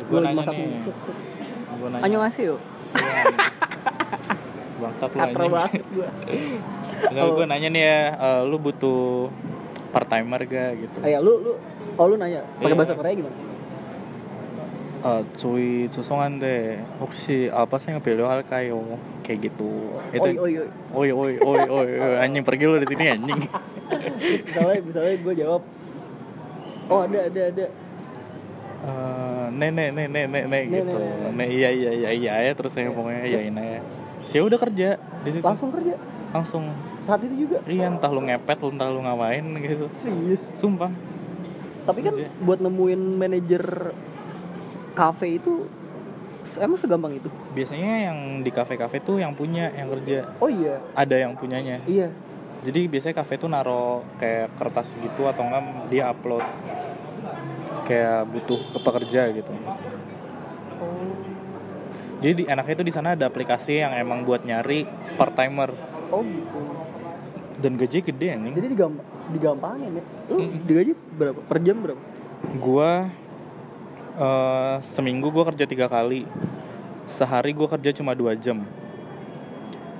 Gue 0.00 0.06
Gua 0.10 0.20
lagi 0.20 0.26
nanya 0.28 0.40
masak 0.42 0.54
nih. 0.54 0.66
mie. 0.66 0.92
Gue 1.72 1.88
nanya. 1.88 2.02
Anyo 2.04 2.18
ngasih 2.20 2.42
yuk 2.46 2.60
Iya, 2.92 3.22
Bangsat 4.80 5.10
lu 5.10 5.18
katro 5.18 5.40
anjing. 5.40 5.52
banget 5.52 5.82
gue 5.86 6.08
Enggak, 7.00 7.24
gue 7.32 7.46
nanya 7.46 7.68
nih 7.70 7.82
ya, 7.82 7.98
eh, 8.12 8.40
lu 8.44 8.56
butuh 8.58 9.32
part 9.88 10.06
timer 10.06 10.40
gak 10.42 10.70
gitu. 10.78 10.98
Ayo 11.00 11.18
lu 11.18 11.32
lu 11.40 11.52
oh 11.96 12.06
lu 12.06 12.14
nanya 12.14 12.44
pakai 12.56 12.68
Iya. 12.68 12.76
bahasa 12.76 12.94
Korea 12.94 13.14
gimana 13.14 13.36
어, 15.00 15.24
저희 15.34 15.88
죄송한데 15.88 16.44
혹시 17.00 17.48
알바생을 17.50 18.00
배려할까요? 18.00 19.00
kayak 19.25 19.49
gitu. 19.49 19.71
Itu 20.13 20.29
oi 20.37 20.53
oi. 20.61 20.67
Oi 20.93 21.09
oi 21.09 21.33
oi 21.41 21.61
oi, 21.65 21.89
anjing 22.21 22.45
pergi 22.45 22.63
lo 22.69 22.77
dari 22.77 22.87
sini 22.93 23.05
anjing. 23.09 23.41
Misalnya 24.45 24.79
misalnya 24.85 25.15
gue 25.17 25.33
jawab 25.33 25.61
oh 26.89 26.99
ada 27.01 27.19
ada 27.25 27.41
ada. 27.49 27.65
Eh, 28.85 28.89
uh, 28.89 29.45
nenek 29.49 29.89
nenek 29.97 30.25
nenek 30.29 30.63
gitu. 30.69 30.97
nenek 31.01 31.49
iya 31.49 31.69
iya 31.73 31.91
iya 31.97 32.09
iya 32.13 32.33
ya 32.45 32.51
terus 32.53 32.69
saya 32.77 32.85
iya. 32.85 32.93
pokoknya 32.93 33.21
iyain 33.25 33.55
iya, 33.57 33.61
aja 33.65 33.65
iya. 33.65 33.81
sih 34.29 34.39
udah 34.45 34.59
kerja 34.61 34.89
di 35.25 35.29
situ. 35.33 35.45
Langsung 35.45 35.69
kerja? 35.73 35.95
Langsung. 36.29 36.63
Saat 37.09 37.21
itu 37.25 37.35
juga? 37.49 37.57
Iya 37.65 37.85
entah 37.89 38.11
lu 38.13 38.21
ngepet 38.29 38.57
lu 38.61 38.69
entah 38.77 38.89
lu 38.93 39.01
ngapain 39.01 39.45
gitu. 39.57 39.85
Serius? 40.05 40.43
Sumpah. 40.61 40.93
Tapi 41.85 41.99
kan 42.05 42.13
buat 42.45 42.59
nemuin 42.61 43.01
manajer 43.17 43.93
kafe 44.93 45.41
itu 45.41 45.69
emang 46.59 46.77
segampang 46.79 47.13
itu? 47.17 47.27
Biasanya 47.53 48.11
yang 48.11 48.19
di 48.43 48.51
kafe-kafe 48.51 49.03
tuh 49.03 49.19
yang 49.19 49.35
punya 49.35 49.71
yang 49.73 49.91
kerja. 49.91 50.35
oh 50.39 50.49
iya. 50.49 50.81
Ada 50.95 51.15
yang 51.27 51.33
punyanya. 51.35 51.83
iya. 51.87 52.11
Jadi 52.65 52.89
biasanya 52.89 53.21
kafe 53.21 53.37
tuh 53.37 53.45
naro 53.45 54.01
kayak 54.17 54.57
kertas 54.57 54.97
gitu 54.97 55.29
atau 55.29 55.45
enggak 55.45 55.85
dia 55.93 56.09
upload 56.09 56.41
kayak 57.85 58.25
butuh 58.33 58.59
ke 58.73 58.79
pekerja 58.81 59.21
gitu. 59.37 59.53
oh. 60.81 61.13
Jadi 62.25 62.33
di, 62.41 62.43
enaknya 62.49 62.73
itu 62.81 62.85
di 62.89 62.93
sana 62.95 63.13
ada 63.13 63.29
aplikasi 63.29 63.85
yang 63.85 63.93
emang 63.93 64.25
buat 64.25 64.41
nyari 64.41 64.87
part 65.19 65.37
timer 65.37 65.69
oh 66.09 66.25
gitu. 66.25 66.59
Dan 67.55 67.79
gaji 67.79 68.03
gede 68.03 68.27
anjing. 68.35 68.53
Jadi 68.57 68.67
digam 68.73 68.99
digampangin 69.31 70.01
ya? 70.01 70.03
Lu 70.27 70.41
Mm-mm. 70.41 70.65
digaji 70.67 70.91
berapa? 71.15 71.39
Per 71.45 71.57
jam 71.63 71.77
berapa? 71.79 72.01
Gua 72.59 73.09
eh, 74.15 74.75
seminggu 74.95 75.29
gua 75.31 75.47
kerja 75.51 75.65
tiga 75.67 75.87
kali. 75.91 76.25
Sehari 77.19 77.51
gua 77.53 77.67
kerja 77.71 77.95
cuma 77.95 78.15
dua 78.15 78.33
jam. 78.35 78.65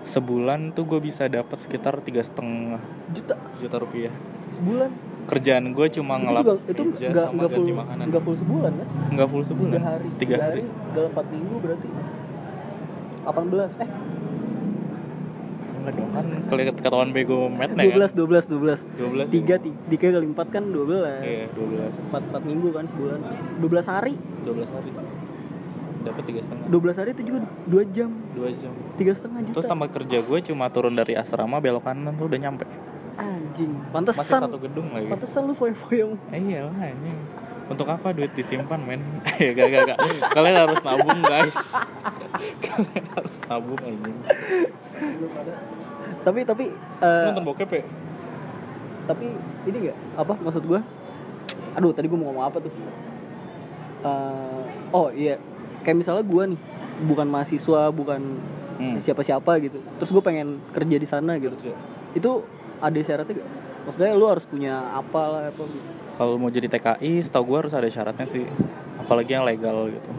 Sebulan 0.06 0.70
tuh 0.78 0.86
gue 0.86 1.02
bisa 1.02 1.26
dapat 1.26 1.58
sekitar 1.66 1.98
tiga 2.06 2.22
setengah 2.22 2.78
juta? 3.10 3.36
juta 3.58 3.76
rupiah. 3.82 4.14
Sebulan? 4.54 4.90
Kerjaan 5.26 5.74
gue 5.74 5.88
cuma 5.98 6.22
itu 6.22 6.24
ngelap 6.30 6.46
juga 6.46 6.56
itu 6.70 6.82
meja 6.86 7.08
nggak 7.10 7.26
sama 7.26 7.34
nggak 7.36 7.50
full 7.50 7.66
ganti 7.66 7.74
makanan. 7.74 8.06
nggak 8.06 8.22
full 8.22 8.38
sebulan 8.38 8.72
kan? 8.78 8.88
Nggak 9.10 9.28
full 9.34 9.44
sebulan. 9.50 9.74
Tiga 9.74 9.82
hari. 9.90 10.08
Tiga 10.22 10.36
hari. 10.38 10.62
dalam 10.94 11.10
empat 11.10 11.26
minggu 11.34 11.56
berarti. 11.58 11.88
18 13.26 13.82
eh 13.82 13.90
Enggak 15.86 16.02
dong 16.02 16.12
kan 16.18 16.26
kelihatan 16.50 16.82
ketahuan 16.82 17.10
bego 17.14 17.46
met 17.46 17.70
dua 17.78 17.94
belas 17.94 18.12
dua 18.18 18.26
belas 18.26 18.44
dua 18.50 18.60
belas. 18.60 18.80
Dua 18.98 19.10
belas 19.14 19.26
tiga 19.30 19.56
ti- 19.62 19.78
tiga 19.94 20.18
kali 20.18 20.26
empat 20.34 20.48
kan 20.50 20.64
dua 20.74 20.86
belas. 20.90 21.22
Iya 21.22 21.46
dua 21.54 21.68
belas. 21.70 21.94
Empat 22.10 22.22
empat 22.26 22.42
minggu 22.42 22.68
kan 22.74 22.86
sebulan. 22.90 23.20
Dua 23.62 23.70
belas 23.70 23.86
hari. 23.86 24.14
Dua 24.42 24.54
belas 24.58 24.70
hari 24.74 24.90
dapat 26.06 26.24
tiga 26.30 26.40
setengah. 26.46 26.66
Dua 26.70 26.80
belas 26.82 26.96
hari 27.02 27.10
itu 27.18 27.24
juga 27.26 27.40
dua 27.66 27.84
jam. 27.90 28.10
Dua 28.38 28.50
jam. 28.54 28.74
Tiga 28.96 29.12
setengah 29.18 29.40
juta. 29.46 29.56
Terus 29.58 29.66
tambah 29.70 29.90
kerja 29.90 30.18
gue 30.22 30.40
cuma 30.46 30.66
turun 30.70 30.94
dari 30.94 31.14
asrama 31.18 31.58
belok 31.58 31.84
kanan 31.86 32.14
tuh 32.14 32.30
udah 32.30 32.40
nyampe. 32.40 32.66
Anjing. 33.18 33.72
Masih 33.74 33.94
pantesan. 34.14 34.42
satu 34.46 34.60
gedung 34.62 34.88
lagi. 34.94 35.10
Pantesan 35.10 35.42
lu 35.50 35.54
foya-foya 35.58 36.14
eh, 36.30 36.40
iya 36.42 36.70
lah 36.70 36.86
ini. 36.94 37.14
Untuk 37.66 37.90
apa 37.90 38.14
duit 38.14 38.30
disimpan 38.38 38.78
men? 38.86 39.02
Ya 39.42 39.52
gak 39.58 39.68
gak 39.74 39.84
gak. 39.90 39.98
Kalian 40.38 40.56
harus 40.70 40.80
nabung 40.86 41.20
guys. 41.26 41.58
Kalian 42.70 43.06
harus 43.18 43.36
nabung 43.50 43.82
anjing 43.82 44.18
tapi 46.26 46.40
tapi 46.42 46.66
Lu 46.72 47.06
eh, 47.06 47.26
nonton 47.30 47.46
bokep 47.46 47.70
ya? 47.70 47.84
tapi 49.06 49.26
ini 49.70 49.78
enggak 49.86 49.98
apa 50.18 50.34
maksud 50.42 50.64
gua? 50.66 50.82
Aduh 51.78 51.94
tadi 51.94 52.10
gua 52.10 52.18
mau 52.18 52.28
ngomong 52.34 52.46
apa 52.50 52.58
tuh? 52.58 52.74
Eh, 54.02 54.62
oh 54.92 55.10
iya. 55.14 55.38
Kayak 55.82 55.98
misalnya 56.02 56.24
gua 56.26 56.44
nih 56.50 56.60
bukan 57.06 57.28
mahasiswa 57.30 57.92
bukan 57.92 58.22
Hmm. 58.76 59.00
siapa-siapa 59.00 59.56
gitu. 59.64 59.80
Terus 59.80 60.12
gue 60.12 60.20
pengen 60.20 60.60
kerja 60.76 61.00
di 61.00 61.08
sana 61.08 61.40
gitu. 61.40 61.56
Kerja. 61.56 61.72
itu 62.12 62.44
ada 62.80 63.00
syaratnya 63.00 63.40
gak? 63.40 63.50
maksudnya 63.88 64.12
lu 64.12 64.28
harus 64.28 64.44
punya 64.44 64.84
apa 64.92 65.22
lah 65.32 65.42
apa 65.48 65.64
gitu? 65.64 65.88
Kalau 66.16 66.36
mau 66.36 66.52
jadi 66.52 66.68
TKI 66.68 67.24
setahu 67.24 67.56
gue 67.56 67.58
harus 67.64 67.72
ada 67.72 67.88
syaratnya 67.88 68.28
sih. 68.28 68.44
Apalagi 69.00 69.32
yang 69.32 69.48
legal 69.48 69.88
gitu 69.88 70.10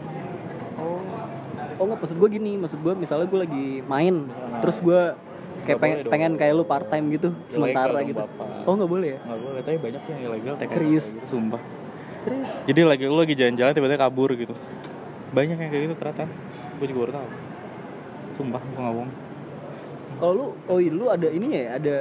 oh 1.77 1.83
nggak 1.85 1.99
maksud 2.01 2.17
gue 2.17 2.29
gini 2.33 2.51
maksud 2.57 2.79
gue 2.81 2.93
misalnya 2.97 3.27
gue 3.29 3.39
lagi 3.45 3.67
main 3.85 4.15
terus 4.65 4.77
gue 4.81 5.01
kayak 5.67 5.79
pengen, 5.83 5.97
pengen 6.07 6.31
kayak 6.39 6.53
lu 6.55 6.63
part 6.63 6.87
time 6.87 7.11
gitu 7.11 7.35
sementara 7.51 7.91
dong, 7.91 8.07
gitu. 8.07 8.23
Bapak. 8.23 8.47
oh 8.63 8.73
nggak 8.79 8.91
boleh 8.91 9.07
ya? 9.13 9.19
Nggak 9.19 9.39
boleh 9.43 9.59
tapi 9.67 9.77
banyak 9.83 10.01
sih 10.07 10.11
yang 10.15 10.21
ilegal 10.31 10.53
Serius? 10.63 11.05
gitu, 11.11 11.27
sumpah. 11.27 11.61
Serius? 12.23 12.49
Jadi 12.71 12.79
lagi 12.87 13.03
lu 13.03 13.19
lagi 13.19 13.35
jalan-jalan 13.35 13.71
tiba-tiba 13.75 13.99
kabur 13.99 14.29
gitu. 14.31 14.55
Banyak 15.35 15.57
yang 15.59 15.69
kayak 15.69 15.83
gitu 15.91 15.95
ternyata. 15.99 16.23
Gue 16.79 16.87
juga 16.87 16.99
baru 17.03 17.11
tahu. 17.19 17.27
Sumpah 18.39 18.61
gue 18.63 18.79
nggak 18.79 18.95
bohong. 18.95 19.11
Kalau 20.17 20.33
lu 20.33 20.45
oh 20.71 20.77
iya 20.79 20.91
lu 20.95 21.05
ada 21.11 21.27
ini 21.27 21.47
ya 21.51 21.63
ada 21.75 21.95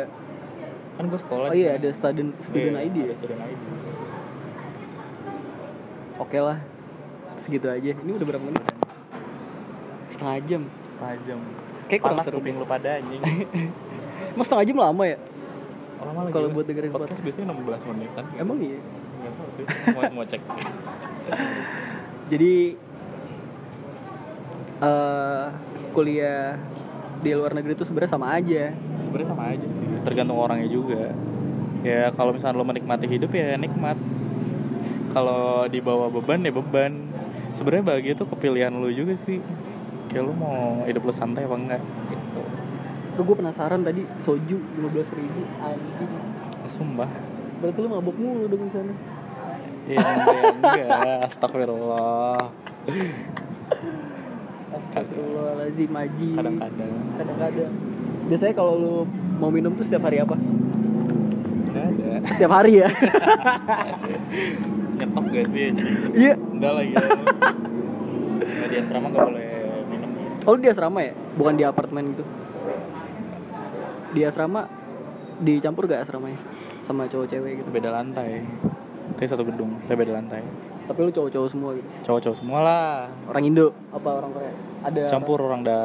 kan 0.97 1.05
gue 1.11 1.21
sekolah 1.21 1.49
oh 1.53 1.57
iya 1.59 1.77
ada 1.77 1.89
student 1.93 2.33
student 2.41 2.73
Iya, 2.73 2.89
ID 2.89 2.97
ya? 3.03 3.15
student 3.19 3.41
ID 3.43 3.61
oke 6.17 6.39
lah. 6.39 6.59
Segitu 7.43 7.67
aja. 7.67 7.91
Ini 7.93 8.11
udah 8.15 8.27
berapa 8.31 8.45
menit 8.47 8.76
setengah 10.17 10.37
jam. 10.49 10.63
Setengah 10.97 11.17
jam. 11.29 11.39
Kayak 11.87 12.01
kurang 12.03 12.17
panas 12.19 12.27
seru. 12.27 12.39
kuping 12.41 12.57
lu 12.57 12.67
pada 12.67 12.91
anjing. 12.99 13.21
Mas 14.37 14.45
setengah 14.49 14.65
jam 14.65 14.77
lama 14.81 15.03
ya? 15.05 15.19
Lama 16.01 16.21
lagi 16.25 16.33
Kalau 16.33 16.49
buat 16.53 16.67
dengerin 16.67 16.91
podcast 16.91 17.21
podcast. 17.21 17.25
biasanya 17.25 17.47
16 17.85 17.91
menitan. 17.93 18.25
Emang 18.41 18.59
iya? 18.65 18.81
Nggak 19.21 19.33
tahu 19.37 19.49
sih. 19.53 19.65
Mau 19.93 20.03
mau 20.17 20.25
cek. 20.25 20.43
Jadi 22.33 22.55
eh 24.77 25.47
kuliah 25.97 26.61
di 27.25 27.31
luar 27.33 27.53
negeri 27.57 27.73
itu 27.77 27.85
sebenarnya 27.85 28.13
sama 28.13 28.27
aja. 28.35 28.73
Sebenarnya 29.05 29.29
sama 29.29 29.45
aja 29.53 29.67
sih. 29.69 29.85
Tergantung 30.05 30.39
orangnya 30.41 30.69
juga. 30.69 31.13
Ya 31.85 32.11
kalau 32.17 32.35
misalnya 32.35 32.59
lo 32.59 32.67
menikmati 32.67 33.07
hidup 33.07 33.31
ya 33.31 33.55
nikmat. 33.61 33.97
Kalau 35.15 35.71
dibawa 35.71 36.13
beban 36.13 36.45
ya 36.45 36.53
beban. 36.53 36.93
Sebenarnya 37.57 37.85
bahagia 37.89 38.13
itu 38.13 38.25
kepilihan 38.29 38.69
lo 38.75 38.93
juga 38.93 39.17
sih 39.25 39.41
kayak 40.17 40.33
lo 40.33 40.33
mau 40.33 40.81
hidup 40.89 41.05
lo 41.05 41.13
santai 41.13 41.45
apa 41.45 41.57
enggak? 41.61 41.83
Gitu. 42.09 42.41
Tuh 43.21 43.23
gue 43.29 43.37
penasaran 43.37 43.85
tadi 43.85 44.01
soju 44.25 44.57
15.000 44.81 45.21
ribu 45.21 45.45
anjing. 45.61 46.13
Sumpah. 46.73 47.11
Berarti 47.61 47.79
lu 47.85 47.89
mabok 47.93 48.17
mulu 48.17 48.49
dong 48.49 48.65
di 48.65 48.73
sana. 48.73 48.95
Ya 49.85 50.01
enggak, 50.01 50.53
enggak. 50.57 51.21
astagfirullah. 51.29 52.41
Astagfirullahaladzim 54.73 55.91
Maji 55.93 56.29
kadang-kadang. 56.33 56.93
Kadang-kadang. 57.21 57.73
Biasanya 58.33 58.55
kalau 58.57 58.73
lu 58.81 58.95
mau 59.37 59.53
minum 59.53 59.77
tuh 59.77 59.85
setiap 59.85 60.09
hari 60.09 60.25
apa? 60.25 60.33
enggak 60.33 61.85
ada. 61.93 62.13
Setiap 62.33 62.53
hari 62.57 62.73
ya? 62.81 62.89
nyetok 64.97 65.25
gak 65.29 65.45
sih? 65.53 65.69
Iya. 66.17 66.35
Enggak 66.41 66.73
lagi. 66.73 66.95
Di 68.65 68.77
asrama 68.81 69.13
gak 69.13 69.29
boleh 69.29 69.56
Oh 70.47 70.55
di 70.55 70.67
asrama 70.67 71.03
ya? 71.03 71.13
Bukan 71.35 71.55
di 71.55 71.65
apartemen 71.67 72.15
gitu 72.15 72.25
Di 74.13 74.23
asrama 74.23 74.71
Dicampur 75.37 75.85
gak 75.85 76.07
asramanya? 76.07 76.39
Sama 76.83 77.05
cowok 77.05 77.27
cewek 77.29 77.53
gitu 77.61 77.69
beda 77.69 77.91
lantai 77.91 78.47
tapi 79.07 79.27
satu 79.27 79.43
gedung 79.43 79.71
tapi 79.87 79.97
beda 79.97 80.13
lantai 80.15 80.43
Tapi 80.85 80.99
lu 81.01 81.11
cowok-cowok 81.11 81.49
semua 81.49 81.71
gitu 81.73 81.89
cowok-cowok 82.05 82.37
semua 82.37 82.59
lah 82.61 82.91
Orang 83.25 83.43
Indo? 83.43 83.71
Apa 83.91 84.09
orang 84.15 84.31
Korea? 84.31 84.53
Ada 84.83 85.03
campur 85.09 85.39
orang 85.41 85.63
da 85.63 85.79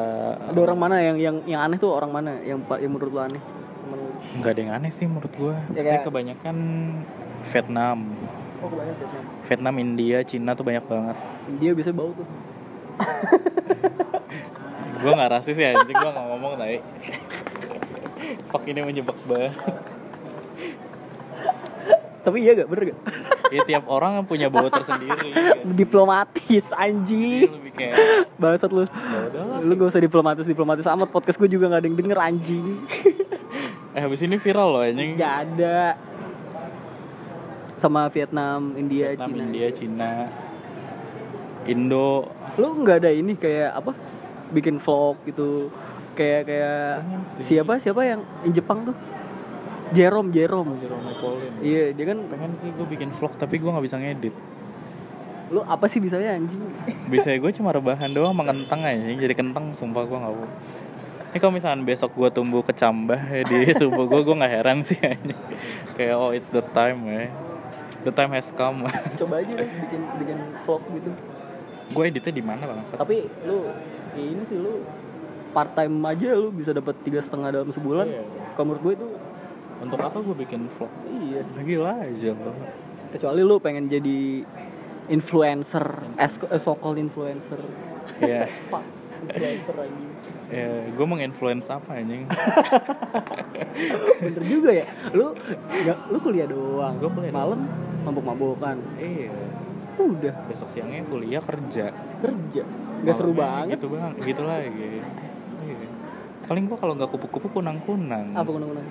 Ada 0.46 0.58
orang 0.60 0.78
mana 0.78 0.96
yang 1.00 1.16
yang 1.16 1.36
yang 1.44 1.60
aneh 1.60 1.78
tuh 1.78 1.90
orang 1.90 2.10
mana? 2.10 2.38
Yang 2.40 2.66
yang 2.76 2.90
menurut 2.92 3.10
lu 3.10 3.20
aneh? 3.20 3.40
Temen 3.40 3.96
lu. 3.96 4.10
nggak 4.38 4.50
ada 4.52 4.60
yang 4.60 4.72
aneh 4.74 4.90
sih 4.92 5.06
menurut 5.06 5.32
gua 5.32 5.54
Ya, 5.70 5.80
kayak- 5.82 6.04
kebanyakan 6.04 6.56
Vietnam 7.48 7.98
Oh 8.58 8.68
kebanyakan 8.68 8.96
Vietnam 9.00 9.24
Vietnam 9.42 9.74
India 9.80 10.16
Cina 10.22 10.50
tuh 10.52 10.62
banyak 10.62 10.84
banget 10.84 11.16
Dia 11.56 11.72
bisa 11.72 11.90
bau 11.90 12.10
tuh 12.12 12.26
gua 15.02 15.12
nggak 15.18 15.32
rasis 15.34 15.56
ya 15.58 15.74
anjing 15.74 15.96
gua 15.98 16.10
nggak 16.14 16.26
ngomong 16.30 16.52
tadi 16.58 16.78
fuck 18.48 18.64
ini 18.68 18.80
menjebak 18.84 19.18
banget. 19.26 19.54
Tapi 22.22 22.38
iya 22.38 22.52
gak? 22.54 22.68
Bener 22.70 22.82
gak? 22.94 23.00
ya 23.52 23.60
tiap 23.68 23.84
orang 23.90 24.24
punya 24.24 24.46
bau 24.48 24.70
tersendiri 24.70 25.34
kan. 25.34 25.74
Diplomatis 25.74 26.64
anjing. 26.70 27.50
Lebih 27.50 27.72
kayak 27.74 27.96
Bangsat 28.38 28.70
lu. 28.70 28.86
Ya 28.86 29.42
Lu 29.60 29.72
gak 29.74 29.90
usah 29.90 30.02
diplomatis-diplomatis 30.02 30.86
amat 30.86 31.10
Podcast 31.10 31.36
gue 31.42 31.50
juga 31.50 31.66
gak 31.68 31.82
ada 31.82 31.88
yang 31.90 31.98
denger 31.98 32.18
anjing. 32.18 32.66
Eh 33.92 34.00
habis 34.00 34.22
ini 34.22 34.38
viral 34.38 34.68
loh 34.70 34.82
anjing. 34.86 35.18
Gak 35.18 35.34
ada. 35.50 35.98
Sama 37.82 38.06
Vietnam, 38.14 38.78
India, 38.78 39.10
Vietnam 39.12 39.34
Cina. 39.34 39.42
India 39.42 39.68
Cina 39.74 40.12
Indo. 41.66 42.26
Lu 42.58 42.82
gak 42.82 43.06
ada 43.06 43.10
ini 43.14 43.38
kayak 43.38 43.78
apa? 43.78 43.92
Bikin 44.50 44.82
vlog 44.82 45.22
gitu. 45.24 45.70
Kayak 46.12 46.42
kayak 46.44 46.80
Pengen 47.04 47.22
sih. 47.24 47.42
Siapa 47.56 47.72
siapa 47.80 48.00
yang 48.04 48.20
yang 48.44 48.52
Jepang 48.52 48.84
tuh? 48.84 48.96
Jerome 49.92 50.32
Jerome. 50.32 50.72
Jerome 50.80 51.04
Napoleon. 51.04 51.52
Iya 51.60 51.92
dia 51.92 52.04
kan 52.08 52.18
pengen 52.28 52.52
sih 52.60 52.68
gue 52.72 52.86
bikin 52.88 53.12
vlog 53.16 53.32
tapi 53.36 53.60
gue 53.60 53.70
nggak 53.70 53.84
bisa 53.84 53.96
ngedit. 54.00 54.34
Lu 55.52 55.60
apa 55.64 55.84
sih 55.88 56.00
bisanya 56.00 56.36
anjing? 56.36 56.60
Bisa 57.12 57.32
gue 57.36 57.50
cuma 57.52 57.72
rebahan 57.76 58.12
doang 58.12 58.32
mengentang 58.32 58.84
aja. 58.84 59.12
Jadi 59.16 59.34
kentang 59.36 59.76
sumpah 59.76 60.04
gue 60.08 60.18
nggak 60.18 60.32
mau. 60.32 60.48
Ini 61.32 61.40
kalau 61.40 61.56
misalnya 61.56 61.80
besok 61.88 62.12
gue 62.12 62.28
tumbuh 62.28 62.60
kecambah 62.60 63.16
ya 63.16 63.42
di 63.48 63.72
tubuh 63.80 64.04
gue 64.04 64.20
gue 64.20 64.36
nggak 64.36 64.52
heran 64.52 64.84
sih 64.84 65.00
aja 65.00 65.32
kayak 65.96 66.12
oh 66.12 66.28
it's 66.36 66.44
the 66.52 66.60
time 66.76 67.08
ya 67.08 67.32
the 68.04 68.12
time 68.12 68.36
has 68.36 68.44
come. 68.52 68.84
Coba 69.16 69.40
aja 69.40 69.52
deh 69.56 69.64
bikin 69.64 70.00
bikin 70.20 70.38
vlog 70.68 70.84
gitu 70.92 71.08
gue 71.92 72.04
editnya 72.08 72.32
di 72.32 72.44
mana 72.44 72.62
bang 72.64 72.80
Tapi 72.96 73.16
lu 73.44 73.68
ya 74.16 74.24
ini 74.24 74.42
sih 74.48 74.58
lu 74.58 74.82
part 75.52 75.76
time 75.76 75.94
aja 76.08 76.32
lu 76.32 76.48
bisa 76.48 76.72
dapat 76.72 76.96
tiga 77.04 77.20
setengah 77.20 77.52
dalam 77.52 77.70
sebulan. 77.70 78.06
Iya. 78.08 78.24
Kalau 78.56 78.64
menurut 78.72 78.82
gue 78.82 78.92
itu 78.96 79.08
untuk 79.82 79.98
apa 80.00 80.18
gue 80.22 80.36
bikin 80.46 80.70
vlog 80.78 80.92
iya. 81.10 81.42
gila 81.60 81.92
aja 82.06 82.30
lo 82.32 82.52
Kecuali 83.12 83.40
lu 83.44 83.60
pengen 83.60 83.92
jadi 83.92 84.40
influencer, 85.12 85.84
as 86.16 86.32
so 86.64 86.72
called 86.78 86.96
influencer. 86.96 87.60
ya 88.24 88.48
Fuck, 88.72 88.86
influencer 89.28 89.74
lagi. 89.76 90.04
ya 90.48 90.68
gue 90.88 91.06
menginfluence 91.08 91.68
apa 91.68 92.00
anjing 92.00 92.24
Bener 94.22 94.42
juga 94.48 94.70
ya. 94.72 94.86
Lu 95.12 95.36
nggak 95.68 95.98
lu 96.12 96.18
kuliah 96.20 96.48
doang. 96.48 96.96
Gua 97.00 97.10
kuliah 97.12 97.32
Malam 97.32 97.60
mabuk-mabukan. 98.04 98.76
iya 99.00 99.32
Udah. 100.00 100.34
besok 100.48 100.68
siangnya 100.72 101.04
kuliah 101.04 101.42
kerja. 101.44 101.92
Kerja. 101.92 102.62
Nggak 103.02 103.14
seru 103.18 103.32
banget. 103.36 103.76
gitu 103.76 103.86
bang. 103.92 104.12
Gitu 104.22 104.42
lagi 104.46 104.90
Iya. 105.62 105.86
paling 106.42 106.66
gua 106.66 106.78
kalau 106.80 106.94
nggak 106.98 107.10
kupu-kupu 107.12 107.48
kunang-kunang. 107.52 108.34
Apa 108.34 108.50
kunang-kunang? 108.50 108.86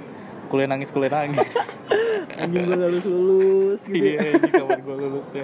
Kuliah 0.48 0.68
nangis 0.68 0.90
kuliah 0.92 1.12
nangis. 1.12 1.54
Anjing 2.42 2.64
gue 2.64 2.78
lulus 2.80 3.06
lulus 3.06 3.82
gitu. 3.88 4.04
Iya 4.04 4.20
ya. 4.20 4.32
ini 4.40 4.50
kabar 4.52 4.80
gua 4.84 4.96
lulusnya. 4.96 5.44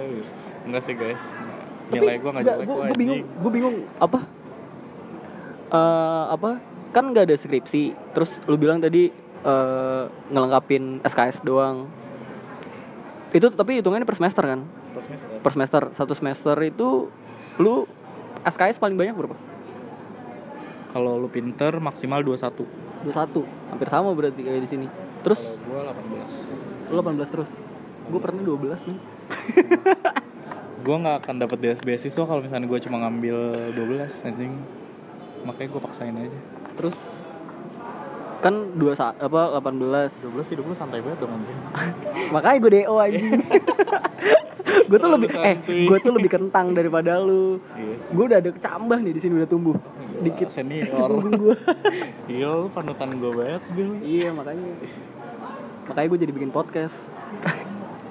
Enggak 0.64 0.82
sih 0.88 0.94
guys. 0.96 1.20
Nilai 1.88 2.16
gua 2.20 2.30
nggak 2.36 2.44
jelek 2.44 2.66
kok 2.68 2.76
gue 2.76 2.96
bingung 2.96 3.20
gue 3.24 3.50
bingung 3.52 3.76
apa? 3.98 4.18
Eh 5.68 6.24
apa? 6.32 6.50
Kan 6.96 7.12
nggak 7.12 7.24
ada 7.28 7.36
skripsi. 7.36 7.92
Terus 8.16 8.30
lu 8.48 8.56
bilang 8.56 8.80
tadi 8.80 9.12
eh 9.44 10.02
ngelengkapin 10.32 11.04
SKS 11.04 11.44
doang. 11.44 11.88
Itu 13.32 13.52
tapi 13.52 13.80
hitungannya 13.80 14.08
per 14.08 14.16
semester 14.16 14.44
kan 14.44 14.77
Pas 14.88 15.02
semester. 15.02 15.28
per 15.40 15.50
semester. 15.52 15.82
Satu 15.94 16.12
semester 16.12 16.56
itu 16.60 17.08
lu 17.56 17.84
SKS 18.42 18.78
paling 18.78 18.94
banyak 18.94 19.14
berapa? 19.14 19.36
Kalau 20.88 21.16
lu 21.16 21.28
pinter 21.28 21.76
maksimal 21.78 22.20
21 22.20 22.64
dua 22.98 23.14
satu. 23.14 23.42
Hampir 23.70 23.86
sama 23.86 24.10
berarti 24.10 24.40
kayak 24.40 24.64
di 24.64 24.68
sini. 24.68 24.86
Terus? 25.20 25.38
Kalau 25.38 25.58
gua 25.66 25.92
18 25.92 26.88
lu 26.88 27.00
18 27.20 27.34
terus? 27.34 27.50
Gue 28.08 28.20
pernah 28.20 28.40
12 28.40 28.88
nih. 28.88 28.98
Gue 30.86 30.96
nggak 30.96 31.16
akan 31.20 31.34
dapat 31.36 31.58
beasiswa 31.84 32.22
kalau 32.24 32.40
misalnya 32.40 32.64
gue 32.64 32.80
cuma 32.80 32.96
ngambil 33.04 33.36
12 33.76 34.24
anjing. 34.24 34.56
Makanya 35.44 35.68
gue 35.68 35.80
paksain 35.84 36.16
aja. 36.16 36.40
Terus? 36.74 36.96
Kan 38.38 38.54
dua 38.78 38.94
sa- 38.94 39.18
apa 39.18 39.58
18 39.58 39.74
12 40.24 40.52
hidup 40.54 40.64
lu 40.64 40.72
santai 40.72 41.02
banget 41.04 41.18
dong 41.20 41.34
anjing. 41.34 41.58
Makanya 42.34 42.56
gue 42.56 42.70
DO 42.72 42.94
anjing 42.96 43.26
gue 44.68 44.98
tuh 44.98 45.10
lebih 45.12 45.28
eh 45.40 45.56
gue 45.64 45.98
tuh 46.00 46.12
lebih 46.12 46.30
kentang 46.30 46.76
daripada 46.76 47.20
lu. 47.20 47.60
Iya 47.76 47.94
gue 48.08 48.24
udah 48.24 48.38
ada 48.40 48.50
kecambah 48.52 48.98
nih 49.04 49.12
di 49.16 49.20
sini 49.20 49.32
udah 49.40 49.48
tumbuh. 49.48 49.76
Dikit. 50.18 50.48
senior. 50.50 51.10
Gue 51.28 51.54
iya 52.32 52.48
lu 52.50 52.68
panutan 52.72 53.16
gue 53.16 53.30
banget 53.32 53.62
Bil. 53.72 54.00
Iya 54.02 54.28
makanya. 54.34 54.72
Makanya 55.88 56.06
gue 56.08 56.18
jadi 56.26 56.32
bikin 56.32 56.50
podcast. 56.52 56.96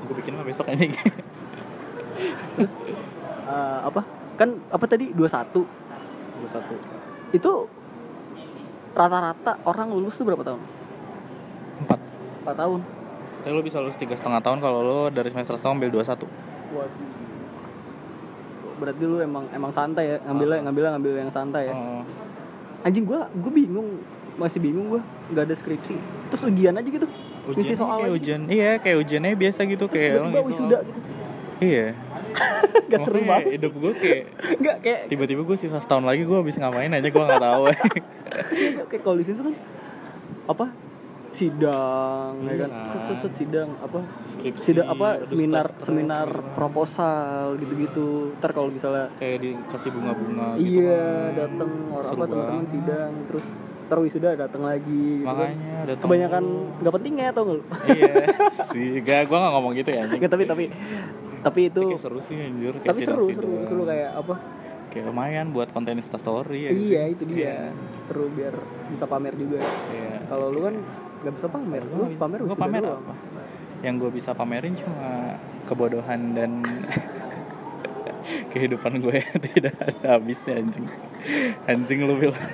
Gue 0.08 0.16
bikin 0.18 0.38
mah 0.38 0.46
besok 0.46 0.70
anjing 0.70 0.94
Eh, 3.48 3.80
apa? 3.88 4.04
Kan 4.36 4.60
apa 4.68 4.86
tadi? 4.90 5.16
21 5.16 5.64
21 6.44 7.38
itu 7.38 7.52
rata-rata 8.92 9.62
orang 9.68 9.94
lulus 9.94 10.16
tuh 10.18 10.26
berapa 10.26 10.44
tahun? 10.44 10.62
4 11.86 12.48
4 12.48 12.62
tahun 12.66 12.80
tapi 13.48 13.56
lu 13.56 13.64
bisa 13.64 13.80
lulus 13.80 13.96
tiga 13.96 14.12
setengah 14.20 14.44
tahun 14.44 14.60
kalau 14.60 14.80
lu 14.84 15.00
dari 15.08 15.32
semester 15.32 15.56
setengah 15.56 15.80
ambil 15.80 16.04
21 16.04 16.20
Waduh. 16.20 16.92
berarti 18.78 19.04
lu 19.08 19.18
emang 19.24 19.48
emang 19.56 19.72
santai 19.72 20.04
ya? 20.12 20.18
Ngambilnya 20.28 20.60
ngambilnya 20.68 20.92
ngambil 21.00 21.12
yang 21.16 21.32
santai 21.32 21.72
ya? 21.72 21.74
Oh. 21.74 22.04
anjing 22.84 23.08
gua 23.08 23.32
gue 23.32 23.52
bingung. 23.56 24.04
Masih 24.38 24.60
bingung 24.62 24.92
gua. 24.92 25.02
Nggak 25.32 25.50
ada 25.50 25.56
skripsi. 25.58 25.96
Terus 26.30 26.44
ujian 26.44 26.76
aja 26.76 26.86
gitu. 26.86 27.08
Ujian 27.48 27.74
soal 27.74 28.04
kayak 28.04 28.16
ujian. 28.20 28.42
Iya 28.52 28.72
kayak 28.84 28.98
ujiannya 29.08 29.34
biasa 29.34 29.60
gitu 29.66 29.84
terus 29.88 29.96
kayak 29.96 30.14
tiba-tiba 30.20 30.42
wisuda 30.44 30.78
gitu. 30.84 31.00
Iya. 31.58 31.88
Gak 32.92 33.00
seru 33.04 33.20
banget. 33.26 33.58
hidup 33.58 33.74
gue 33.80 33.94
kayak 33.98 34.24
nggak 34.62 34.78
kayak 34.80 35.02
tiba-tiba 35.10 35.42
gue 35.42 35.58
sisa 35.58 35.80
setahun 35.82 36.06
lagi 36.06 36.22
gue 36.24 36.38
habis 36.38 36.56
ngapain 36.60 36.92
aja 36.92 37.10
gue 37.10 37.24
nggak 37.24 37.44
tahu. 37.44 37.64
Kayak, 37.66 38.86
kayak 38.94 39.02
kalau 39.02 39.16
di 39.18 39.24
sini 39.26 39.36
tuh 39.42 39.46
kan 39.50 39.56
apa 40.48 40.66
sidang 41.38 42.32
ya 42.42 42.56
kan? 42.58 42.70
Iya. 42.74 42.90
set, 42.90 43.02
set, 43.06 43.18
set, 43.22 43.34
sidang 43.38 43.70
apa? 43.78 44.00
Skripsi 44.34 44.66
sidang 44.74 44.88
apa? 44.90 45.08
seminar 45.30 45.66
stres-stres 45.70 45.86
seminar 45.86 46.28
proposal 46.58 47.44
gitu-gitu. 47.62 48.08
Ntar 48.42 48.52
kalau 48.58 48.70
misalnya 48.74 49.06
kayak 49.22 49.38
dikasih 49.46 49.90
bunga-bunga 49.94 50.48
gitu 50.58 50.82
iya 50.82 51.06
kan. 51.06 51.38
datang 51.38 51.72
orang 51.94 52.10
Seru 52.10 52.18
apa 52.18 52.26
teman-teman 52.28 52.68
sidang 52.74 53.12
terus 53.30 53.46
ntar 53.88 53.98
wisuda 54.04 54.30
datang 54.36 54.64
lagi 54.68 55.04
gitu 55.24 55.24
kan. 55.24 55.32
makanya 55.32 55.76
datang 55.88 56.04
kebanyakan 56.04 56.44
dulu. 56.44 56.80
nggak 56.84 56.94
pentingnya 57.00 57.28
tau 57.32 57.44
nggak 57.48 57.62
iya 57.88 58.14
sih. 58.74 58.90
Gak 59.00 59.20
gue 59.32 59.38
gak 59.40 59.54
ngomong 59.56 59.74
gitu 59.80 59.90
ya 59.96 60.04
Nggak, 60.12 60.32
tapi 60.34 60.44
tapi 60.44 60.64
tapi 61.38 61.60
itu 61.72 61.82
kayak 61.94 62.02
seru 62.04 62.20
sih 62.26 62.36
anjir. 62.36 62.74
Kayak 62.84 62.90
tapi 62.92 63.02
seru 63.08 63.26
seru 63.32 63.54
seru 63.70 63.82
kayak 63.88 64.12
apa? 64.18 64.36
Kayak 64.92 65.06
lumayan 65.14 65.48
buat 65.56 65.70
konten 65.72 66.02
instastory 66.02 66.68
ya 66.68 66.72
iya 66.74 67.02
gitu. 67.14 67.24
itu 67.24 67.38
dia. 67.38 67.72
Seru 68.10 68.28
biar 68.34 68.56
bisa 68.92 69.06
pamer 69.08 69.34
juga. 69.40 69.64
Iya. 69.64 70.26
Kalau 70.28 70.48
lu 70.52 70.60
kan 70.68 70.76
nggak 71.20 71.34
bisa 71.34 71.48
pamer. 71.48 71.84
Lu 71.84 72.04
pamer 72.14 72.40
gue 72.40 72.48
wisuda 72.48 72.64
pamer. 72.64 72.82
doang. 72.84 73.04
apa 73.04 73.14
yang 73.78 73.96
gue 73.96 74.10
bisa 74.10 74.32
pamerin 74.32 74.74
cuma 74.74 75.38
kebodohan 75.64 76.34
dan 76.34 76.52
kehidupan 78.52 79.00
gue 79.00 79.18
tidak 79.48 79.76
ada 79.78 80.16
habisnya 80.16 80.58
anjing. 80.58 80.86
Anjing 81.66 82.00
lu 82.02 82.18
bilang 82.18 82.38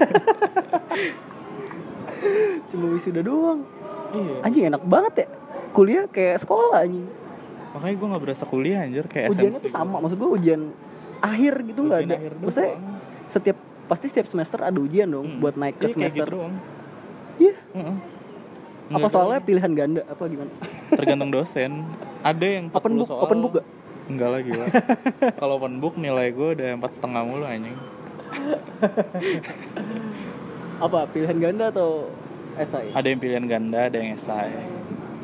cuma 2.70 2.86
wisuda 2.90 3.22
doang. 3.22 3.64
Iya. 4.12 4.36
Anjing 4.42 4.64
enak 4.68 4.84
banget 4.84 5.14
ya. 5.18 5.28
Kuliah 5.72 6.06
kayak 6.06 6.38
sekolah 6.40 6.82
anjing. 6.82 7.08
Makanya 7.74 7.96
gue 7.96 8.08
nggak 8.08 8.24
berasa 8.24 8.44
kuliah 8.46 8.80
anjir 8.80 9.06
kayak 9.08 9.34
ujiannya 9.34 9.58
tuh 9.58 9.66
gue. 9.66 9.74
sama 9.74 9.98
maksud 9.98 10.14
gua 10.16 10.32
ujian 10.32 10.62
akhir 11.20 11.54
gitu 11.64 11.80
nggak 11.82 12.00
Ujian 12.00 12.06
ada. 12.06 12.16
akhir 12.16 12.32
doang. 12.32 12.44
maksudnya 12.44 12.72
setiap 13.26 13.58
pasti 13.84 14.06
setiap 14.08 14.28
semester 14.28 14.60
ada 14.62 14.78
ujian 14.78 15.08
dong 15.08 15.26
Hmm. 15.26 15.40
buat 15.40 15.56
naik 15.56 15.76
ke 15.76 15.80
Iya, 15.80 15.90
kayak 15.90 15.96
semester. 16.14 16.28
gitu 16.28 16.36
doang. 16.36 16.54
Iya. 17.36 17.56
Heeh. 17.74 17.96
Apa 18.94 19.08
soalnya 19.10 19.42
pilihan 19.42 19.72
ganda? 19.74 20.02
Apa 20.06 20.24
gimana? 20.30 20.52
Tergantung 20.94 21.30
dosen. 21.34 21.72
Ada 22.24 22.46
yang 22.46 22.66
40 22.72 22.78
open 22.78 22.94
book 22.96 23.10
soal. 23.10 23.22
open 23.26 23.40
book 23.42 23.54
gak? 23.60 23.68
Enggak 24.04 24.30
lagi 24.36 24.52
lah 24.52 24.68
kalau 25.40 25.54
open 25.64 25.80
book 25.80 25.96
nilai 25.96 26.28
gue 26.36 26.50
udah 26.60 26.70
empat 26.76 26.92
setengah 27.00 27.22
mulu 27.24 27.46
anjing. 27.48 27.78
Apa 30.84 31.08
pilihan 31.08 31.38
ganda 31.40 31.72
atau 31.72 32.12
esai? 32.60 32.92
Ada 32.92 33.08
yang 33.08 33.20
pilihan 33.24 33.46
ganda 33.48 33.88
ada 33.88 33.98
yang 33.98 34.20
esai. 34.20 34.52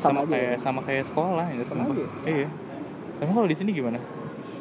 sama, 0.00 0.20
aja 0.24 0.32
kayak 0.32 0.48
ya? 0.48 0.56
sama 0.64 0.80
kayak 0.80 1.04
sekolah 1.12 1.44
anjir 1.44 1.66
Sama 1.68 1.82
aja. 1.92 2.06
iya. 2.24 2.48
Emang 3.20 3.34
kalau 3.36 3.48
di 3.52 3.56
sini 3.60 3.70
gimana? 3.76 3.98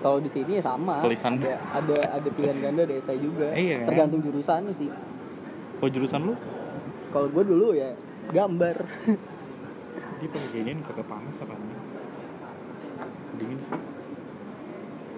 Kalau 0.03 0.18
di 0.20 0.30
sini 0.32 0.51
ya 0.60 0.64
sama. 0.64 0.95
Tulisan. 0.99 1.34
ada 1.39 1.55
ada 1.76 1.97
ada 2.20 2.30
pilihan 2.36 2.57
ganda 2.60 2.82
ada 2.84 2.95
esai 2.99 3.20
juga. 3.24 3.47
Iya, 3.55 3.76
kan? 3.84 3.88
tergantung 3.88 4.20
jurusannya 4.20 4.74
sih. 4.76 4.89
Oh 5.80 5.88
jurusan 5.88 6.22
lu? 6.28 6.34
Kalau 7.16 7.28
gue 7.32 7.43
dulu 7.47 7.72
ya 7.72 7.95
gambar. 8.30 8.77
Kayak 10.19 10.51
gini 10.51 10.82
kagak 10.84 11.07
panas 11.07 11.36
apa 11.39 11.55
dingin 13.39 13.59
sih. 13.63 13.80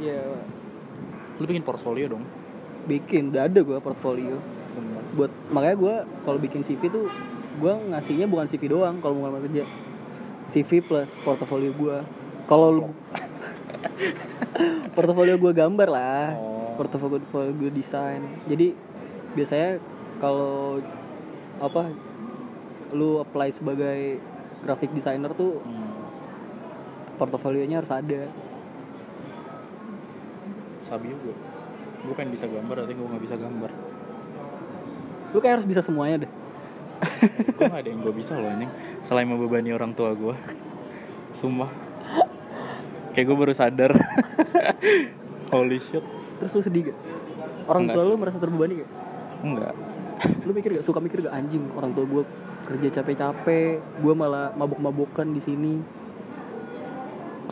Ya 0.01 0.21
lu 1.41 1.45
bikin 1.49 1.65
portfolio 1.65 2.05
dong. 2.05 2.23
Bikin 2.85 3.33
udah 3.33 3.49
ada 3.49 3.59
gue 3.61 3.77
portfolio. 3.81 4.37
Sumpah. 4.71 5.03
buat 5.11 5.31
makanya 5.51 5.75
gue 5.75 5.95
kalau 6.23 6.39
bikin 6.39 6.63
CV 6.63 6.87
tuh 6.87 7.11
gue 7.59 7.73
ngasihnya 7.91 8.31
bukan 8.31 8.47
CV 8.47 8.71
doang 8.71 9.03
kalau 9.03 9.19
mau 9.19 9.27
ngelamar 9.27 9.43
kerja. 9.49 9.65
CV 10.55 10.69
plus 10.83 11.09
portofolio 11.25 11.71
gue 11.75 11.97
kalau 12.47 12.67
lu- 12.71 12.95
portofolio 14.95 15.35
gue 15.35 15.51
gambar 15.51 15.89
lah. 15.89 16.27
Oh. 16.37 16.77
portofolio 16.77 17.25
gue 17.57 17.71
desain. 17.73 18.21
Jadi 18.47 18.77
biasanya 19.35 19.81
kalau 20.21 20.79
apa 21.61 21.89
lu 22.91 23.19
apply 23.19 23.51
sebagai 23.53 24.19
graphic 24.61 24.91
designer 24.91 25.31
tuh 25.31 25.59
Hmm. 25.59 25.89
portofolionya 27.15 27.79
harus 27.79 27.91
ada. 27.91 28.27
Sabi 30.83 31.13
gue 31.13 31.35
gue 32.01 32.13
pengen 32.17 32.33
bisa 32.33 32.49
gambar 32.49 32.75
tapi 32.81 32.93
gue 32.93 33.05
nggak 33.05 33.23
bisa 33.23 33.35
gambar. 33.37 33.71
Lu 35.31 35.37
kayak 35.39 35.53
harus 35.61 35.67
bisa 35.69 35.81
semuanya 35.81 36.25
deh. 36.27 36.31
Gue 37.57 37.65
gak 37.65 37.81
ada 37.81 37.89
yang 37.89 38.01
gue 38.01 38.13
bisa 38.13 38.37
loh 38.37 38.45
anjing. 38.45 38.69
Selain 39.05 39.25
membebani 39.25 39.73
orang 39.73 39.93
tua 39.93 40.13
gue 40.13 40.37
sumpah. 41.37 41.69
Kayak 43.13 43.25
gue 43.25 43.37
baru 43.37 43.53
sadar. 43.55 43.91
Holy 45.53 45.81
shit. 45.81 46.03
Terus 46.37 46.51
lu 46.53 46.61
sedih 46.61 46.81
gak? 46.89 46.97
Orang 47.65 47.89
Enggak 47.89 47.95
tua 47.97 48.03
lu 48.03 48.13
sih. 48.13 48.19
merasa 48.21 48.37
terbebani 48.37 48.73
gak? 48.81 48.89
Enggak 49.41 49.73
lu 50.45 50.51
mikir 50.53 50.69
gak? 50.77 50.85
Suka 50.85 50.99
mikir 51.01 51.25
gak? 51.25 51.33
Anjing 51.33 51.63
orang 51.73 51.91
tua 51.93 52.05
gue 52.05 52.23
kerja 52.71 53.03
capek-capek 53.03 53.83
gue 53.99 54.13
malah 54.15 54.55
mabok-mabokan 54.55 55.35
di 55.35 55.43
sini. 55.43 55.73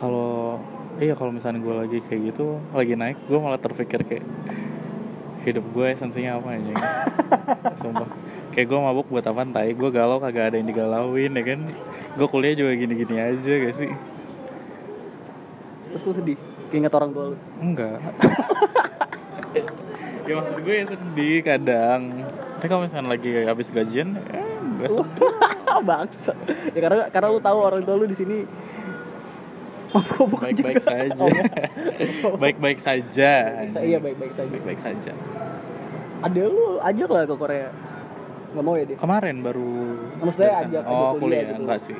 Kalau 0.00 0.56
iya 0.96 1.12
kalau 1.12 1.28
misalnya 1.28 1.60
gue 1.60 1.74
lagi 1.76 1.98
kayak 2.08 2.32
gitu 2.32 2.56
lagi 2.72 2.96
naik 2.96 3.20
gue 3.28 3.36
malah 3.36 3.60
terpikir 3.60 4.00
kayak 4.08 4.24
hidup 5.44 5.64
gue 5.76 5.86
esensinya 5.92 6.40
apa 6.40 6.56
aja 6.56 6.74
sumpah. 7.84 8.08
Kayak 8.56 8.66
gue 8.72 8.78
mabuk 8.80 9.06
buat 9.12 9.24
apa 9.28 9.44
tai? 9.52 9.76
Gue 9.76 9.92
galau 9.92 10.24
kagak 10.24 10.52
ada 10.52 10.56
yang 10.56 10.68
digalauin 10.72 11.36
ya 11.36 11.44
kan? 11.44 11.60
Gue 12.16 12.26
kuliah 12.32 12.56
juga 12.56 12.72
gini-gini 12.74 13.20
aja 13.20 13.52
gak 13.60 13.74
sih? 13.76 13.90
Terus 15.92 16.02
lu 16.08 16.12
sedih? 16.16 16.38
Keinget 16.72 16.92
orang 16.96 17.10
tua 17.12 17.24
lu? 17.34 17.36
Enggak. 17.60 18.00
Ya 20.30 20.38
maksud 20.38 20.62
gue 20.62 20.74
ya 20.78 20.86
sedih 20.86 21.42
kadang. 21.42 22.22
Tapi 22.54 22.66
kalau 22.70 22.86
misalnya 22.86 23.18
lagi 23.18 23.34
habis 23.50 23.66
gajian 23.66 24.14
ya 24.14 24.49
gak 24.80 24.90
sedih 24.90 25.32
bangsa 25.82 26.32
ya 26.70 26.80
karena 26.80 27.02
karena 27.08 27.28
lu 27.28 27.40
tahu 27.40 27.58
orang 27.58 27.82
tua 27.82 27.96
lu 27.96 28.06
di 28.06 28.14
sini 28.14 28.38
Oh, 29.90 30.06
baik-baik 30.36 30.78
saja 30.80 31.26
baik-baik 32.36 32.78
saja 32.78 33.32
iya 33.80 33.98
baik-baik 33.98 34.32
saja. 34.32 34.46
baik-baik 34.48 34.80
saja 34.80 35.12
Ada 36.20 36.42
lu 36.46 36.78
ajak 36.78 37.08
lah 37.08 37.24
ke 37.24 37.34
Korea. 37.34 37.68
Nggak 38.50 38.62
mau 38.62 38.74
ya 38.74 38.84
dia? 38.84 38.96
kemarin 38.96 39.36
baru 39.40 39.72
Maksudnya 40.20 40.52
ajak- 40.60 40.84
oh 40.84 40.94
kuliah 41.12 41.18
kuliah 41.18 41.42
gitu. 41.44 41.60
enggak 41.60 41.80
sih 41.82 41.98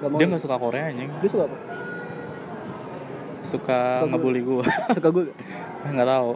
Nggak 0.00 0.08
mau. 0.08 0.16
dia 0.16 0.22
ya? 0.22 0.28
nggak 0.28 0.42
suka 0.42 0.56
Korea 0.56 0.84
anjing 0.86 1.10
Dia 1.14 1.28
suka 1.28 1.44
apa? 1.44 1.56
suka 3.44 3.78
Suka 4.00 4.06
ngebully 4.08 4.40
gua 4.40 4.64
Suka 4.96 5.08
gue. 5.10 5.24
nggak 5.84 6.08
tahu 6.08 6.30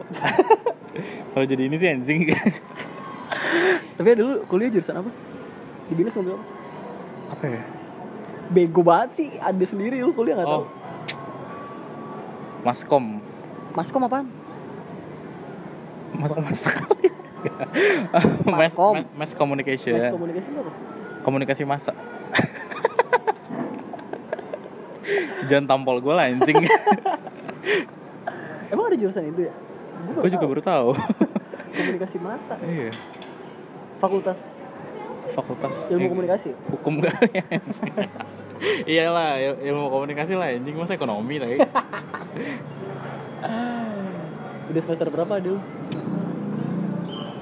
kalau 1.31 1.45
jadi 1.45 1.63
ini 1.65 1.75
sih 1.75 1.89
anjing 1.89 2.19
Tapi 3.95 4.07
ada 4.07 4.21
lu 4.21 4.45
kuliah 4.45 4.69
jurusan 4.69 4.95
apa? 4.97 5.09
Di 5.89 5.93
Binus 5.93 6.13
ngambil 6.13 6.33
apa? 6.33 6.45
apa 7.29 7.45
ya 7.45 7.61
Bego 8.49 8.81
banget 8.81 9.09
sih, 9.13 9.29
ada 9.35 9.61
sendiri 9.61 10.01
lu 10.01 10.09
kuliah 10.09 10.33
nggak 10.35 10.47
tahu. 10.47 10.63
oh 10.63 10.67
maskom 12.59 13.21
Maskom 13.71 14.01
apaan? 14.03 14.27
mass, 16.11 16.33
Maskom. 16.35 16.97
mass, 18.59 18.73
mass 19.15 19.31
communication 19.33 19.93
Mass 19.93 20.03
ya. 20.03 20.11
communication 20.11 20.51
apa? 20.55 20.71
komunikasi 21.21 21.63
masa 21.63 21.93
jangan 25.45 25.65
tampol 25.67 25.97
gue 25.99 26.11
lah 26.11 26.27
anjing 26.27 26.57
Emang 28.69 28.85
ada 28.85 28.95
jurusan 28.95 29.25
itu 29.25 29.49
ya? 29.49 29.53
Gua 30.05 30.21
gue 30.21 30.31
juga 30.31 30.45
baru 30.45 30.61
tahu 30.61 30.89
komunikasi 31.71 32.17
massa. 32.17 32.55
iya 32.61 32.91
Fakultas 33.97 34.37
fakultas 35.39 35.73
ilmu 35.87 36.01
eh, 36.01 36.09
komunikasi. 36.09 36.49
hukum 36.69 36.93
kali 36.99 37.27
iyalah 38.91 39.29
il- 39.35 39.59
ilmu 39.65 39.87
komunikasi 39.87 40.33
lah 40.33 40.51
anjing 40.51 40.75
masa 40.75 40.93
ekonomi 40.93 41.35
lagi 41.37 41.57
Udah 44.69 44.81
semester 44.85 45.09
berapa 45.09 45.33
dia? 45.37 45.49
lu? 45.49 45.57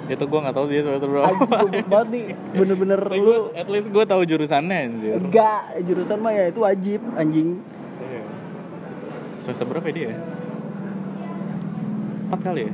itu 0.07 0.23
gue 0.23 0.39
nggak 0.39 0.55
tahu 0.55 0.65
dia 0.71 0.79
semester 0.79 1.03
berapa 1.05 1.35
goblok 1.35 1.83
banget 1.85 2.07
nih. 2.07 2.25
Bener-bener 2.57 2.99
lu 3.11 3.19
gua- 3.19 3.51
at 3.53 3.67
least 3.67 3.87
gue 3.89 4.05
tahu 4.05 4.21
jurusannya 4.23 4.77
anjir 4.79 5.19
enggak 5.19 5.59
jurusan 5.83 6.17
mah 6.17 6.31
ya 6.31 6.45
itu 6.47 6.59
wajib 6.61 7.01
anjing. 7.13 7.59
Iya. 7.99 8.21
semester 9.41 9.67
berapa 9.67 9.83
ya 9.85 9.93
dia 9.93 10.11
empat 12.27 12.39
kali 12.41 12.61
ya 12.61 12.73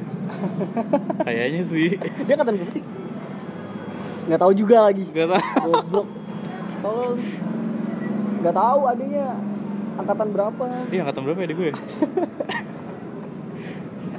kayaknya 1.24 1.62
sih 1.64 1.90
Dia 2.22 2.34
angkatan 2.36 2.54
berapa 2.56 2.72
sih? 2.72 2.84
Nggak 4.24 4.40
tahu 4.40 4.54
juga 4.54 4.78
lagi. 4.84 5.04
gak 5.06 5.28
tau 5.30 5.42
Goblok. 5.66 6.08
Tolong. 6.80 7.18
Nggak 8.40 8.56
tahu 8.56 8.80
adanya 8.86 9.26
angkatan 9.94 10.28
berapa. 10.30 10.66
iya 10.90 11.00
angkatan 11.02 11.22
berapa 11.24 11.40
ya 11.40 11.48
di 11.48 11.56
gue 11.56 11.68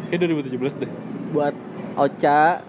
kayak 0.07 0.20
2017 0.22 0.80
deh 0.80 0.90
Buat 1.30 1.55
Ocha 1.96 2.62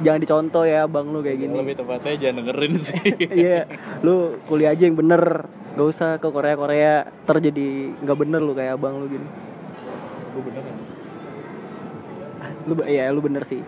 jangan 0.00 0.18
dicontoh 0.18 0.64
ya 0.64 0.88
bang 0.88 1.06
lu 1.06 1.20
kayak 1.20 1.36
gini. 1.38 1.52
lebih 1.54 1.76
tepatnya 1.76 2.16
jangan 2.18 2.36
dengerin 2.40 2.74
sih 2.80 3.00
Iya, 3.44 3.68
lu 4.00 4.16
kuliah 4.46 4.72
aja 4.72 4.82
yang 4.82 4.96
bener. 4.96 5.44
Gak 5.70 5.86
usah 5.86 6.16
ke 6.16 6.26
Korea 6.26 6.56
Korea 6.56 6.94
terjadi 7.22 7.68
nggak 8.00 8.18
bener 8.18 8.40
lu 8.40 8.52
kayak 8.52 8.74
abang 8.74 8.96
lu 8.96 9.06
gini. 9.06 9.28
gue 10.30 10.42
bener 10.42 10.62
kan 10.62 10.76
Lu 12.62 12.74
iya 12.82 13.08
lu 13.08 13.20
bener 13.20 13.44
sih. 13.44 13.60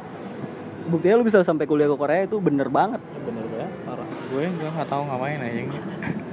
Buktinya 0.82 1.14
lu 1.16 1.24
bisa 1.24 1.40
sampai 1.40 1.64
kuliah 1.64 1.86
ke 1.86 1.94
Korea 1.94 2.24
itu 2.24 2.36
bener 2.38 2.66
banget. 2.66 3.00
bener 3.22 3.46
banget 3.46 3.72
parah 3.82 4.08
gue 4.26 4.42
nggak 4.48 4.70
nggak 4.72 4.88
tahu 4.88 5.02
ngapain 5.04 5.40
aja 5.40 5.62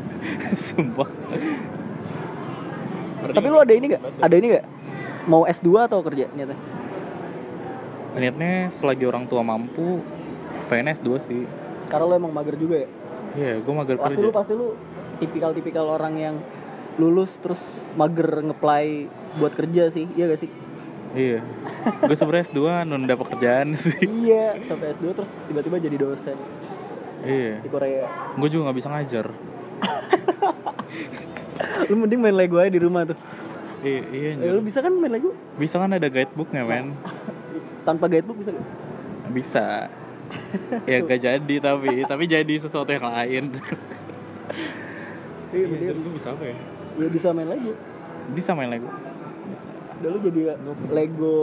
sumpah 0.65 1.09
Tapi 3.29 3.45
lu 3.45 3.57
ada 3.57 3.73
ini 3.73 3.85
gak? 3.89 4.01
Ada 4.19 4.35
ini 4.35 4.47
gak? 4.49 4.65
Mau 5.25 5.43
S2 5.43 5.69
atau 5.83 5.99
kerja 6.01 6.25
niatnya? 6.31 6.57
niatnya 8.11 8.53
selagi 8.75 9.05
orang 9.05 9.25
tua 9.25 9.39
mampu 9.41 10.01
pengen 10.65 10.91
S2 10.93 11.07
sih 11.21 11.43
Karena 11.87 12.05
lu 12.05 12.15
emang 12.17 12.33
mager 12.33 12.55
juga 12.55 12.75
ya. 12.79 12.89
iya 13.35 13.53
gue 13.57 13.73
mager 13.73 13.95
Pasti 13.95 14.09
kerja 14.11 14.25
lu 14.25 14.31
pasti 14.31 14.53
lu 14.53 14.67
tipikal-tipikal 15.19 15.85
orang 15.89 16.13
yang 16.15 16.35
lulus 16.95 17.29
terus 17.39 17.61
mager 17.93 18.43
ngeplay 18.43 19.07
buat 19.35 19.53
kerja 19.53 19.87
sih. 19.89 20.03
Iya 20.13 20.25
gak 20.27 20.41
sih? 20.41 20.49
Iya 21.11 21.39
gue 21.99 22.13
sebenernya 22.13 22.45
S2 22.47 22.59
nunda 22.85 23.15
pekerjaan 23.15 23.73
sih 23.75 23.97
iya, 24.03 24.53
sampai 24.63 24.93
S2 24.93 25.05
terus 25.11 25.29
tiba-tiba 25.45 25.75
jadi 25.79 25.97
dosen 25.97 26.37
iya 27.21 27.53
di 27.59 27.67
Korea. 27.67 28.05
gue 28.33 28.47
juga 28.47 28.61
nggak 28.65 28.77
bisa 28.77 28.89
ngajar 28.89 29.27
Lu 31.89 31.95
mending 31.95 32.19
main 32.19 32.33
Lego 32.33 32.55
aja 32.55 32.69
di 32.69 32.77
rumah 32.77 33.03
tuh. 33.03 33.17
iya 33.81 33.99
iya 34.09 34.29
Eh, 34.37 34.51
lu 34.51 34.61
bisa 34.61 34.79
kan 34.79 34.93
main 34.93 35.11
Lego? 35.11 35.33
bisa 35.57 35.75
kan 35.75 35.89
ada 35.89 36.05
guidebooknya 36.05 36.61
men 36.61 36.93
Tanpa 37.87 38.05
guidebook 38.05 38.37
bisa 38.37 38.51
gak? 38.51 38.67
bisa 39.29 39.65
ya 40.85 40.97
gak 41.07 41.19
jadi 41.19 41.55
tapi 41.59 42.01
tapi 42.03 42.23
jadi 42.25 42.53
sesuatu 42.59 42.89
yang 42.89 43.05
lain 43.05 43.43
Iya, 45.49 45.65
bener. 45.65 45.93
gue 45.95 46.13
bisa 46.13 46.29
apa 46.29 46.43
ya 46.43 46.57
Ya 46.95 47.07
bisa 47.07 47.27
main 47.31 47.47
Lego. 47.47 47.73
bisa 48.29 48.51
main 48.53 48.69
Lego 48.69 48.89
lu 50.01 50.17
jadi 50.21 50.55
Lego 50.89 51.35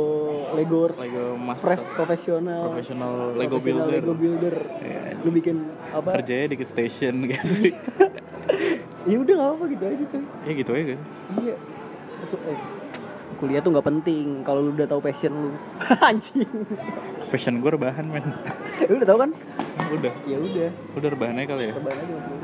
Legors 0.52 0.96
Lego 0.96 1.36
master 1.36 1.76
profesional 1.92 2.62
profesional 2.66 3.12
Lego 3.32 3.58
builder 3.58 3.92
Lego 3.92 4.12
builder. 4.12 4.56
Iya. 4.80 5.00
Lu 5.18 5.30
bikin 5.30 5.56
apa? 5.90 6.16
kerjanya 6.16 6.46
dikit 6.50 6.68
station 6.68 7.14
gitu 7.28 7.52
sih 7.58 7.72
Ya 9.04 9.16
udah 9.16 9.34
gak 9.34 9.46
apa-apa 9.46 9.64
gitu 9.68 9.84
aja 9.84 10.04
cuy. 10.06 10.22
ya 10.42 10.52
gitu 10.54 10.70
aja 10.72 10.84
guys 10.88 11.02
Iya. 11.36 11.56
Sesu 12.16 12.36
eh, 12.42 12.58
kuliah 13.36 13.60
tuh 13.60 13.70
nggak 13.70 13.86
penting 13.86 14.40
kalau 14.40 14.60
lu 14.62 14.72
udah 14.72 14.88
tahu 14.88 15.00
passion 15.00 15.32
lu. 15.32 15.50
Anjing. 16.08 16.48
passion 17.28 17.54
gue 17.56 17.70
rebahan 17.70 18.04
men 18.04 18.24
Lu 18.88 18.96
udah 18.96 19.06
tahu 19.06 19.18
kan? 19.20 19.30
udah 19.92 20.12
Ya 20.24 20.36
udah. 20.38 20.70
udah 20.96 21.08
rebahan 21.10 21.36
aja 21.36 21.46
kali 21.46 21.62
ya 21.66 21.72
Terbang 21.74 21.92
aja 21.94 22.06
muda. 22.08 22.34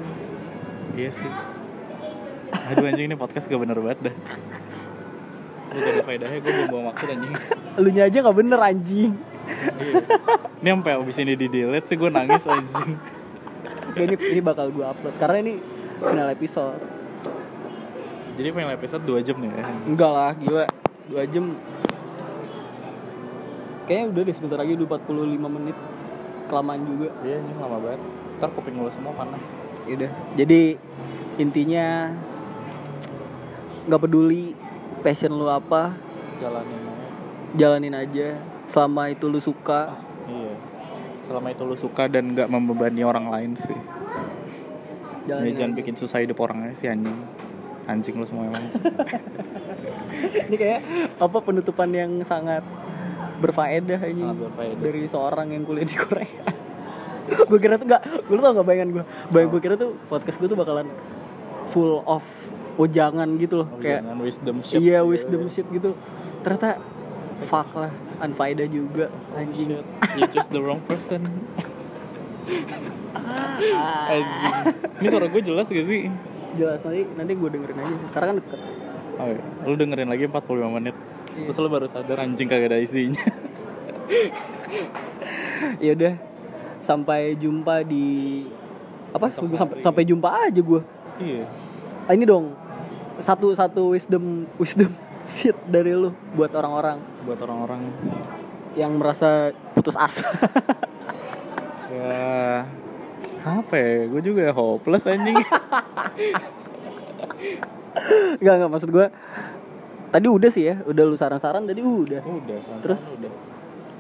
iya 0.93 1.09
sih 1.11 1.31
aduh 2.53 2.85
anjing 2.85 3.07
ini 3.07 3.17
podcast 3.17 3.49
gak 3.49 3.57
bener 3.57 3.75
banget 3.75 3.99
dah 4.05 4.15
Gak 5.73 5.89
ada 5.89 6.03
faedahnya 6.05 6.39
gue 6.45 6.53
buang-buang 6.53 6.85
waktu 6.93 7.05
anjing 7.17 7.35
Lu 7.81 7.89
nya 7.89 8.03
aja 8.05 8.19
nggak 8.21 8.37
bener 8.37 8.61
anjing. 8.61 9.13
Ini 10.61 10.69
sampai 10.69 10.93
abis 11.01 11.17
ini 11.19 11.33
di 11.35 11.47
delete 11.49 11.89
sih 11.89 11.97
gue 11.97 12.11
nangis 12.13 12.45
anjing. 12.45 13.01
Oke, 13.93 14.09
ini 14.09 14.17
ini 14.17 14.41
bakal 14.41 14.73
gua 14.73 14.97
upload 14.97 15.13
karena 15.21 15.37
ini 15.45 15.53
final 16.01 16.29
episode. 16.33 16.81
Jadi 18.41 18.49
final 18.49 18.73
episode 18.73 19.05
2 19.05 19.21
jam 19.21 19.37
nih 19.37 19.53
ya. 19.53 19.65
Enggak 19.85 20.11
lah, 20.17 20.33
gila. 20.33 20.65
Dua 21.13 21.23
jam. 21.29 21.53
Kayaknya 23.85 24.07
udah 24.09 24.23
deh 24.25 24.33
sebentar 24.33 24.59
lagi 24.65 24.73
udah 24.81 24.89
45 24.97 25.57
menit. 25.61 25.77
Kelamaan 26.49 26.81
juga. 26.89 27.09
Iya 27.21 27.37
ini 27.45 27.53
lama 27.61 27.77
banget. 27.85 28.01
Ntar 28.41 28.49
kuping 28.57 28.81
lu 28.81 28.89
semua 28.97 29.13
panas. 29.13 29.45
Yaudah. 29.85 30.11
Jadi 30.41 30.81
intinya 31.37 32.17
nggak 33.93 34.01
peduli 34.09 34.57
passion 35.01 35.33
lu 35.33 35.47
apa, 35.47 35.97
Jalanin 36.37 36.81
aja. 36.83 37.07
jalanin 37.55 37.95
aja. 37.95 38.29
Selama 38.69 39.09
itu 39.09 39.25
lu 39.27 39.39
suka, 39.39 39.97
Iya. 40.25 40.55
Selama 41.23 41.49
itu 41.49 41.63
lu 41.63 41.75
suka 41.75 42.07
dan 42.07 42.33
gak 42.33 42.47
membebani 42.47 43.01
orang 43.01 43.27
lain 43.27 43.53
sih. 43.57 43.79
Ya, 45.25 45.39
jalanin. 45.39 45.55
jangan 45.55 45.71
aja. 45.71 45.79
bikin 45.79 45.95
susah 45.95 46.19
hidup 46.19 46.37
orang 46.39 46.69
sih 46.75 46.87
anjing. 46.87 47.15
Anjing 47.83 48.15
lu 48.15 48.25
semua 48.25 48.47
emang. 48.47 48.65
Ini 50.23 50.57
kayak 50.57 50.81
apa 51.19 51.39
penutupan 51.41 51.91
yang 51.91 52.23
sangat 52.23 52.63
berfaedah 53.39 53.99
ini 54.05 54.23
Sangat 54.23 54.39
berfaedah. 54.47 54.79
dari 54.79 55.03
seorang 55.09 55.49
yang 55.51 55.63
kuliah 55.63 55.83
di 55.83 55.97
Korea. 55.97 56.47
gue 57.49 57.59
kira 57.59 57.75
tuh 57.75 57.87
nggak, 57.87 58.03
gue 58.23 58.37
tau 58.37 58.53
nggak 58.53 58.67
bayangan 58.67 58.89
gue, 58.93 59.05
bayang 59.31 59.49
gue 59.49 59.61
kira 59.61 59.75
tuh 59.75 59.99
podcast 60.07 60.37
gue 60.37 60.47
tuh 60.47 60.55
bakalan 60.55 60.87
full 61.71 62.03
of 62.05 62.23
ujangan 62.75 63.29
gitu 63.37 63.61
loh, 63.61 63.69
Oh, 63.69 63.79
kayak 63.79 64.01
jangan 64.01 64.19
wisdom 64.21 64.57
shit. 64.63 64.79
iya 64.79 65.01
wisdom 65.03 65.49
shit 65.49 65.67
gitu. 65.69 65.93
Ternyata 66.41 66.81
fuck 67.45 67.69
lah, 67.73 67.93
unfaedah 68.19 68.67
juga 68.67 69.07
anjing. 69.35 69.83
You 70.15 70.25
choose 70.31 70.49
the 70.49 70.59
wrong 70.59 70.81
person. 70.83 71.27
Ah. 73.13 74.11
Anjing. 74.13 74.55
Ini 74.99 75.07
suara 75.09 75.27
gue 75.27 75.43
jelas 75.43 75.67
gak 75.67 75.87
sih? 75.87 76.11
Jelas 76.53 76.81
nanti 76.81 77.03
nanti 77.15 77.33
gue 77.33 77.49
dengerin 77.49 77.79
aja. 77.79 77.95
Sekarang 78.09 78.29
kan 78.29 78.37
deket. 78.39 78.61
Oh, 79.15 79.27
iya. 79.29 79.43
Lu 79.63 79.75
dengerin 79.75 80.09
lagi 80.09 80.25
45 80.27 80.43
menit. 80.73 80.95
Iya. 81.33 81.47
Terus 81.49 81.59
lu 81.59 81.69
baru 81.69 81.87
sadar 81.87 82.19
anjing 82.19 82.47
kagak 82.47 82.69
ada 82.69 82.79
isinya. 82.79 83.23
Ya 85.79 85.93
udah, 85.93 86.15
sampai 86.83 87.37
jumpa 87.37 87.85
di 87.85 88.43
apa? 89.13 89.31
Sampai 89.79 90.03
jumpa 90.03 90.49
aja 90.49 90.59
gue. 90.59 90.81
iya. 91.19 91.45
Ah, 92.11 92.19
ini 92.19 92.27
dong. 92.27 92.51
Satu 93.23 93.55
satu 93.55 93.95
wisdom 93.95 94.51
wisdom 94.59 94.91
shit 95.39 95.55
dari 95.71 95.95
lu 95.95 96.11
buat 96.35 96.51
orang-orang. 96.51 96.99
Buat 97.23 97.39
orang-orang 97.47 97.81
yang 98.75 98.99
merasa 98.99 99.55
putus 99.77 99.95
asa. 99.95 100.27
ya 101.95 102.67
apa 103.43 103.75
ya? 103.75 104.11
Gue 104.11 104.23
juga 104.25 104.51
hopeless 104.51 105.07
anjing. 105.07 105.39
Enggak 108.43 108.55
enggak 108.59 108.73
maksud 108.73 108.89
gue 108.89 109.07
Tadi 110.13 110.27
udah 110.27 110.51
sih 110.51 110.65
ya 110.65 110.81
Udah 110.89 111.05
lu 111.07 111.15
saran-saran 111.15 111.69
tadi 111.69 111.85
udah. 111.85 112.25
Udah 112.25 112.59
sama 112.67 112.81
Terus? 112.83 113.01
udah. 113.21 113.33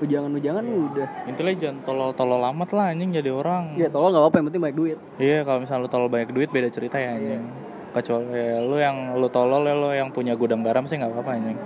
Ujangan-ujangan 0.02 0.64
udah. 0.66 1.08
Intinya 1.30 1.52
jangan 1.54 1.78
tolol-tolol 1.86 2.42
amat 2.50 2.74
lah 2.74 2.90
anjing 2.90 3.14
jadi 3.14 3.30
orang. 3.30 3.78
Ya 3.78 3.86
tolong 3.86 4.10
gak 4.10 4.26
apa-apa 4.26 4.36
yang 4.42 4.46
penting 4.50 4.62
banyak 4.66 4.78
duit. 4.80 4.98
Iya 5.22 5.46
kalau 5.46 5.62
misalnya 5.62 5.86
lu 5.86 5.90
tolol 5.92 6.10
banyak 6.10 6.34
duit 6.34 6.50
beda 6.50 6.68
cerita 6.74 6.98
ya 6.98 7.14
anjing 7.14 7.44
kecuali 7.92 8.32
ya, 8.32 8.58
lu 8.64 8.76
yang 8.80 9.16
lu 9.20 9.28
tolol 9.28 9.62
ya 9.68 9.74
lu 9.76 9.92
yang 9.92 10.08
punya 10.10 10.34
gudang 10.34 10.64
garam 10.64 10.88
sih 10.88 10.96
nggak 10.96 11.12
apa-apa 11.12 11.30
anjing. 11.36 11.58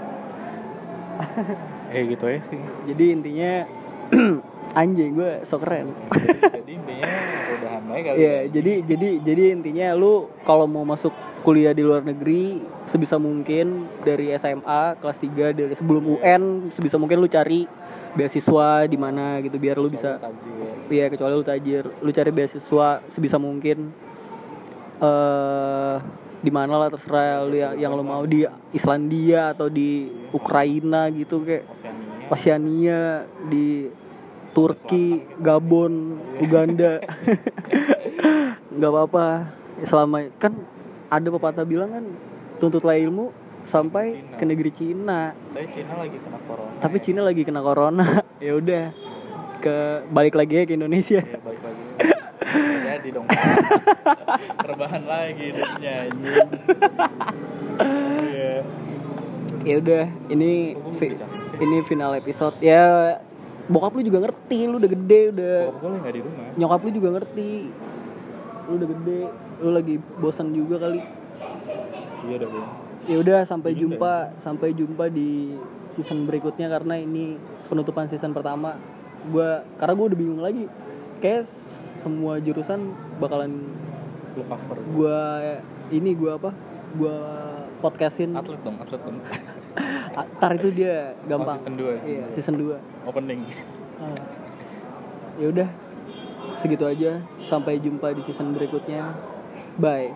Eh 1.94 2.02
gitu 2.12 2.24
aja 2.26 2.40
sih. 2.50 2.60
Jadi 2.90 3.04
intinya 3.14 3.52
Anjing 4.76 5.16
gue 5.16 5.40
so 5.48 5.56
keren. 5.56 5.88
Jadi 6.60 6.72
intinya 6.76 7.08
udahan 7.56 7.82
aja 7.88 8.00
kali 8.02 8.16
Iya, 8.20 8.28
ya. 8.28 8.40
jadi 8.52 8.72
jadi 8.84 9.08
jadi 9.24 9.42
intinya 9.56 9.86
lu 9.96 10.28
kalau 10.44 10.68
mau 10.68 10.84
masuk 10.84 11.14
kuliah 11.40 11.72
di 11.72 11.80
luar 11.80 12.02
negeri 12.04 12.60
sebisa 12.84 13.16
mungkin 13.16 13.86
dari 14.04 14.34
SMA 14.36 14.98
kelas 15.00 15.18
3 15.22 15.56
dari 15.56 15.74
sebelum 15.78 16.18
UN 16.18 16.68
sebisa 16.74 16.98
mungkin 16.98 17.22
lu 17.22 17.30
cari 17.30 17.64
beasiswa 18.18 18.84
di 18.90 18.98
mana 18.98 19.38
gitu 19.40 19.56
biar 19.56 19.78
lu 19.78 19.88
bisa 19.88 20.18
iya 20.92 21.08
kecuali 21.08 21.32
lu 21.38 21.46
tajir. 21.46 21.84
Lu 22.04 22.10
cari 22.12 22.30
beasiswa 22.34 23.00
sebisa 23.14 23.40
mungkin 23.40 23.94
eh 25.03 25.97
di 26.47 26.51
mana 26.55 26.78
lah 26.78 26.88
terserah 26.92 27.42
lu 27.42 27.59
yang, 27.59 27.74
yang 27.74 27.92
lu 27.97 28.07
mau 28.07 28.22
di 28.22 28.47
Islandia 28.70 29.51
atau 29.51 29.66
di 29.66 30.07
Ukraina 30.30 31.11
gitu 31.11 31.42
kayak 31.42 31.66
Oceania. 31.66 32.30
Oceania 32.30 33.01
di 33.51 33.90
Turki, 34.55 35.20
Gabon, 35.42 36.16
Uganda. 36.38 37.03
nggak 38.76 38.90
apa-apa. 38.94 39.26
Selama 39.84 40.22
kan 40.38 40.55
ada 41.11 41.28
pepatah 41.28 41.66
bilang 41.66 41.90
kan 41.92 42.05
tuntutlah 42.62 42.97
ilmu 42.97 43.34
sampai 43.66 44.22
Cina. 44.22 44.36
ke 44.38 44.44
negeri 44.47 44.70
Cina. 44.70 45.20
tapi 45.51 45.66
Cina 45.74 45.94
lagi 45.99 46.16
kena 46.22 46.38
corona 46.47 46.72
Tapi 46.78 46.97
Cina 47.03 47.20
lagi 47.26 47.42
kena 47.42 47.61
corona. 47.61 48.07
ya 48.47 48.53
udah 48.55 48.84
ke 49.61 49.76
balik 50.14 50.38
lagi 50.38 50.62
ya 50.62 50.64
ke 50.64 50.78
Indonesia. 50.78 51.20
ya 51.20 51.38
balik 51.42 51.62
lagi 51.64 51.82
jadi 52.59 53.09
dong 53.12 53.26
rebahan 54.68 55.02
lagi 55.04 55.46
anjing 55.52 56.11
iya 58.26 58.54
Ya 59.66 59.82
udah, 59.82 60.07
ini 60.30 60.78
fi- 60.94 61.18
ini 61.59 61.82
final 61.82 62.14
episode. 62.14 62.54
Ya 62.62 63.18
bokap 63.66 63.98
lu 63.98 64.07
juga 64.07 64.22
ngerti, 64.22 64.62
lu 64.62 64.78
udah 64.78 64.86
gede 64.86 65.20
udah. 65.34 65.59
Bokap 65.66 65.82
gue 65.82 66.12
di 66.14 66.20
rumah 66.22 66.46
Nyokap 66.54 66.80
lu 66.86 66.90
juga 66.94 67.09
ngerti. 67.18 67.50
Lu 68.62 68.72
udah 68.78 68.88
gede, 68.94 69.20
lu 69.59 69.70
lagi 69.74 69.94
bosan 70.22 70.54
juga 70.54 70.78
kali. 70.78 71.02
iya 72.22 72.34
udah 72.38 72.48
belum 72.48 72.68
Ya 73.07 73.16
udah 73.18 73.38
sampai 73.42 73.70
Ini 73.70 73.80
jumpa, 73.82 74.14
sampai 74.42 74.68
jumpa 74.70 75.04
di 75.11 75.59
season 75.94 76.30
berikutnya 76.30 76.70
karena 76.70 76.94
ini 76.98 77.34
penutupan 77.66 78.07
season 78.07 78.30
pertama. 78.30 78.78
Gua 79.26 79.66
karena 79.82 79.92
gua 79.94 80.07
udah 80.07 80.18
bingung 80.18 80.42
lagi. 80.46 80.70
Kayak 81.18 81.50
semua 82.07 82.38
jurusan 82.38 82.94
bakalan 83.18 83.66
lu 84.38 84.46
cover 84.46 84.78
gua 84.94 85.22
ini 85.90 86.14
gua 86.14 86.38
apa? 86.38 86.50
Gua 86.94 87.18
podcastin. 87.82 88.30
atlet 88.38 88.62
dong 88.62 88.78
atlet 88.78 89.02
dong 89.02 89.18
Ntar 90.38 90.52
itu 90.57 90.68
dia 90.70 91.18
gampang. 91.26 91.59
Oh, 91.59 91.66
season 91.66 91.74
2 91.76 92.07
Iya, 92.07 92.24
season 92.38 92.54
2. 92.62 92.78
opening 93.11 93.42
Ya 95.36 95.46
udah. 95.50 95.68
Segitu 96.62 96.84
aja. 96.86 97.20
Sampai 97.50 97.82
jumpa 97.82 98.14
di 98.14 98.22
season 98.24 98.54
berikutnya. 98.54 99.12
Bye. 99.76 100.14